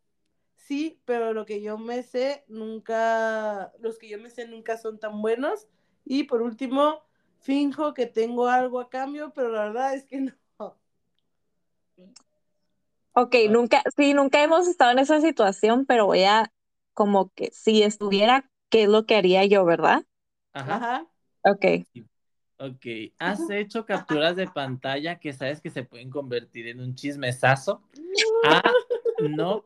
[0.58, 5.00] Sí, pero lo que yo me sé nunca, los que yo me sé nunca son
[5.00, 5.68] tan buenos.
[6.06, 7.04] Y por último,
[7.40, 10.22] finjo que tengo algo a cambio, pero la verdad es que
[10.60, 10.78] no.
[13.14, 16.52] Ok, nunca, sí, nunca hemos estado en esa situación, pero voy a,
[16.94, 20.04] como que si estuviera, ¿qué es lo que haría yo, verdad?
[20.54, 21.06] Ajá.
[21.44, 21.66] Ok.
[22.58, 22.86] Ok.
[23.20, 27.82] ¿Has hecho capturas de pantalla que sabes que se pueden convertir en un chismesazo?
[28.46, 28.62] A.
[29.30, 29.64] No.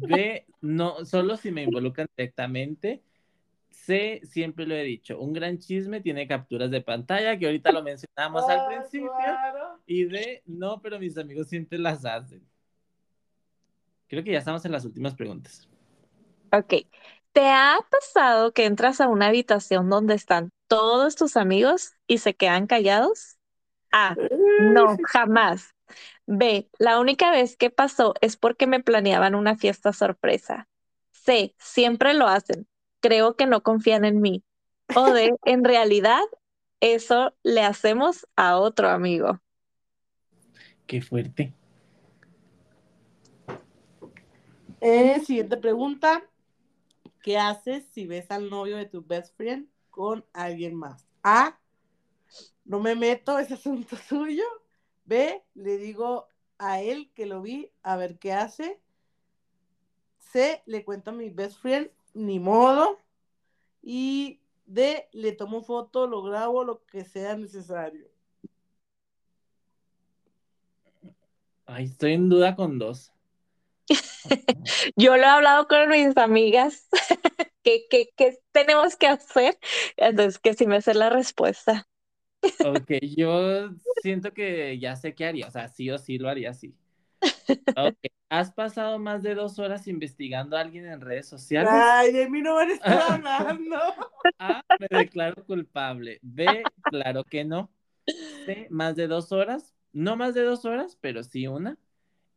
[0.00, 0.46] B.
[0.62, 1.04] No.
[1.04, 3.02] Solo si me involucran directamente.
[3.70, 4.20] C.
[4.24, 5.20] Siempre lo he dicho.
[5.20, 9.12] Un gran chisme tiene capturas de pantalla, que ahorita lo mencionamos al Ah, principio.
[9.18, 9.78] claro.
[9.86, 10.42] Y D.
[10.46, 12.42] No, pero mis amigos siempre las hacen.
[14.08, 15.68] Creo que ya estamos en las últimas preguntas.
[16.52, 16.74] Ok.
[17.32, 22.34] ¿Te ha pasado que entras a una habitación donde están todos tus amigos y se
[22.34, 23.38] quedan callados?
[23.92, 24.16] A.
[24.60, 25.74] No, jamás.
[26.26, 26.68] B.
[26.78, 30.68] La única vez que pasó es porque me planeaban una fiesta sorpresa.
[31.10, 31.54] C.
[31.58, 32.66] Siempre lo hacen.
[33.00, 34.42] Creo que no confían en mí.
[34.94, 35.34] O D.
[35.44, 36.22] En realidad,
[36.80, 39.40] eso le hacemos a otro amigo.
[40.86, 41.52] Qué fuerte.
[44.80, 46.22] Eh, siguiente pregunta.
[47.28, 51.06] ¿Qué haces si ves al novio de tu best friend con alguien más?
[51.22, 51.60] A.
[52.64, 54.44] No me meto, es asunto suyo.
[55.04, 55.44] B.
[55.52, 56.26] Le digo
[56.56, 58.80] a él que lo vi, a ver qué hace.
[60.16, 60.62] C.
[60.64, 62.98] Le cuento a mi best friend, ni modo.
[63.82, 65.10] Y D.
[65.12, 68.08] Le tomo foto, lo grabo, lo que sea necesario.
[71.66, 73.12] Ay, estoy en duda con dos.
[74.96, 76.88] Yo lo he hablado con mis amigas.
[77.62, 79.58] ¿Qué, qué, qué tenemos que hacer?
[79.96, 81.88] Entonces, que sí me sé la respuesta.
[82.60, 83.70] Ok, yo
[84.02, 86.76] siento que ya sé qué haría, o sea, sí o sí lo haría así.
[87.76, 87.96] Ok,
[88.30, 91.98] ¿has pasado más de dos horas investigando a alguien en redes sociales?
[91.98, 93.76] Ay, de mí no van a estar hablando.
[94.38, 96.18] A, me declaro culpable.
[96.22, 97.70] B, claro que no.
[98.46, 99.74] C, más de dos horas.
[99.92, 101.78] No más de dos horas, pero sí una.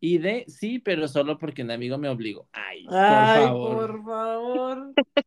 [0.01, 2.49] Y D, sí, pero solo porque un amigo me obligó.
[2.53, 3.61] Ay, por Ay, favor.
[3.61, 4.95] por favor.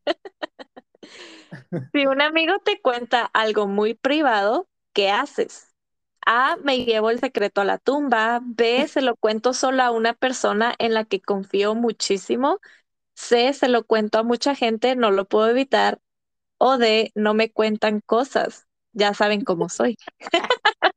[1.93, 5.73] Si un amigo te cuenta algo muy privado, ¿qué haces?
[6.25, 8.41] A, me llevo el secreto a la tumba.
[8.43, 12.59] B, se lo cuento solo a una persona en la que confío muchísimo.
[13.15, 15.99] C, se lo cuento a mucha gente, no lo puedo evitar.
[16.59, 18.67] O D, no me cuentan cosas.
[18.93, 19.97] Ya saben cómo soy.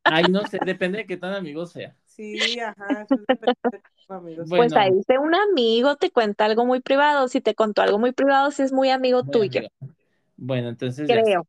[0.07, 1.95] Ay, no sé, depende de qué tan amigo sea.
[2.19, 4.49] Sí, ajá, eso amigos.
[4.49, 4.63] Bueno.
[4.63, 8.11] Pues ahí si un amigo te cuenta algo muy privado, si te contó algo muy
[8.11, 9.95] privado, si es muy amigo Muy tuyo, amigo.
[10.35, 11.47] Bueno, entonces creo.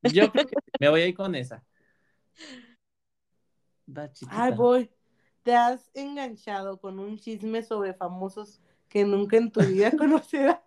[0.00, 1.62] Yo creo que me voy a ir con esa.
[3.86, 4.10] Va.
[4.30, 4.90] Ay, voy.
[5.42, 10.60] ¿Te has enganchado con un chisme sobre famosos que nunca en tu vida conocerás?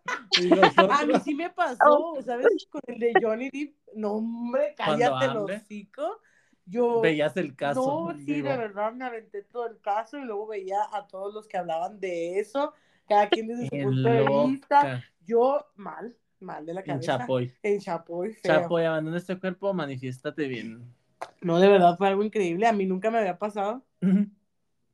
[0.92, 2.46] A mí sí me pasó, ¿sabes?
[2.70, 3.76] Con el de Johnny Depp.
[3.96, 6.22] No, hombre, cállate el hocico.
[6.70, 7.02] Yo.
[7.02, 7.82] Veías el caso.
[8.12, 11.34] No, sí, digo, de verdad me aventé todo el caso y luego veía a todos
[11.34, 12.74] los que hablaban de eso,
[13.08, 15.04] cada quien desde su en punto de vista.
[15.26, 17.18] Yo mal, mal de la En cabeza.
[17.18, 17.54] Chapoy.
[17.64, 18.62] En Chapoy, feo.
[18.62, 20.94] Chapoy, abandona este cuerpo, manifiéstate bien.
[21.42, 22.68] No, de verdad fue algo increíble.
[22.68, 23.84] A mí nunca me había pasado.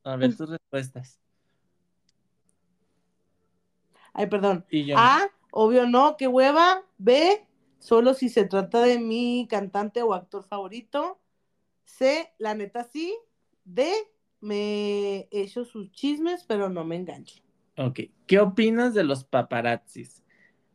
[0.04, 1.20] A ver tus respuestas.
[4.14, 4.66] Ay, perdón.
[4.70, 6.84] Y yo, A, obvio no, qué hueva.
[6.98, 7.46] B,
[7.80, 11.20] solo si se trata de mi cantante o actor favorito.
[11.86, 13.16] C, la neta sí.
[13.64, 13.92] D,
[14.42, 17.42] me echo sus chismes, pero no me engancho.
[17.78, 18.00] ok.
[18.28, 20.24] ¿Qué opinas de los paparazzis?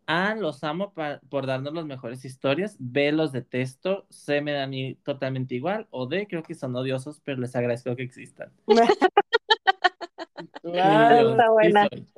[0.07, 0.93] A, los amo
[1.29, 2.77] por darnos las mejores historias.
[2.81, 4.07] B, los detesto.
[4.11, 4.73] C, me dan
[5.05, 5.87] totalmente igual.
[5.91, 8.53] O D, creo que son odiosos, pero les agradezco que existan.
[10.65, 11.89] Ah, está sí buena.
[11.89, 12.09] soy.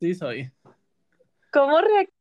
[0.00, 0.52] Sí soy.
[1.52, 2.12] ¿Cómo reac-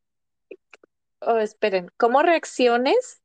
[1.22, 3.22] oh, esperen, ¿cómo reacciones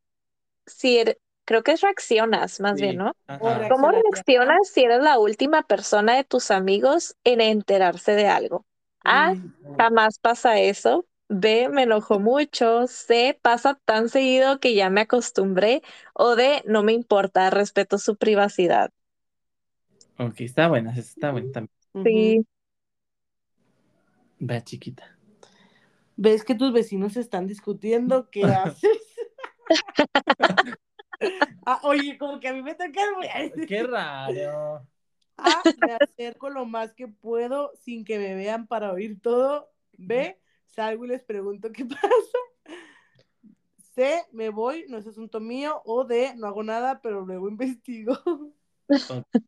[0.67, 3.15] si er- creo que es reaccionas más Sí, bien, ¿no?
[3.27, 3.69] ajá.
[3.69, 8.67] ¿Cómo reaccionas si eres la última persona de tus amigos en enterarse de algo?
[9.05, 9.35] A,
[9.79, 11.07] jamás pasa eso.
[11.29, 12.87] B, me enojo mucho.
[12.89, 15.83] C, pasa tan seguido que ya me acostumbré.
[16.15, 18.91] O D, no me importa, respeto su privacidad.
[20.19, 21.71] Ok, está buena, está buena también.
[22.05, 22.47] Sí,
[24.51, 25.05] Va chiquita.
[26.17, 28.31] ¿Ves que tus vecinos están discutiendo?
[28.31, 28.99] ¿Qué haces?
[31.65, 33.01] Ah, oye, como que a mí me toca
[33.39, 34.87] el- Qué raro.
[35.37, 39.71] A, me acerco lo más que puedo sin que me vean para oír todo.
[39.99, 42.39] B, salgo y les pregunto qué pasa.
[43.95, 45.83] C, me voy, no es asunto mío.
[45.85, 48.15] O D, no hago nada, pero luego investigo.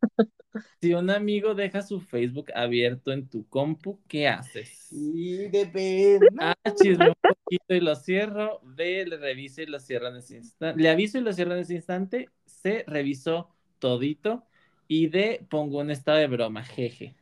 [0.81, 4.89] Si un amigo deja su Facebook abierto en tu compu, ¿qué haces?
[4.89, 6.40] Sí, depende.
[6.40, 8.60] A, chisme un poquito y lo cierro.
[8.62, 10.81] B, le reviso y lo cierro en ese instante.
[10.82, 12.28] Le aviso y lo cierro en ese instante.
[12.47, 14.44] C, reviso todito.
[14.89, 17.15] Y D, pongo un estado de broma, jeje.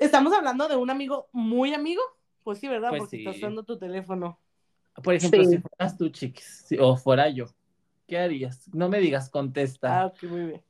[0.00, 2.02] ¿Estamos hablando de un amigo muy amigo?
[2.42, 2.90] Pues sí, ¿verdad?
[2.90, 3.16] Pues Porque sí.
[3.16, 4.40] estás usando tu teléfono.
[5.02, 5.44] Por ejemplo, Sí.
[5.44, 7.46] si fueras tú, chiquis, si- o fuera yo,
[8.06, 8.68] ¿qué harías?
[8.74, 10.00] No me digas, contesta.
[10.00, 10.64] Ah, ok, muy bien.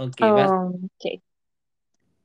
[0.00, 0.16] Ok.
[0.22, 0.72] Oh.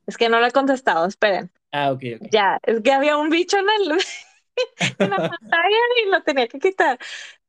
[0.07, 1.51] Es que no lo he contestado, esperen.
[1.71, 2.27] Ah, ok, ok.
[2.31, 3.91] Ya, es que había un bicho en, el,
[4.99, 6.97] en la pantalla y lo tenía que quitar.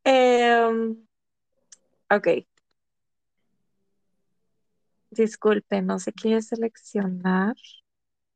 [0.03, 0.97] Em,
[2.11, 2.29] ok.
[5.11, 7.55] Disculpe, no sé qué seleccionar.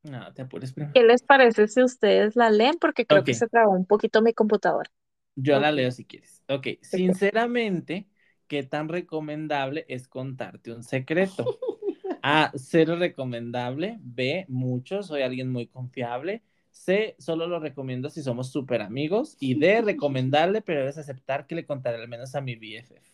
[0.05, 0.93] No, te apures primero.
[0.95, 2.79] ¿Qué les parece si ustedes la leen?
[2.81, 4.91] Porque creo que se trabó un poquito mi computadora.
[5.35, 6.43] Yo la leo si quieres.
[6.49, 8.07] Ok, sinceramente,
[8.47, 11.45] ¿qué tan recomendable es contarte un secreto?
[12.23, 13.99] A, cero recomendable.
[14.01, 16.43] B, mucho, soy alguien muy confiable.
[16.71, 19.37] C, solo lo recomiendo si somos súper amigos.
[19.41, 23.11] Y D, recomendable, pero debes aceptar que le contaré al menos a mi BFF.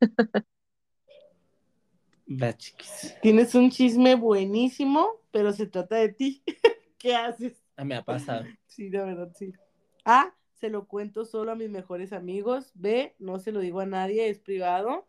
[2.28, 3.14] Va, chiquis.
[3.20, 6.42] Tienes un chisme buenísimo, pero se trata de ti.
[6.98, 7.62] ¿Qué haces?
[7.76, 8.44] Ah, Me ha pasado.
[8.66, 9.52] Sí, de verdad, sí.
[10.04, 12.70] A, se lo cuento solo a mis mejores amigos.
[12.74, 15.06] B, no se lo digo a nadie, es privado.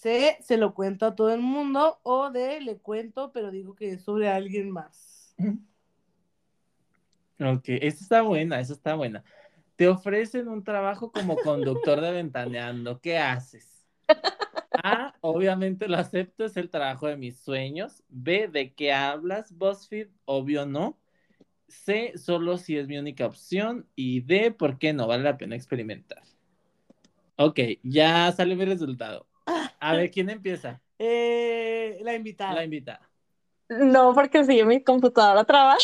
[0.00, 2.00] C, se lo cuento a todo el mundo.
[2.02, 5.34] O D, le cuento, pero digo que es sobre alguien más.
[7.40, 9.24] Ok, esta está buena, esa está buena.
[9.76, 13.00] Te ofrecen un trabajo como conductor de ventaneando.
[13.00, 13.86] ¿Qué haces?
[14.82, 18.02] A, obviamente lo acepto, es el trabajo de mis sueños.
[18.08, 19.56] B, ¿de qué hablas?
[19.56, 20.98] BuzzFeed, obvio no.
[21.68, 23.86] C, solo si es mi única opción.
[23.96, 25.06] Y D, ¿por qué no?
[25.06, 26.22] Vale la pena experimentar.
[27.36, 29.26] Ok, ya salió mi resultado.
[29.82, 30.80] A ver, ¿quién empieza?
[30.96, 32.54] Eh, la invitada.
[32.54, 33.10] La invitada.
[33.68, 35.76] No, porque sigue mi computadora traba.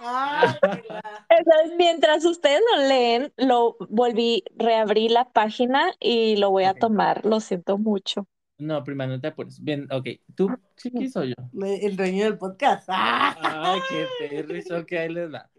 [0.00, 0.56] Ah,
[1.28, 7.26] Entonces, mientras ustedes lo leen, lo volví, reabrí la página y lo voy a tomar.
[7.26, 8.26] Lo siento mucho.
[8.56, 9.62] No, prima, no te apures.
[9.62, 10.06] Bien, ok.
[10.34, 11.34] ¿Tú, chiquis o yo?
[11.62, 12.88] el dueño del podcast.
[12.94, 13.36] Ah.
[13.42, 15.50] Ay, qué perris, ok, ahí les va.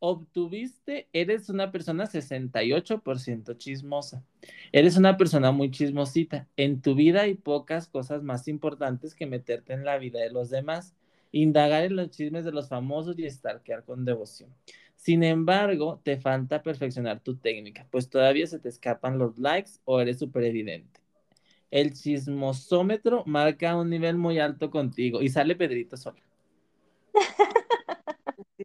[0.00, 4.24] Obtuviste, eres una persona 68% chismosa.
[4.70, 6.46] Eres una persona muy chismosita.
[6.56, 10.50] En tu vida hay pocas cosas más importantes que meterte en la vida de los
[10.50, 10.94] demás,
[11.32, 14.54] indagar en los chismes de los famosos y stalkear con devoción.
[14.94, 20.00] Sin embargo, te falta perfeccionar tu técnica, pues todavía se te escapan los likes o
[20.00, 21.00] eres súper evidente.
[21.70, 26.22] El chismosómetro marca un nivel muy alto contigo y sale Pedrito sola.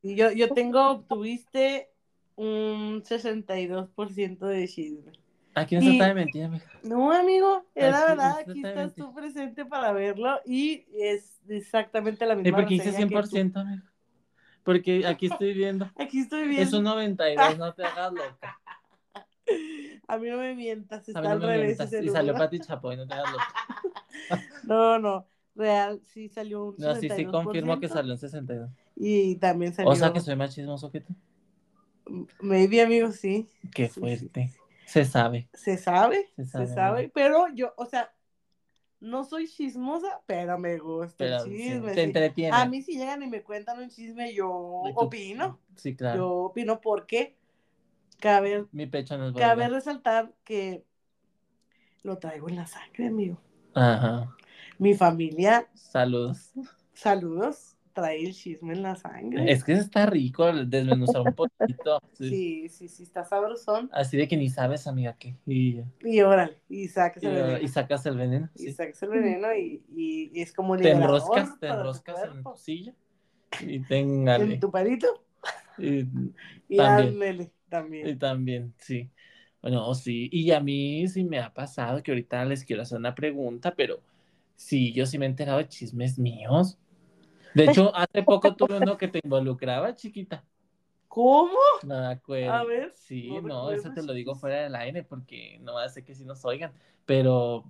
[0.03, 1.89] Yo, yo tengo, tuviste
[2.35, 5.13] un 62% de chisme.
[5.55, 6.71] Aquí no se Y- trata de mentira, mija.
[6.83, 12.25] No, amigo, es la verdad, no aquí estás tú presente para verlo y es exactamente
[12.25, 13.29] la ¿Y misma por qué hice reseña que tú.
[13.29, 13.83] 100%, amigo?
[14.63, 15.89] Porque aquí estoy viendo.
[15.97, 16.77] Aquí estoy Es viendo.
[16.79, 18.59] un 92, no te hagas loca.
[20.07, 22.33] A mí no me mientas, A está mí no al me revés Y salió.
[22.33, 23.47] Pati Chapoy, no te hagas loca.
[24.63, 28.69] No, no, real, sí salió un No, sí, sí, confirmo que 62%, salió en 62.
[28.95, 29.91] Y también salió.
[29.91, 31.13] O sea que soy más chismoso que tú.
[32.41, 33.49] Maybe, amigo, sí.
[33.73, 33.99] Qué Sí, sí.
[33.99, 34.51] fuerte.
[34.85, 35.49] Se sabe.
[35.53, 37.11] Se sabe, Se se sabe, sabe, amigo.
[37.15, 38.13] pero yo, o sea,
[38.99, 41.93] no soy chismosa, pero me gusta Pero el sí, chisme.
[41.93, 42.55] te entretiene.
[42.55, 45.59] A mí si llegan y me cuentan un chisme, yo opino.
[45.75, 46.17] Sí, claro.
[46.19, 47.35] Yo opino porque
[48.19, 50.85] cabe, Mi pecho no es cabe resaltar que
[52.03, 53.37] lo traigo en la sangre, amigo.
[53.73, 54.35] Ajá.
[54.77, 56.51] Mi familia, Saludos.
[56.93, 59.51] saludos, trae el chisme en la sangre.
[59.51, 61.99] Es que está rico desmenuzar un poquito.
[62.13, 62.29] sí.
[62.29, 63.89] Sí, sí, sí, está sabrosón.
[63.93, 65.35] Así de que ni sabes, amiga, qué.
[65.45, 67.59] Y, Y órale, y sacas y, el veneno.
[67.59, 68.49] y sacas el veneno.
[68.55, 72.43] Y sacas el veneno y, y- y es como Te enroscas, te tu enroscas en
[72.43, 72.93] tu silla.
[73.59, 74.55] Y téngale.
[74.55, 75.23] en tu palito.
[75.77, 76.03] Y,
[76.67, 77.09] Y También.
[77.09, 78.17] ándele, y también.
[78.19, 79.09] también, sí.
[79.61, 80.29] Bueno, sí.
[80.31, 84.01] Y a mí sí me ha pasado que ahorita les quiero hacer una pregunta, pero
[84.55, 86.77] sí, yo sí me he enterado de chismes míos.
[87.55, 90.43] De hecho, hace poco tuve uno que te involucraba, chiquita.
[91.07, 91.57] ¿Cómo?
[91.83, 92.53] No me acuerdo.
[92.53, 96.15] A ver, Sí, no eso te lo digo fuera del aire porque no hace que
[96.15, 96.71] si nos oigan.
[97.05, 97.65] Pero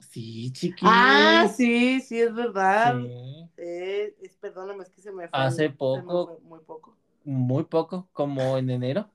[0.00, 0.88] sí, chiquis.
[0.90, 2.94] Ah, sí, sí, es verdad.
[2.94, 5.38] Sí, Eh, es, perdóname, es que se me fue.
[5.38, 6.26] Hace poco.
[6.26, 6.96] fue muy poco.
[7.24, 9.10] muy poco, como en enero.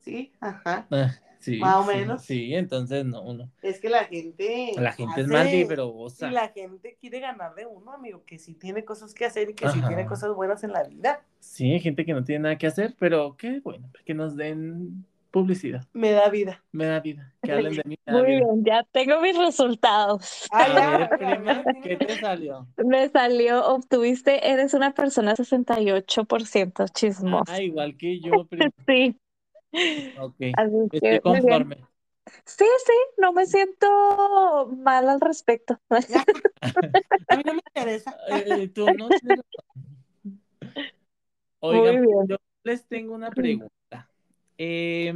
[0.00, 0.86] Sí, ajá.
[0.90, 2.22] Ah, Sí, Más o sí, menos.
[2.22, 3.50] Sí, entonces no, uno.
[3.62, 4.72] Es que la gente.
[4.76, 6.28] La gente es hace- mal vibrosa.
[6.28, 9.54] Y la gente quiere ganar de uno, amigo, que sí tiene cosas que hacer y
[9.54, 9.88] que sí Ajá.
[9.88, 11.24] tiene cosas buenas en la vida.
[11.38, 15.06] Sí, hay gente que no tiene nada que hacer, pero qué bueno, que nos den
[15.30, 15.84] publicidad.
[15.92, 16.62] Me da vida.
[16.72, 17.32] Me da vida.
[17.42, 17.96] Que hablen de mí.
[18.04, 18.38] me da Muy vida.
[18.46, 20.46] bien, ya tengo mis resultados.
[20.50, 20.68] A
[20.98, 22.66] ver, prima, ¿qué te salió?
[22.76, 27.52] Me salió, obtuviste, eres una persona 68% chismosa.
[27.54, 28.70] Ah, igual que yo, prima.
[28.86, 29.16] Sí,
[30.18, 31.50] Ok, así estoy que muy bien.
[31.52, 31.76] conforme.
[32.44, 35.80] Sí, sí, no me siento mal al respecto.
[37.28, 38.16] A mí no me interesa.
[38.28, 39.08] Eh, tú no.
[41.60, 42.28] Oigan, bien.
[42.28, 44.08] yo les tengo una pregunta.
[44.58, 45.14] Eh,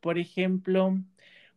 [0.00, 0.96] por ejemplo,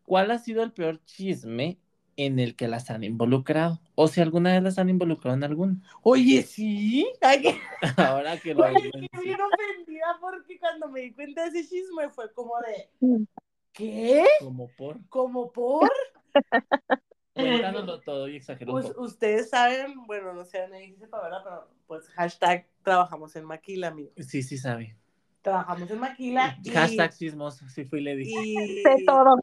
[0.06, 1.78] ¿cuál ha sido el peor chisme
[2.26, 3.80] en el que las han involucrado?
[3.96, 5.78] O si alguna vez las han involucrado en alguno.
[6.04, 7.08] Oye, sí.
[7.22, 7.60] Ay, que-
[7.98, 12.10] Ahora que lo Oye, que bien ofendida porque cuando me di cuenta de ese chisme
[12.10, 13.24] fue como de, Mm.
[13.72, 14.26] ¿qué?
[14.40, 14.98] como por.
[15.10, 15.90] ¿Como por?
[17.34, 21.40] Cuéntanoslo todo y exagero Pues ustedes saben, bueno, no sé, nadie sepa, ¿verdad?
[21.44, 24.12] Pero pues hashtag trabajamos en Maquila, amigo.
[24.18, 24.98] Sí, sí sabe.
[25.42, 28.36] Trabajamos en Maquila y, Hashtag chismoso, sí fui y le dije.
[28.44, 29.38] y, De todo.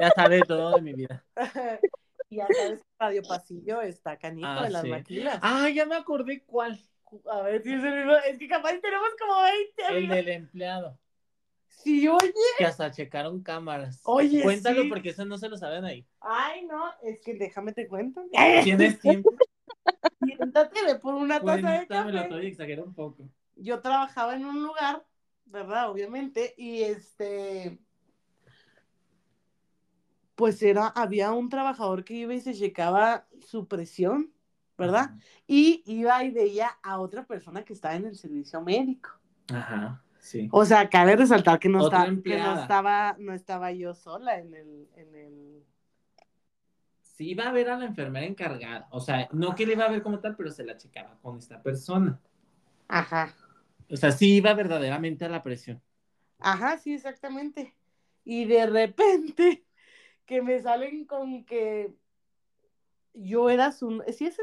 [0.00, 1.24] Ya sabe todo de mi vida.
[2.34, 4.88] Y sabes que Radio Pasillo está canijo Ah, en las sí.
[4.88, 5.38] maquilas.
[5.42, 6.78] Ah, ya me acordé cuál.
[7.30, 10.98] A ver si es el mismo, es que capaz tenemos como 20, El del empleado.
[11.68, 12.32] Sí, oye.
[12.58, 14.00] Que hasta checaron cámaras.
[14.04, 14.88] Oye, Cuéntalo sí.
[14.88, 16.06] porque eso no se lo saben ahí.
[16.20, 18.22] Ay, no, es que déjame te cuento.
[18.62, 19.30] ¿Tienes tiempo?
[20.24, 22.28] Siéntate, por una taza de Cuéntamelo café.
[22.28, 23.28] todo y exagero un poco.
[23.56, 25.04] yo trabajaba en un lugar,
[25.44, 25.90] ¿verdad?
[25.90, 27.78] Obviamente, y este,
[30.34, 34.32] pues era, había un trabajador que iba y se checaba su presión,
[34.78, 35.12] ¿verdad?
[35.46, 39.10] Y iba y veía a otra persona que estaba en el servicio médico.
[39.48, 40.48] Ajá, sí.
[40.52, 44.54] O sea, cabe resaltar que no, estaba, que no estaba, no estaba yo sola en
[44.54, 45.64] el, en el,
[47.02, 48.88] Sí iba a ver a la enfermera encargada.
[48.90, 51.38] O sea, no que le iba a ver como tal, pero se la checaba con
[51.38, 52.20] esta persona.
[52.88, 53.34] ajá,
[53.88, 55.80] O sea, sí iba verdaderamente a la presión.
[56.38, 57.74] ajá, sí, exactamente.
[58.24, 59.64] Y de repente
[60.26, 61.94] que me salen con que
[63.14, 64.42] yo era su, ¿sí es ese?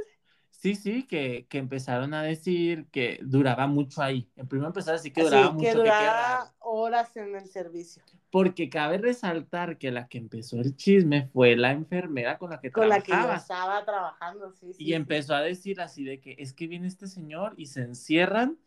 [0.52, 4.30] Sí, sí, que, que empezaron a decir que duraba mucho ahí.
[4.36, 7.48] En primero empezaron a decir que Sí, duraba mucho, que que duraba horas en el
[7.48, 8.04] servicio.
[8.30, 12.72] Porque cabe resaltar que la que empezó el chisme fue la enfermera con la que
[12.72, 13.36] Con la que yo trabajaba.
[13.38, 14.84] estaba trabajando, sí, sí.
[14.84, 18.58] Y empezó a decir así de que es que viene este señor y se encierran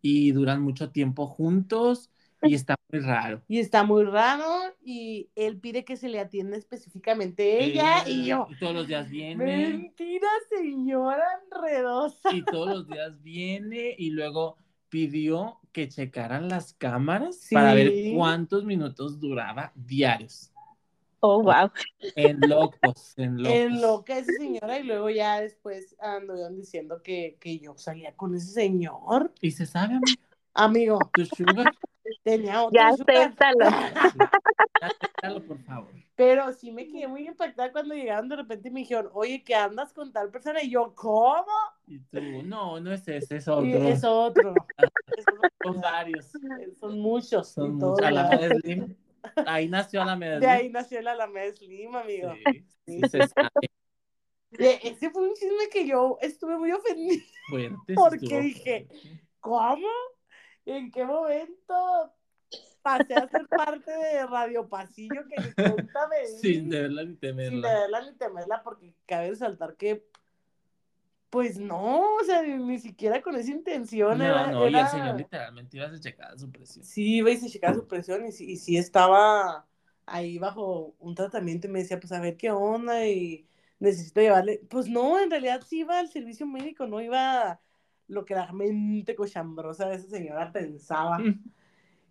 [0.00, 2.10] y duran mucho tiempo juntos
[2.42, 3.42] y está muy raro.
[3.48, 4.44] Y está muy raro
[4.84, 8.46] y él pide que se le atienda específicamente ella Eh, y yo.
[8.60, 12.34] todos los días viene Mentira, señora enredosa.
[12.34, 14.56] y todos los días viene y luego
[14.88, 17.54] pidió que checaran las cámaras Sí.
[17.54, 20.50] para ver cuántos minutos duraba diarios.
[21.24, 21.70] Oh, wow.
[22.16, 23.52] En locos, en locos.
[23.54, 28.12] En lo que esa señora y luego ya después anduvieron diciendo que, que yo salía
[28.16, 29.32] con ese señor.
[29.40, 30.00] Y se sabe,
[30.52, 31.72] Amigo, tu sugar.
[32.22, 33.64] Tenía otro Ya acéptalo.
[34.80, 35.92] Ya acéptalo, por favor.
[36.14, 39.54] Pero sí me quedé muy impactada cuando llegaron de repente y me dijeron, oye, ¿qué
[39.54, 40.62] andas con tal persona?
[40.62, 41.46] Y yo, ¿cómo?
[41.86, 43.64] Y tú, no, no es ese, es otro.
[43.66, 44.54] Y es otro.
[45.62, 46.30] Son varios.
[46.80, 47.48] Son muchos.
[47.48, 48.00] Son muchos.
[48.10, 48.32] lados.
[48.32, 48.96] Alameda Slim.
[49.46, 50.50] Ahí nació Alameda De Slim.
[50.50, 52.34] ahí nació el Alameda Slim, amigo.
[52.44, 53.70] Sí, sí se sabe.
[54.50, 57.22] De- Ese fue un chisme que yo estuve muy ofendida.
[57.48, 58.88] Fuerte, Porque estuvo dije.
[59.40, 59.88] ¿Cómo?
[60.64, 62.12] ¿En qué momento?
[62.82, 66.26] pasé a ser parte de Radio Pasillo, que cuéntame.
[66.40, 67.50] Sin verla ni temerla.
[67.50, 70.04] Sin verla ni temerla, porque cabe resaltar que,
[71.30, 74.18] pues no, o sea, ni, siquiera con esa intención.
[74.18, 76.84] No, era, no, y el señor literalmente iba a checar su presión.
[76.84, 79.66] Sí, iba y se checaba su presión, y, y sí estaba
[80.04, 83.46] ahí bajo un tratamiento y me decía, pues a ver qué onda, y
[83.78, 84.60] necesito llevarle.
[84.68, 87.60] Pues no, en realidad sí iba al servicio médico, no iba
[88.12, 91.18] lo que la mente cochambrosa de esa señora pensaba.
[91.18, 91.42] Mm.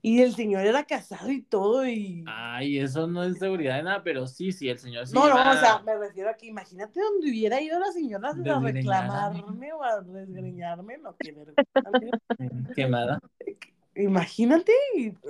[0.03, 2.23] Y el señor era casado y todo y...
[2.27, 5.35] Ay, eso no es seguridad de nada, pero sí, sí, el señor sí No, no,
[5.35, 9.83] o sea, me refiero a que imagínate donde hubiera ido la señora a reclamarme o
[9.83, 11.35] a desgreñarme, no, qué
[12.75, 13.19] Quemada.
[13.95, 14.73] Imagínate,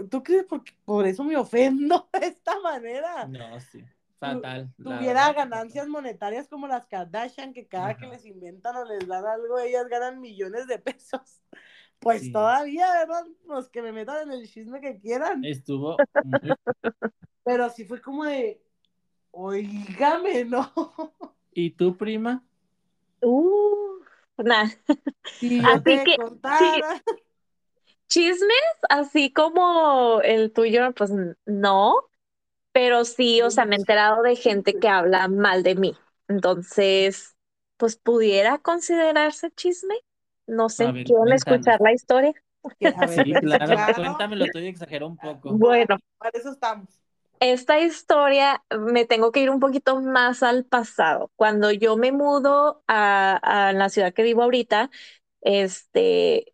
[0.10, 3.28] ¿tú crees por, por eso me ofendo de esta manera?
[3.28, 3.84] No, sí.
[4.22, 4.72] Fatal.
[4.78, 9.58] Tuviera ganancias monetarias como las Kardashian, que cada que les inventan o les dan algo,
[9.58, 11.42] ellas ganan millones de pesos.
[12.04, 13.28] Pues todavía, ¿verdad?
[13.46, 15.46] Pues que me metan en el chisme que quieran.
[15.46, 15.98] Estuvo.
[17.44, 18.60] Pero sí fue como de,
[19.30, 20.74] oígame, ¿no?
[21.54, 22.44] ¿Y tu prima?
[23.22, 24.00] Uh,
[24.38, 24.64] nada.
[24.64, 26.18] así que,
[28.08, 31.12] chismes, así como el tuyo, pues
[31.46, 32.10] no,
[32.72, 35.98] pero sí, o sea, me he enterado de gente que habla mal de mí.
[36.28, 37.36] Entonces,
[37.78, 39.96] pues pudiera considerarse chisme.
[40.48, 42.34] No sé, ¿quieren escuchar la historia?
[42.80, 45.52] sí, claro, cuéntamelo tú exagero un poco.
[45.54, 46.90] Bueno, para eso estamos.
[47.40, 51.32] Esta historia me tengo que ir un poquito más al pasado.
[51.36, 54.92] Cuando yo me mudo a, a la ciudad que vivo ahorita,
[55.42, 56.54] este,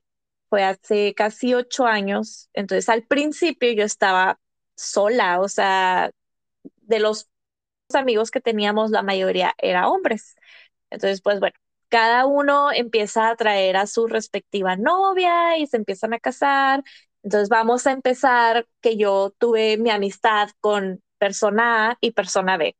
[0.49, 2.49] fue hace casi ocho años.
[2.53, 4.39] Entonces, al principio yo estaba
[4.77, 6.11] sola, o sea,
[6.81, 7.29] de los
[7.93, 10.35] amigos que teníamos, la mayoría era hombres.
[10.91, 11.55] Entonces, pues bueno,
[11.89, 16.83] cada uno empieza a traer a su respectiva novia y se empiezan a casar.
[17.23, 22.75] Entonces vamos a empezar que yo tuve mi amistad con persona A y persona B.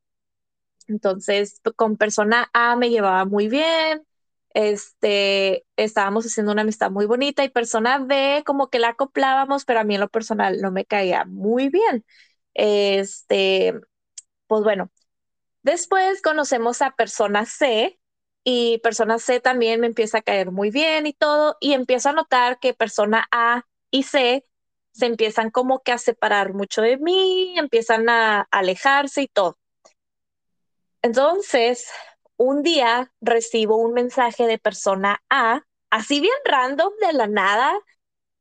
[0.88, 4.07] Entonces, con persona A me llevaba muy bien,
[4.58, 9.80] este, estábamos haciendo una amistad muy bonita y persona B como que la acoplábamos, pero
[9.82, 12.04] a mí en lo personal no me caía muy bien.
[12.56, 13.76] Este,
[14.48, 14.92] pues bueno,
[15.62, 18.00] después conocemos a persona C
[18.44, 22.14] y persona C también me empieza a caer muy bien y todo, y empiezo a
[22.14, 24.44] notar que persona A y C
[24.92, 29.60] se empiezan como que a separar mucho de mí, empiezan a alejarse y todo.
[31.04, 31.88] Entonces,
[32.38, 37.74] un día recibo un mensaje de persona A, así bien random de la nada,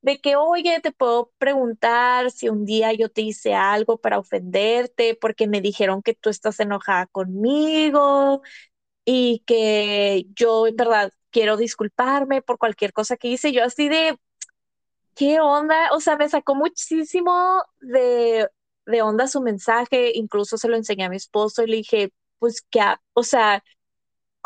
[0.03, 5.17] de que, oye, te puedo preguntar si un día yo te hice algo para ofenderte
[5.21, 8.43] porque me dijeron que tú estás enojada conmigo
[9.05, 13.53] y que yo en verdad quiero disculparme por cualquier cosa que hice.
[13.53, 14.19] Yo así de,
[15.15, 15.91] ¿qué onda?
[15.93, 18.49] O sea, me sacó muchísimo de,
[18.87, 22.63] de onda su mensaje, incluso se lo enseñé a mi esposo y le dije, pues
[22.71, 22.81] que,
[23.15, 23.63] o sea,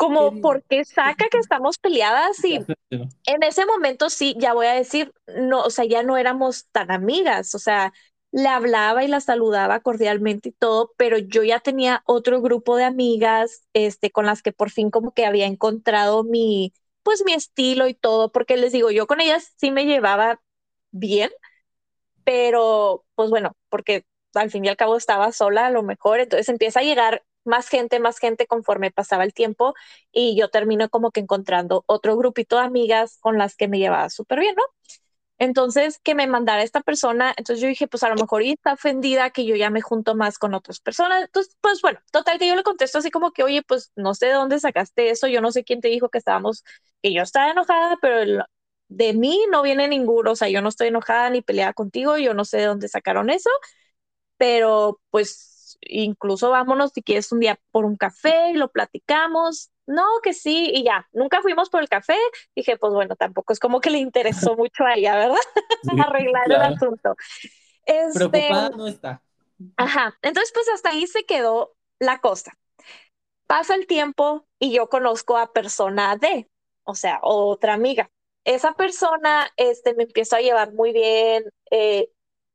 [0.01, 2.55] como porque saca que estamos peleadas y
[2.89, 6.89] en ese momento sí, ya voy a decir, no, o sea, ya no éramos tan
[6.89, 7.93] amigas, o sea,
[8.31, 12.85] le hablaba y la saludaba cordialmente y todo, pero yo ya tenía otro grupo de
[12.85, 16.73] amigas, este, con las que por fin como que había encontrado mi,
[17.03, 20.41] pues mi estilo y todo, porque les digo, yo con ellas sí me llevaba
[20.89, 21.29] bien,
[22.23, 26.49] pero pues bueno, porque al fin y al cabo estaba sola a lo mejor, entonces
[26.49, 29.73] empieza a llegar más gente, más gente conforme pasaba el tiempo
[30.11, 34.09] y yo termino como que encontrando otro grupito de amigas con las que me llevaba
[34.09, 34.63] súper bien, ¿no?
[35.39, 39.31] Entonces, que me mandara esta persona, entonces yo dije, pues a lo mejor está ofendida
[39.31, 41.23] que yo ya me junto más con otras personas.
[41.25, 44.27] Entonces, pues bueno, total que yo le contesto así como que, oye, pues no sé
[44.27, 46.63] de dónde sacaste eso, yo no sé quién te dijo que estábamos,
[47.01, 48.45] que yo estaba enojada, pero
[48.87, 52.33] de mí no viene ninguno, o sea, yo no estoy enojada ni peleada contigo, yo
[52.35, 53.49] no sé de dónde sacaron eso,
[54.37, 55.50] pero pues
[55.81, 59.71] incluso vámonos si quieres un día por un café y lo platicamos.
[59.87, 62.17] No, que sí, y ya, nunca fuimos por el café.
[62.55, 65.37] Dije, pues bueno, tampoco es como que le interesó mucho a ella, ¿verdad?
[66.07, 67.15] Arreglar el asunto.
[67.85, 69.21] Este, Preocupada no está.
[69.77, 72.53] Ajá, entonces pues hasta ahí se quedó la cosa.
[73.47, 76.49] Pasa el tiempo y yo conozco a persona D,
[76.83, 78.09] o sea, otra amiga.
[78.43, 82.09] Esa persona este, me empiezo a llevar muy bien eh,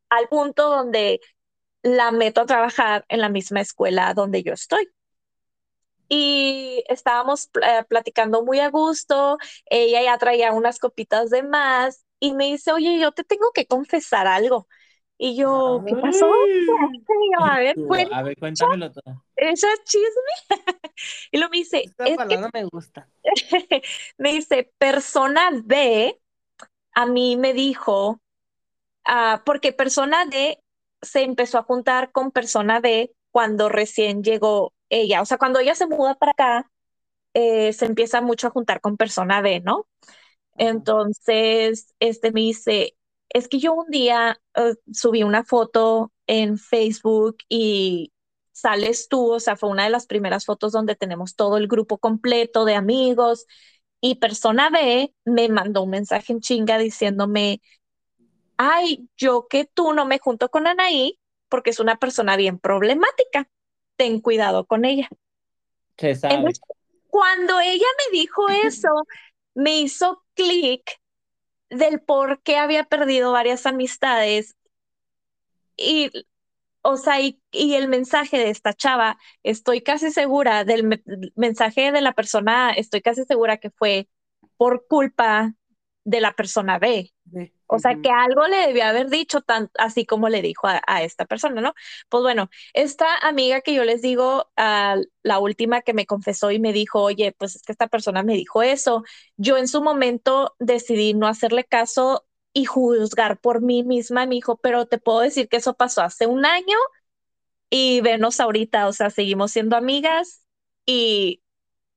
[0.08, 1.20] al punto donde
[1.82, 4.88] la meto a trabajar en la misma escuela donde yo estoy.
[6.08, 12.32] Y estábamos eh, platicando muy a gusto, ella ya traía unas copitas de más y
[12.32, 14.68] me dice, oye, yo te tengo que confesar algo.
[15.18, 16.30] Y yo, ¿qué pasó?
[17.40, 17.74] a ver,
[18.12, 19.24] a ver, cuéntamelo todo.
[19.34, 20.50] Eso es chisme.
[21.32, 23.08] y lo me dice, Esta palabra me gusta.
[24.18, 26.20] me dice, persona B
[26.96, 28.20] a mí me dijo
[29.04, 30.58] ah, porque persona D
[31.02, 35.22] se empezó a juntar con persona B cuando recién llegó ella.
[35.22, 36.70] O sea, cuando ella se muda para acá,
[37.34, 39.86] eh, se empieza mucho a juntar con persona B, ¿no?
[40.56, 42.96] Entonces, este me dice,
[43.30, 48.12] es que yo un día eh, subí una foto en Facebook y
[48.52, 51.98] sales tú, o sea, fue una de las primeras fotos donde tenemos todo el grupo
[51.98, 53.46] completo de amigos
[54.00, 57.60] y persona B me mandó un mensaje en chinga diciéndome,
[58.56, 61.18] ay, yo que tú no me junto con Anaí
[61.48, 63.48] porque es una persona bien problemática,
[63.96, 65.08] ten cuidado con ella.
[67.08, 68.90] cuando ella me dijo eso,
[69.54, 71.00] me hizo clic
[71.70, 74.56] del por qué había perdido varias amistades
[75.76, 76.10] y
[76.88, 81.02] o sea, y, el mensaje de esta chava, estoy casi segura del
[81.34, 84.08] mensaje de la persona, estoy casi segura que fue
[84.56, 85.54] por culpa
[86.06, 87.12] de la persona B.
[87.66, 91.24] O sea, que algo le debió haber dicho tan, así como le dijo a, esta
[91.24, 91.74] persona, ¿no?
[92.08, 96.72] Pues bueno, esta amiga que yo les digo, la última que me confesó y me
[96.72, 99.02] dijo, oye, pues es que esta persona me dijo eso,
[99.36, 104.58] yo en su momento decidí no hacerle caso y juzgar por mí misma, me dijo,
[104.58, 106.78] pero te puedo decir que eso pasó hace un año
[107.68, 110.42] y venos ahorita, o sea, seguimos siendo amigas
[110.86, 111.42] y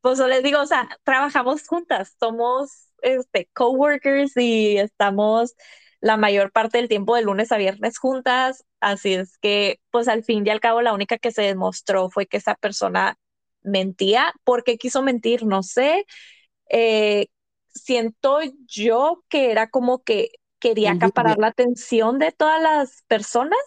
[0.02, 5.56] pues les digo, o sea, trabajamos juntas, somos este, coworkers y estamos
[6.02, 10.24] la mayor parte del tiempo de lunes a viernes juntas, así es que pues al
[10.24, 13.18] fin y al cabo la única que se demostró fue que esa persona
[13.62, 15.46] mentía, ¿por qué quiso mentir?
[15.46, 16.06] No sé.
[16.70, 17.28] Eh,
[17.74, 23.60] siento yo que era como que quería acaparar la atención de todas las personas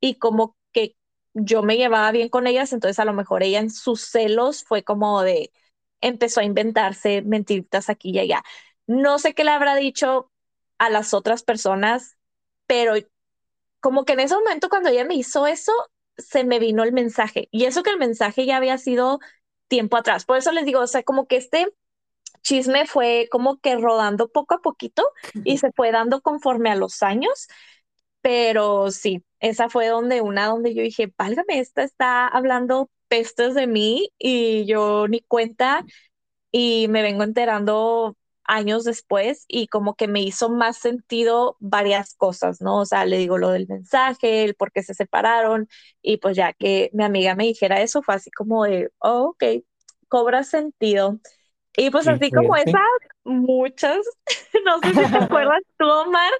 [0.00, 0.96] y como que
[1.34, 4.82] yo me llevaba bien con ellas, entonces a lo mejor ella en sus celos fue
[4.82, 5.52] como de,
[6.00, 8.42] empezó a inventarse mentiritas aquí y allá.
[8.86, 10.30] No sé qué le habrá dicho
[10.78, 12.16] a las otras personas,
[12.66, 12.94] pero
[13.80, 15.72] como que en ese momento cuando ella me hizo eso,
[16.18, 17.48] se me vino el mensaje.
[17.50, 19.20] Y eso que el mensaje ya había sido
[19.68, 20.24] tiempo atrás.
[20.24, 21.72] Por eso les digo, o sea, como que este
[22.42, 25.04] chisme fue como que rodando poco a poquito
[25.44, 27.48] y se fue dando conforme a los años,
[28.22, 33.66] pero sí, esa fue donde una donde yo dije, válgame, esta está hablando pestes de
[33.66, 35.84] mí y yo ni cuenta
[36.52, 42.60] y me vengo enterando años después y como que me hizo más sentido varias cosas,
[42.60, 42.78] ¿no?
[42.80, 45.68] O sea, le digo lo del mensaje, el por qué se separaron
[46.02, 49.44] y pues ya que mi amiga me dijera eso fue así como de, oh, ok,
[50.08, 51.20] cobra sentido.
[51.76, 52.80] Y pues así como esas,
[53.24, 53.98] muchas,
[54.64, 56.30] no sé si te acuerdas tú, Omar,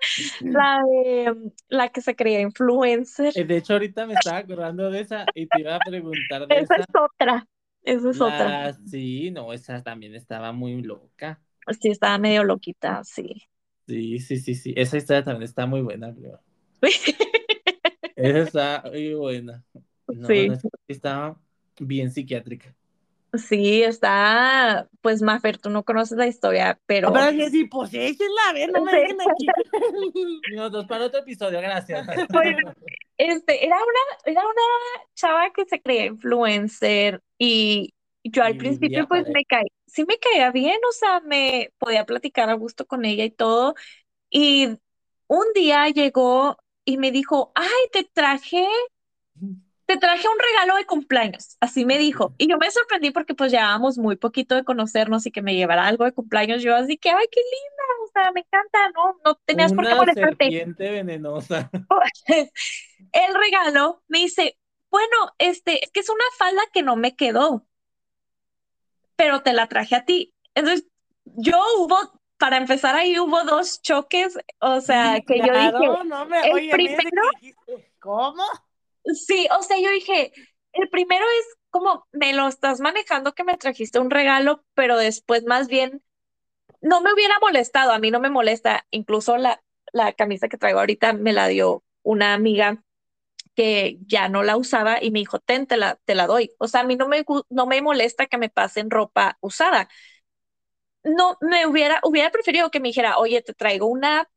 [0.40, 3.32] la de la que se creía influencer.
[3.36, 6.60] Eh, de hecho, ahorita me estaba acordando de esa y te iba a preguntar de
[6.60, 6.74] esa.
[6.74, 7.46] Esa es otra,
[7.82, 8.72] esa es otra.
[8.86, 11.40] Sí, no, esa también estaba muy loca.
[11.80, 13.48] Sí, estaba medio loquita, sí.
[13.86, 14.72] Sí, sí, sí, sí.
[14.76, 16.40] Esa historia también está muy buena, creo.
[18.16, 19.64] esa está muy buena.
[20.08, 20.48] No, sí.
[20.48, 20.58] No,
[20.88, 21.40] estaba
[21.78, 22.74] bien psiquiátrica.
[23.34, 27.12] Sí, está, pues Mafer, tú no conoces la historia, pero...
[27.12, 29.46] Pero sí, pues échenla, a ver, no me dejen aquí.
[30.50, 32.08] Minutos para otro episodio, gracias.
[33.16, 37.94] este, era una, era una chava que se creía influencer y
[38.24, 42.50] yo al principio pues me caí, sí me caía bien, o sea, me podía platicar
[42.50, 43.74] a gusto con ella y todo.
[44.28, 44.68] Y
[45.26, 48.66] un día llegó y me dijo, ay, te traje
[49.90, 52.32] te traje un regalo de cumpleaños, así me dijo.
[52.38, 55.84] Y yo me sorprendí porque pues llevábamos muy poquito de conocernos y que me llevara
[55.84, 56.62] algo de cumpleaños.
[56.62, 59.18] Yo así que, ay, qué linda, o sea, me encanta, ¿no?
[59.24, 60.44] No tenías por qué molestarte.
[60.44, 61.68] serpiente venenosa.
[63.12, 64.56] El regalo me dice,
[64.90, 67.66] bueno, este, es que es una falda que no me quedó,
[69.16, 70.36] pero te la traje a ti.
[70.54, 70.86] Entonces,
[71.24, 71.96] yo hubo,
[72.38, 76.70] para empezar ahí hubo dos choques, o sea, que yo dije, no me, el oye,
[76.70, 77.22] primero,
[77.98, 78.44] ¿cómo?
[79.04, 80.32] Sí, o sea, yo dije,
[80.72, 85.44] el primero es como me lo estás manejando que me trajiste un regalo, pero después
[85.44, 86.02] más bien
[86.82, 89.62] no me hubiera molestado, a mí no me molesta, incluso la,
[89.92, 92.84] la camisa que traigo ahorita me la dio una amiga
[93.56, 96.52] que ya no la usaba y me dijo, ten, te la, te la doy.
[96.58, 99.88] O sea, a mí no me, no me molesta que me pasen ropa usada.
[101.02, 104.28] No, me hubiera, hubiera preferido que me dijera, oye, te traigo una,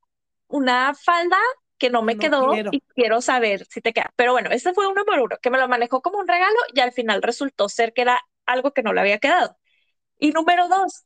[0.47, 1.37] una falda
[1.77, 4.13] que no me quedó y quiero saber si te queda.
[4.15, 6.79] Pero bueno, este fue uno por uno, que me lo manejó como un regalo y
[6.79, 9.57] al final resultó ser que era algo que no le había quedado.
[10.17, 11.03] Y número dos,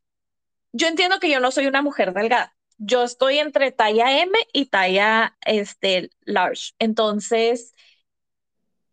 [0.73, 2.55] yo entiendo que yo no soy una mujer delgada.
[2.77, 6.73] Yo estoy entre talla M y talla este, large.
[6.77, 7.73] Entonces,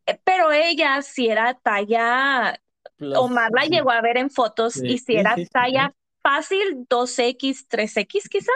[0.07, 2.59] eh, pero ella si era talla,
[2.99, 8.53] Omar la llegó a ver en fotos y si era talla fácil, 2X, 3X quizá.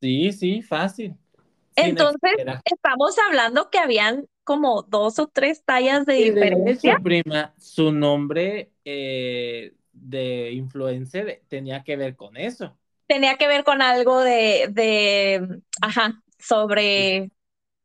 [0.00, 1.16] Sí, sí, fácil.
[1.84, 2.32] Entonces,
[2.64, 6.96] estamos hablando que habían como dos o tres tallas de diferencia.
[6.96, 12.76] su prima, su nombre eh, de influencer tenía que ver con eso.
[13.06, 17.30] Tenía que ver con algo de, de ajá, sobre...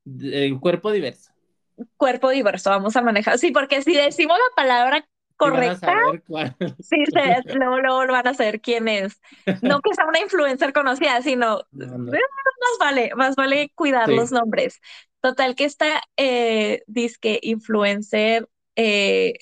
[0.05, 1.31] El cuerpo diverso.
[1.97, 3.37] Cuerpo diverso, vamos a manejar.
[3.39, 5.05] Sí, porque si decimos la palabra
[5.37, 5.93] correcta,
[6.79, 9.19] sí, se, luego, luego van a saber quién es.
[9.61, 14.79] No que sea una influencer conocida, sino eh, más vale, más vale cuidar los nombres.
[15.21, 19.35] Total que esta eh, disque influencer eh,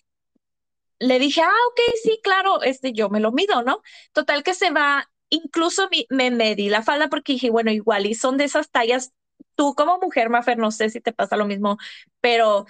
[0.99, 3.81] le dije, ah, ok, sí, claro, este, yo me lo mido, ¿no?
[4.13, 8.37] Total que se va, incluso me medí la falda porque dije, bueno, igual, y son
[8.37, 9.11] de esas tallas,
[9.55, 11.77] tú como mujer, Mafer, no sé si te pasa lo mismo,
[12.19, 12.67] pero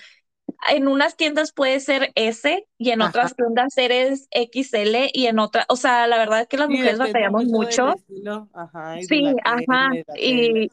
[0.70, 5.66] en unas tiendas puede ser S y en otras tiendas eres XL y en otras,
[5.70, 7.96] o sea, la verdad es que las mujeres batallamos mucho.
[9.02, 9.92] sí, ajá.
[10.16, 10.72] Y,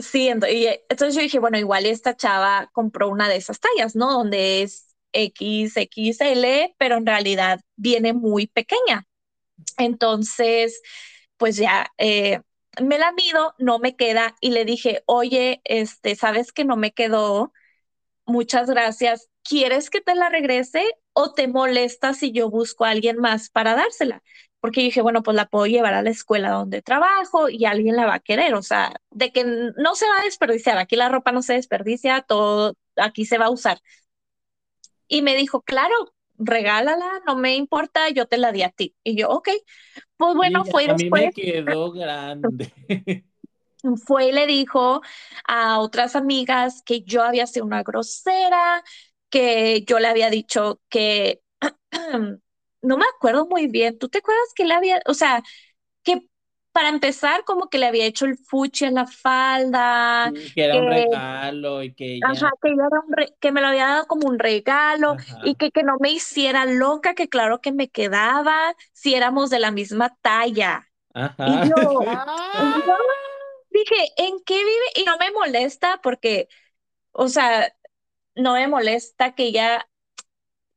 [0.00, 4.12] sí, y entonces yo dije, bueno, igual esta chava compró una de esas tallas, ¿no?
[4.12, 9.06] Donde es XXL, pero en realidad viene muy pequeña.
[9.76, 10.80] Entonces,
[11.36, 12.40] pues ya, eh,
[12.80, 16.92] me la mido, no me queda y le dije, oye, este, ¿sabes que no me
[16.92, 17.52] quedó?
[18.30, 19.28] Muchas gracias.
[19.42, 23.74] ¿Quieres que te la regrese o te molesta si yo busco a alguien más para
[23.74, 24.22] dársela?
[24.60, 28.06] Porque dije, bueno, pues la puedo llevar a la escuela donde trabajo y alguien la
[28.06, 31.32] va a querer, o sea, de que no se va a desperdiciar, aquí la ropa
[31.32, 33.80] no se desperdicia, todo aquí se va a usar.
[35.08, 35.94] Y me dijo, claro,
[36.38, 38.94] regálala, no me importa, yo te la di a ti.
[39.02, 39.48] Y yo, ok,
[40.16, 42.72] pues bueno, fue a mí me quedó grande.
[44.06, 45.00] Fue y le dijo
[45.46, 48.82] a otras amigas que yo había sido una grosera,
[49.30, 51.42] que yo le había dicho que,
[52.82, 55.42] no me acuerdo muy bien, ¿tú te acuerdas que le había, o sea,
[56.02, 56.22] que
[56.72, 60.32] para empezar, como que le había hecho el fuchi en la falda.
[60.54, 62.70] que era un regalo y que Ajá, que,
[63.40, 67.14] que me lo había dado como un regalo y que, que no me hiciera loca,
[67.14, 70.86] que claro que me quedaba si éramos de la misma talla.
[71.14, 71.36] Ajá.
[71.64, 72.04] Y yo,
[73.70, 74.86] dije, ¿en qué vive?
[74.96, 76.48] Y no me molesta porque,
[77.12, 77.74] o sea,
[78.34, 79.88] no me molesta que ella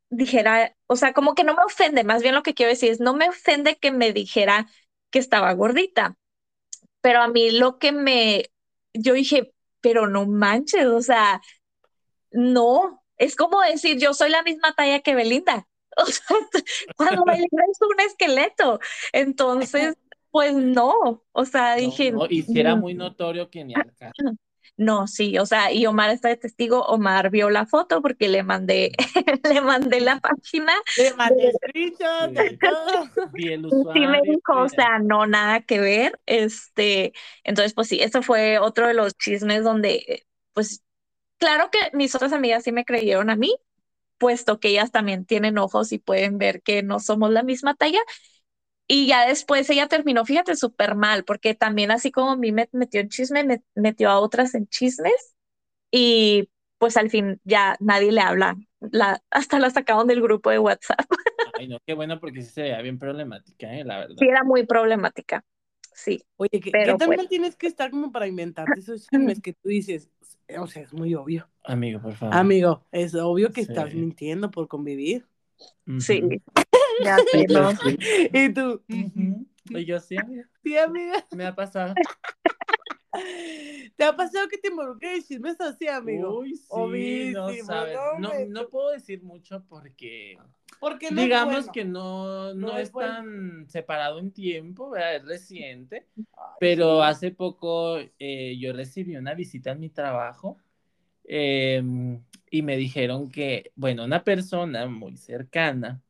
[0.09, 2.99] dijera, o sea, como que no me ofende, más bien lo que quiero decir es,
[2.99, 4.67] no me ofende que me dijera
[5.11, 6.17] que estaba gordita.
[7.01, 8.51] Pero a mí lo que me,
[8.93, 11.41] yo dije, pero no manches, o sea,
[12.31, 15.67] no, es como decir, yo soy la misma talla que Belinda.
[15.95, 16.25] O sea,
[16.97, 18.79] cuando Belinda es un esqueleto.
[19.11, 19.95] Entonces,
[20.34, 22.11] pues no, o sea, dije.
[22.11, 24.11] No, y si era muy notorio que ni acá.
[24.76, 28.41] No, sí, o sea, y Omar está de testigo, Omar vio la foto porque le
[28.41, 28.91] mandé,
[29.43, 30.73] le mandé la página.
[30.97, 32.31] Le mandé screenshot
[33.35, 33.93] y el usuario.
[33.93, 38.57] Sí me dijo, o sea, no, nada que ver, este, entonces, pues sí, eso fue
[38.57, 40.84] otro de los chismes donde, pues,
[41.38, 43.55] claro que mis otras amigas sí me creyeron a mí,
[44.18, 47.99] puesto que ellas también tienen ojos y pueden ver que no somos la misma talla,
[48.93, 52.69] y ya después ella terminó, fíjate, súper mal, porque también así como a mí me
[52.73, 55.33] metió en chisme, me metió a otras en chismes
[55.89, 56.47] y
[56.77, 58.55] pues al fin ya nadie le habla.
[58.79, 60.99] La, hasta la sacaron del grupo de WhatsApp.
[61.59, 63.83] Ay, no, qué bueno porque sí se veía bien problemática, ¿eh?
[63.83, 64.15] la verdad.
[64.19, 65.43] Sí, era muy problemática.
[65.95, 66.21] Sí.
[66.35, 69.69] Oye, ¿qué, ¿qué tan pues tienes que estar como para inventarte esos chismes que tú
[69.69, 70.11] dices?
[70.59, 71.49] O sea, es muy obvio.
[71.63, 72.35] Amigo, por favor.
[72.35, 75.25] Amigo, es obvio que estás mintiendo por convivir.
[75.97, 76.21] Sí.
[77.01, 77.71] Ya sé, ¿no?
[78.33, 78.83] ¿Y tú?
[79.69, 80.49] Y yo sí, amiga.
[80.63, 81.25] Sí, amiga.
[81.31, 81.93] Me ha pasado.
[83.95, 86.39] ¿Te ha pasado que te involucres en chismes así, amigo?
[86.39, 87.97] Uy, sí, no sabes.
[88.19, 90.37] No, no, puedo decir mucho porque...
[90.79, 95.15] Porque no digamos que no, no, es, tan separado en tiempo, ¿verdad?
[95.15, 96.07] es reciente,
[96.59, 100.57] pero hace poco eh, yo recibí una visita en mi trabajo
[101.23, 106.01] em, y me dijeron que, bueno, una persona muy cercana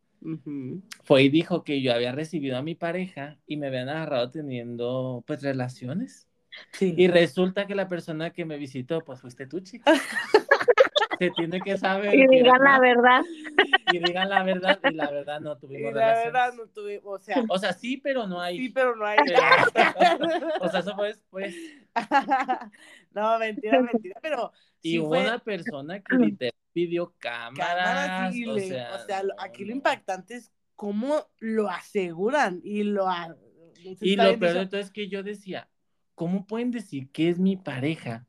[1.03, 5.23] fue y dijo que yo había recibido a mi pareja y me habían agarrado teniendo
[5.27, 6.27] pues relaciones.
[6.79, 9.91] Y resulta que la persona que me visitó pues fuiste tú, chica.
[11.19, 12.13] Se tiene que saber.
[12.15, 13.21] Y digan la verdad.
[13.91, 17.23] Y digan la verdad, y la verdad no tuvimos y la verdad no tuvimos, o
[17.23, 17.43] sea.
[17.49, 18.57] O sea, sí, pero no hay.
[18.57, 19.17] Sí, pero no hay.
[20.61, 21.55] o sea, eso fue después.
[23.11, 24.51] no, mentira, mentira, pero.
[24.81, 28.33] Y hubo una persona que literalmente pidió cámaras.
[28.47, 28.59] o,
[29.05, 33.07] sea, aquí lo impactante es cómo lo aseguran y lo...
[33.99, 35.69] Y lo peor de todo es que yo decía,
[36.15, 38.25] ¿cómo pueden decir que es mi pareja?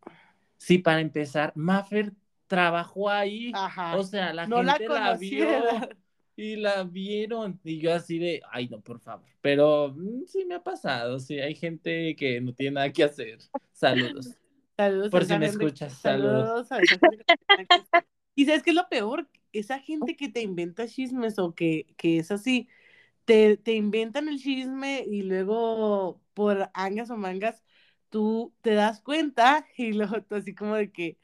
[0.56, 2.12] Si para empezar, Maffer
[2.46, 3.52] trabajó ahí,
[3.94, 5.48] o sea, la gente la, vio
[6.36, 10.56] y la vieron y yo así de, ay no, por favor, pero mm, sí me
[10.56, 13.38] ha pasado, sí, hay gente que no tiene nada que hacer.
[13.72, 14.36] Saludos.
[14.76, 16.70] Saludos Por si me escuchas, saludos.
[16.72, 16.80] a
[18.34, 18.42] que.
[18.42, 22.18] Y sabes qué es lo peor, esa gente que te inventa chismes o que, que
[22.18, 22.68] es así,
[23.26, 27.64] te, te inventan el chisme y luego por angas o mangas
[28.10, 31.18] tú te das cuenta y luego tú así como de que,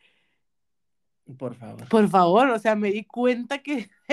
[1.39, 1.87] Por favor.
[1.89, 3.91] por favor, o sea, me di cuenta que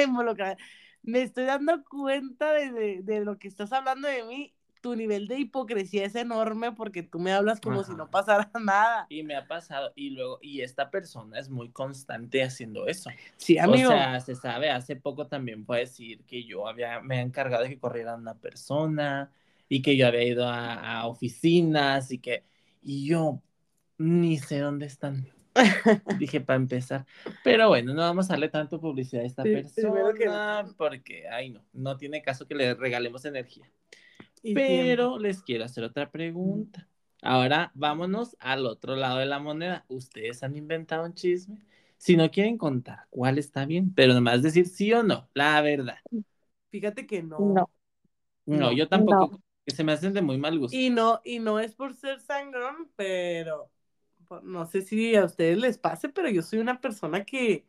[1.03, 4.56] me estoy dando cuenta de, de- de lo que estás hablando de mí.
[4.88, 7.98] Tu nivel de hipocresía es enorme porque tú me hablas como si Ajá.
[7.98, 9.06] no pasara nada.
[9.10, 13.10] Y me ha pasado, y luego, y esta persona es muy constante haciendo eso.
[13.36, 13.90] Sí, amigo.
[13.90, 17.64] O sea, se sabe, hace poco también puede decir que yo había, me he encargado
[17.64, 19.30] de que corriera una persona
[19.68, 22.46] y que yo había ido a, a oficinas y que,
[22.82, 23.42] y yo
[23.98, 25.28] ni sé dónde están.
[26.20, 27.06] Dije para empezar.
[27.44, 31.28] Pero bueno, no vamos a darle tanto publicidad a esta Sí, primero que persona porque,
[31.30, 33.70] ay no, no tiene caso que le regalemos energía.
[34.53, 36.88] Pero les quiero hacer otra pregunta.
[37.22, 39.86] Ahora vámonos al otro lado de la moneda.
[39.88, 41.57] ¿Ustedes han inventado un chisme?
[41.98, 45.98] Si no quieren contar cuál está bien, pero nomás decir sí o no, la verdad.
[46.69, 47.40] Fíjate que no.
[47.40, 47.69] No.
[48.45, 50.78] No, No, yo tampoco, que se me hacen de muy mal gusto.
[50.78, 53.72] Y no, y no es por ser sangrón, pero
[54.28, 57.68] pues, no sé si a ustedes les pase, pero yo soy una persona que,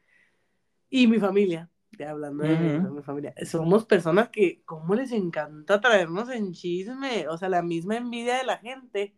[0.91, 1.71] y mi familia,
[2.07, 7.27] hablando de, mi- familia, somos personas que, ¿cómo les encanta traernos en chisme?
[7.29, 9.15] O sea, la misma envidia de la gente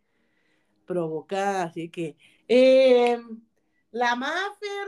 [0.85, 2.17] provoca así que,
[2.47, 3.19] eh,
[3.91, 4.87] la Mafer,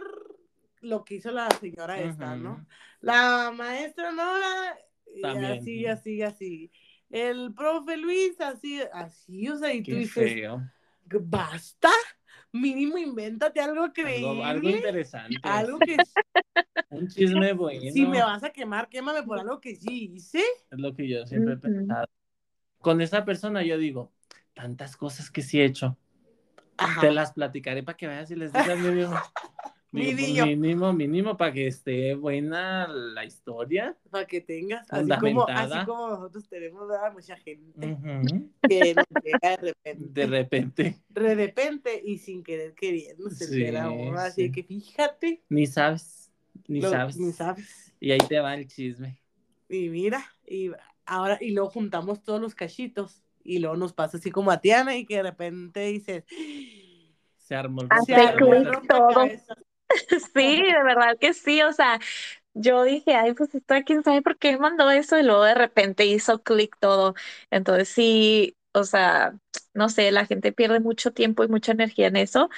[0.81, 2.65] lo que hizo la señora esta, ¿no?
[3.01, 4.77] La maestra Nora,
[5.21, 5.59] También.
[5.59, 6.71] así, así, así.
[7.09, 10.41] El profe Luis, así, así, o sea, y tú dices,
[11.05, 11.89] basta,
[12.53, 15.39] mínimo invéntate algo Algo, creíble, algo interesante.
[15.43, 15.97] algo que
[16.89, 17.91] Un chisme bueno.
[17.91, 20.43] si me vas a quemar, quémame por algo que sí hice.
[20.69, 22.07] Es lo que yo siempre he pensado.
[22.79, 24.11] Con esa persona yo digo,
[24.53, 25.97] tantas cosas que sí he hecho.
[26.77, 27.01] Ajá.
[27.01, 28.79] Te las platicaré para que veas y les digas.
[28.79, 29.11] Mi Digo,
[29.93, 30.15] pues,
[30.57, 33.95] mínimo, mínimo, para que esté buena la historia.
[34.09, 37.97] Para que tengas, así como, así como nosotros tenemos a mucha gente
[38.67, 43.61] que nos llega de repente, De repente, de repente y sin querer queriendo, se Sí,
[43.61, 44.51] entera uno, así sí.
[44.51, 46.31] que fíjate, ni sabes,
[46.67, 47.17] ni lo- sabes.
[47.17, 47.93] ni sabes.
[47.99, 49.19] Y ahí te va el chisme.
[49.69, 50.71] Y mira, y
[51.05, 54.95] ahora, y luego juntamos todos los cachitos, y luego nos pasa así como a Tiana,
[54.95, 56.23] y que de repente dices,
[57.37, 59.57] Se armó el Hace se armó rompecabezas.
[60.33, 61.99] Sí, de verdad que sí, o sea,
[62.53, 66.05] yo dije, ay, pues esto quién sabe por qué mandó eso y luego de repente
[66.05, 67.15] hizo clic todo.
[67.51, 69.35] Entonces sí, o sea,
[69.73, 72.49] no sé, la gente pierde mucho tiempo y mucha energía en eso.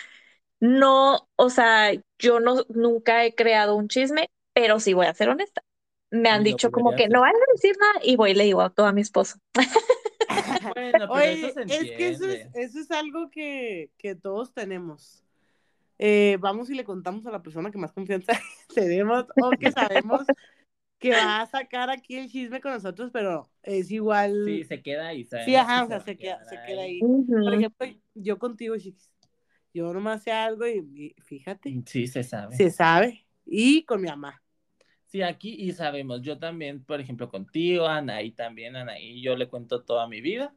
[0.62, 5.30] No, o sea, yo no nunca he creado un chisme, pero sí voy a ser
[5.30, 5.64] honesta.
[6.12, 8.36] Me han dicho como volvería a que no van a decir nada y voy y
[8.36, 9.40] le digo a todo a mi esposo.
[10.74, 14.54] Bueno, pero Oye, eso se es que eso es, eso es algo que, que todos
[14.54, 15.25] tenemos.
[15.98, 18.34] Eh, vamos y le contamos a la persona que más confianza
[18.76, 20.26] tenemos o que sabemos
[21.00, 24.44] que va a sacar aquí el chisme con nosotros, pero es igual.
[24.46, 25.46] Sí, se queda ahí, ¿sabes?
[25.46, 27.00] Sí, ajá, o sea, se queda, se queda ahí.
[27.00, 29.12] Por ejemplo, yo contigo, chiquis,
[29.74, 32.56] yo nomás sé algo y, y fíjate, Sí, se sabe.
[32.56, 33.26] se sabe.
[33.46, 34.42] Y con mi mamá.
[35.06, 39.84] Sí, aquí y sabemos, yo también, por ejemplo, contigo, Anaí también, Anaí, yo le cuento
[39.84, 40.54] toda mi vida.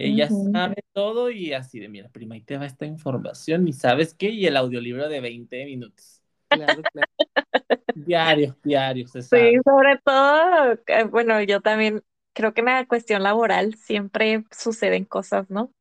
[0.00, 0.52] Ella Ujú.
[0.52, 4.30] sabe todo y así de, mira, prima, ahí te va esta información y ¿sabes qué?
[4.30, 6.22] Y el audiolibro de 20 minutos.
[6.52, 7.08] Claro, claro.
[7.94, 12.02] Diario, diario, se Sí, sobre todo, eh, bueno, yo también
[12.32, 15.72] creo que en la cuestión laboral siempre suceden cosas, ¿no?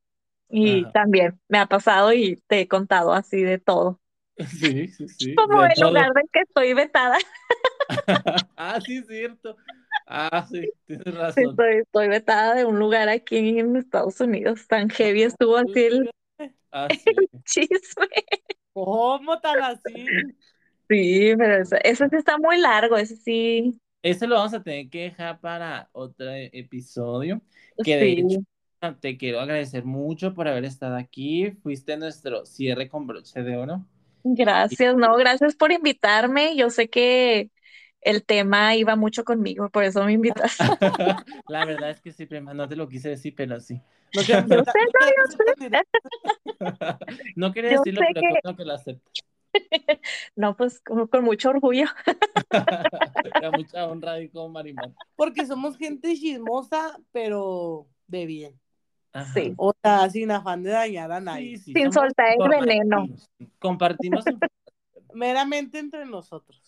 [0.50, 0.92] Y Ajá.
[0.92, 4.02] también me ha pasado y te he contado así de todo.
[4.60, 5.36] Sí, sí, sí.
[5.36, 5.88] Como de el todo.
[5.88, 7.18] lugar en que estoy vetada,
[8.58, 9.58] ah, sí, cierto.
[10.08, 11.58] Ah, sí, tienes razón.
[11.58, 14.68] estoy, estoy vetada de un lugar aquí en Estados Unidos.
[14.68, 16.12] Tan heavy estuvo así el
[16.72, 17.28] Ah, sí.
[17.46, 18.08] chisme.
[18.74, 20.32] ¿Cómo tan así?
[20.90, 23.80] Sí, pero ese, ese sí está muy largo, ese sí.
[24.02, 27.42] Ese lo vamos a tener que dejar para otro episodio.
[27.82, 28.22] Que de Sí.
[28.22, 28.40] hecho,
[29.02, 31.52] te quiero agradecer mucho por haber estado aquí.
[31.64, 33.86] Fuiste nuestro cierre con broche de oro.
[34.24, 36.56] Gracias, no, gracias por invitarme.
[36.58, 37.50] Yo sé que
[38.10, 40.64] el tema iba mucho conmigo, por eso me invitaste.
[41.48, 43.82] La verdad es que sí, prima, no te lo quise decir, pero sí.
[44.14, 44.48] No tan-
[47.36, 49.12] no quería Yo decirlo, sé pero que- bueno que lo acepto.
[50.36, 51.86] No, pues con, con mucho orgullo.
[52.52, 54.96] A mucha honra y como Marimón.
[55.16, 58.60] Porque somos gente chismosa, pero de bien.
[59.14, 59.34] Ajá.
[59.34, 59.54] Sí.
[59.58, 61.58] O sea, sin afán de dañar a nadie.
[61.58, 63.08] Sí, sí, Sin somos soltar el veneno.
[63.60, 64.24] Compartimos
[65.14, 66.67] Meramente entre nosotros.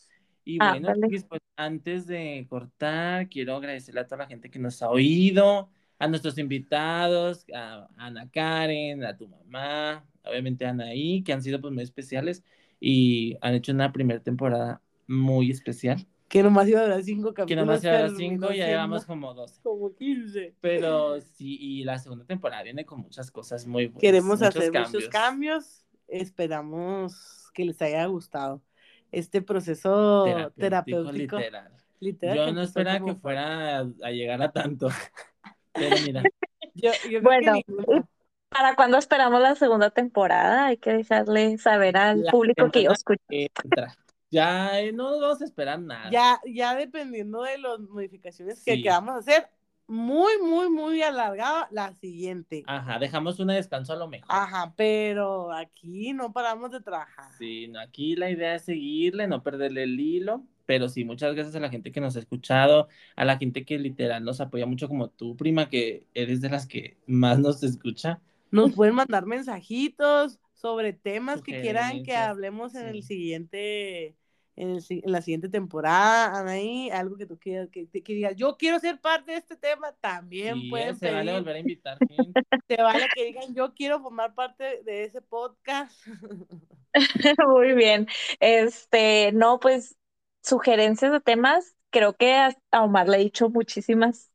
[0.50, 1.24] Y Ah, bueno, vale.
[1.30, 5.70] pues antes de cortar, quiero agradecerle a toda la gente que nos ha oído,
[6.00, 11.62] a nuestros invitados, a Ana Karen, a tu mamá, obviamente a Anaí, que han sido
[11.62, 12.44] pues muy especiales
[12.80, 16.08] y han hecho una primera temporada muy especial.
[16.28, 17.48] Que nomás iba a durar cinco capítulos.
[17.48, 19.62] Que nomás iba a durar cinco, ya siendo llevamos como 12.
[19.62, 20.56] Como 15.
[20.62, 24.02] Pero sí, y la segunda temporada viene con muchas cosas muy buenas.
[24.02, 25.86] Queremos muchos hacer muchos cambios.
[26.08, 28.64] Esperamos que les haya gustado
[29.12, 31.38] este proceso terapéutico.
[31.38, 31.72] literal.
[32.00, 34.90] literal, Yo que no esperaba como- que fuera a, a llegar a tanto.
[35.74, 36.24] Pero mira,
[36.76, 38.04] Yo, yo creo Bueno, que.
[38.50, 40.68] ¿Para cuándo esperamos la segunda temporada?
[40.68, 43.22] Hay que dejarle saber al La público que yo escucho.
[43.30, 43.96] entra.
[44.32, 46.10] Ya eh, no vamos a esperar nada.
[46.12, 48.84] ya, ya dependiendo de las modificaciones que Sí.
[48.84, 49.48] queramos hacer,
[49.90, 52.64] muy, muy, muy alargada la siguiente.
[52.68, 54.28] Ajá, dejamos un descanso a lo mejor.
[54.30, 57.34] Ajá, pero aquí no paramos de trabajar.
[57.38, 61.56] Sí, no, aquí la idea es seguirle, no perderle el hilo, pero sí, muchas gracias
[61.56, 64.88] a la gente que nos ha escuchado, a la gente que literal nos apoya mucho
[64.88, 68.22] como tú, prima, que eres de las que más nos escucha.
[68.52, 74.16] Nos pueden mandar mensajitos sobre temas que quieran que hablemos en el siguiente,
[74.60, 76.40] en, el si- en la siguiente temporada.
[76.40, 79.94] Anaí, algo que tú quieras, que, que digas, yo quiero ser parte de este tema,
[80.02, 82.42] también Sí, pueden se vale volver a invitar gente.
[82.68, 85.96] Se vale que digan, yo quiero formar parte de ese podcast.
[87.48, 88.08] Muy bien.
[88.40, 89.96] Este, no, pues
[90.44, 94.32] sugerencias de temas, creo que a a Omar le he dicho muchísimas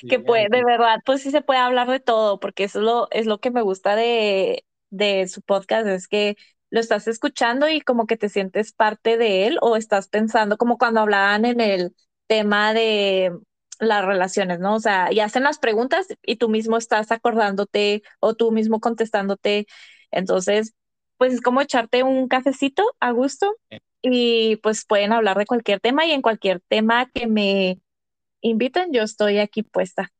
[0.00, 2.84] Sí, que puede, de verdad, pues sí se puede hablar de todo, porque eso es
[2.84, 6.36] lo, es lo que me gusta de, de su podcast, es que
[6.70, 10.78] lo estás escuchando y como que te sientes parte de él o estás pensando como
[10.78, 11.94] cuando hablaban en el
[12.26, 13.32] tema de
[13.78, 14.74] las relaciones, ¿no?
[14.76, 19.66] O sea, y hacen las preguntas y tú mismo estás acordándote o tú mismo contestándote.
[20.10, 20.74] Entonces,
[21.18, 23.54] pues es como echarte un cafecito a gusto
[24.02, 27.80] y pues pueden hablar de cualquier tema y en cualquier tema que me
[28.40, 30.12] inviten, yo estoy aquí puesta.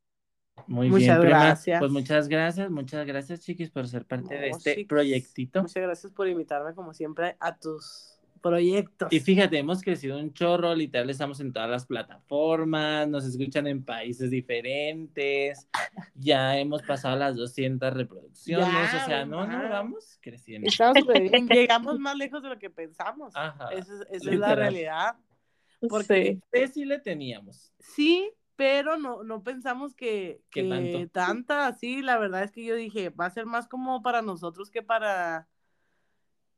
[0.67, 1.39] Muy Muchas bien, prima.
[1.45, 1.79] gracias.
[1.79, 4.89] Pues muchas gracias, muchas gracias, chiquis, por ser parte de este chiquis.
[4.89, 5.63] proyectito.
[5.63, 8.13] Muchas gracias por invitarme, como siempre, a tus
[8.43, 9.13] proyectos.
[9.13, 13.85] Y fíjate, hemos crecido un chorro, literal, estamos en todas las plataformas, nos escuchan en
[13.85, 15.67] países diferentes,
[16.15, 20.69] ya hemos pasado las 200 reproducciones, Ya, o sea, no, no, vamos creciendo.
[20.69, 23.33] Estamos bien, llegamos más lejos de lo que pensamos.
[23.35, 23.69] Ajá.
[23.73, 25.17] Esa es, esa es la realidad.
[25.89, 26.69] Porque Sí.
[26.73, 27.73] Sí le teníamos.
[27.79, 31.11] sí, pero no, no pensamos que, ¿Qué que tanto?
[31.13, 34.71] tanta, sí, la verdad es que yo dije, va a ser más como para nosotros
[34.71, 35.49] que para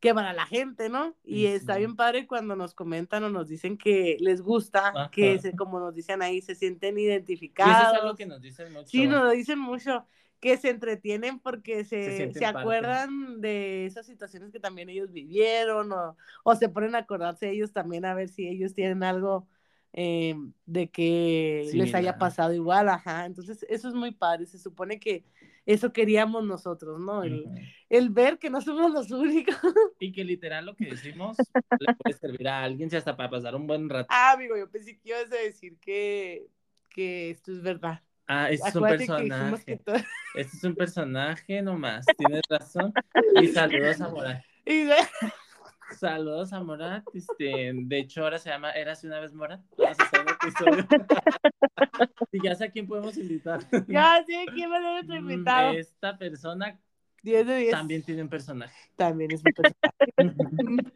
[0.00, 1.16] que para la gente, ¿no?
[1.24, 5.10] Y está bien padre cuando nos comentan o nos dicen que les gusta, Ajá.
[5.10, 7.94] que se, como nos dicen ahí, se sienten Y eso identificados.
[7.94, 8.88] es algo que nos dicen mucho.
[8.90, 10.06] Sí, nos lo dicen mucho,
[10.40, 15.90] que se entretienen porque Se se, se acuerdan de esas situaciones que también ellos vivieron
[15.92, 19.48] o, o se ponen a acordarse ellos también a ver si ellos tienen algo
[19.92, 20.34] eh,
[20.66, 22.18] de que les haya Similar.
[22.18, 23.26] pasado igual, ajá.
[23.26, 25.24] Entonces, eso es muy padre, se supone que
[25.66, 27.22] eso queríamos nosotros, ¿no?
[27.24, 27.44] El,
[27.90, 29.54] el ver que no somos los únicos.
[30.00, 31.36] Y que literal lo que decimos
[31.80, 34.06] le puede servir a alguien, si hasta para pasar un buen rato.
[34.10, 36.46] Ah, amigo, yo pensé que ibas a decir que,
[36.88, 38.00] que esto es verdad.
[38.28, 39.76] Ah, este es un Acuérdate que que personaje.
[39.84, 39.96] todo...
[40.34, 42.92] Este es un personaje nomás, tienes razón.
[43.40, 44.42] Y saludos a Morat.
[44.66, 44.94] Y de-
[45.96, 47.04] Saludos a Morat.
[47.14, 49.60] Este, de hecho, ahora se llama Érase una vez Morat.
[49.76, 50.86] Vamos a hacer un episodio.
[52.32, 53.60] y ya sé a quién podemos invitar.
[53.88, 55.70] Ya sé quién va a ser nuestro Mm, invitado.
[55.72, 56.78] Esta persona
[57.22, 57.70] 10 de 10.
[57.70, 58.74] también tiene un personaje.
[58.96, 59.94] También es un personaje.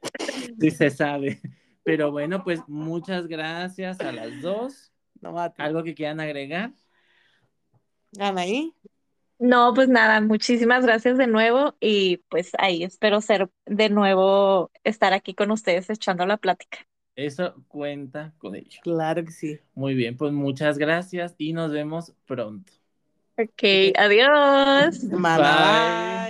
[0.60, 1.40] Sí se sabe.
[1.82, 4.92] Pero bueno, pues muchas gracias a las dos.
[5.20, 5.36] No.
[5.56, 6.72] ¿Algo que quieran agregar?
[8.18, 8.74] Anaí.
[9.42, 15.12] No, pues nada, muchísimas gracias de nuevo y pues ahí espero ser de nuevo, estar
[15.12, 16.78] aquí con ustedes echando la plática.
[17.16, 18.78] Eso cuenta con ello.
[18.82, 19.58] Claro que sí.
[19.74, 22.72] Muy bien, pues muchas gracias y nos vemos pronto.
[23.36, 25.02] Ok, adiós.
[25.04, 26.21] Mana, Bye.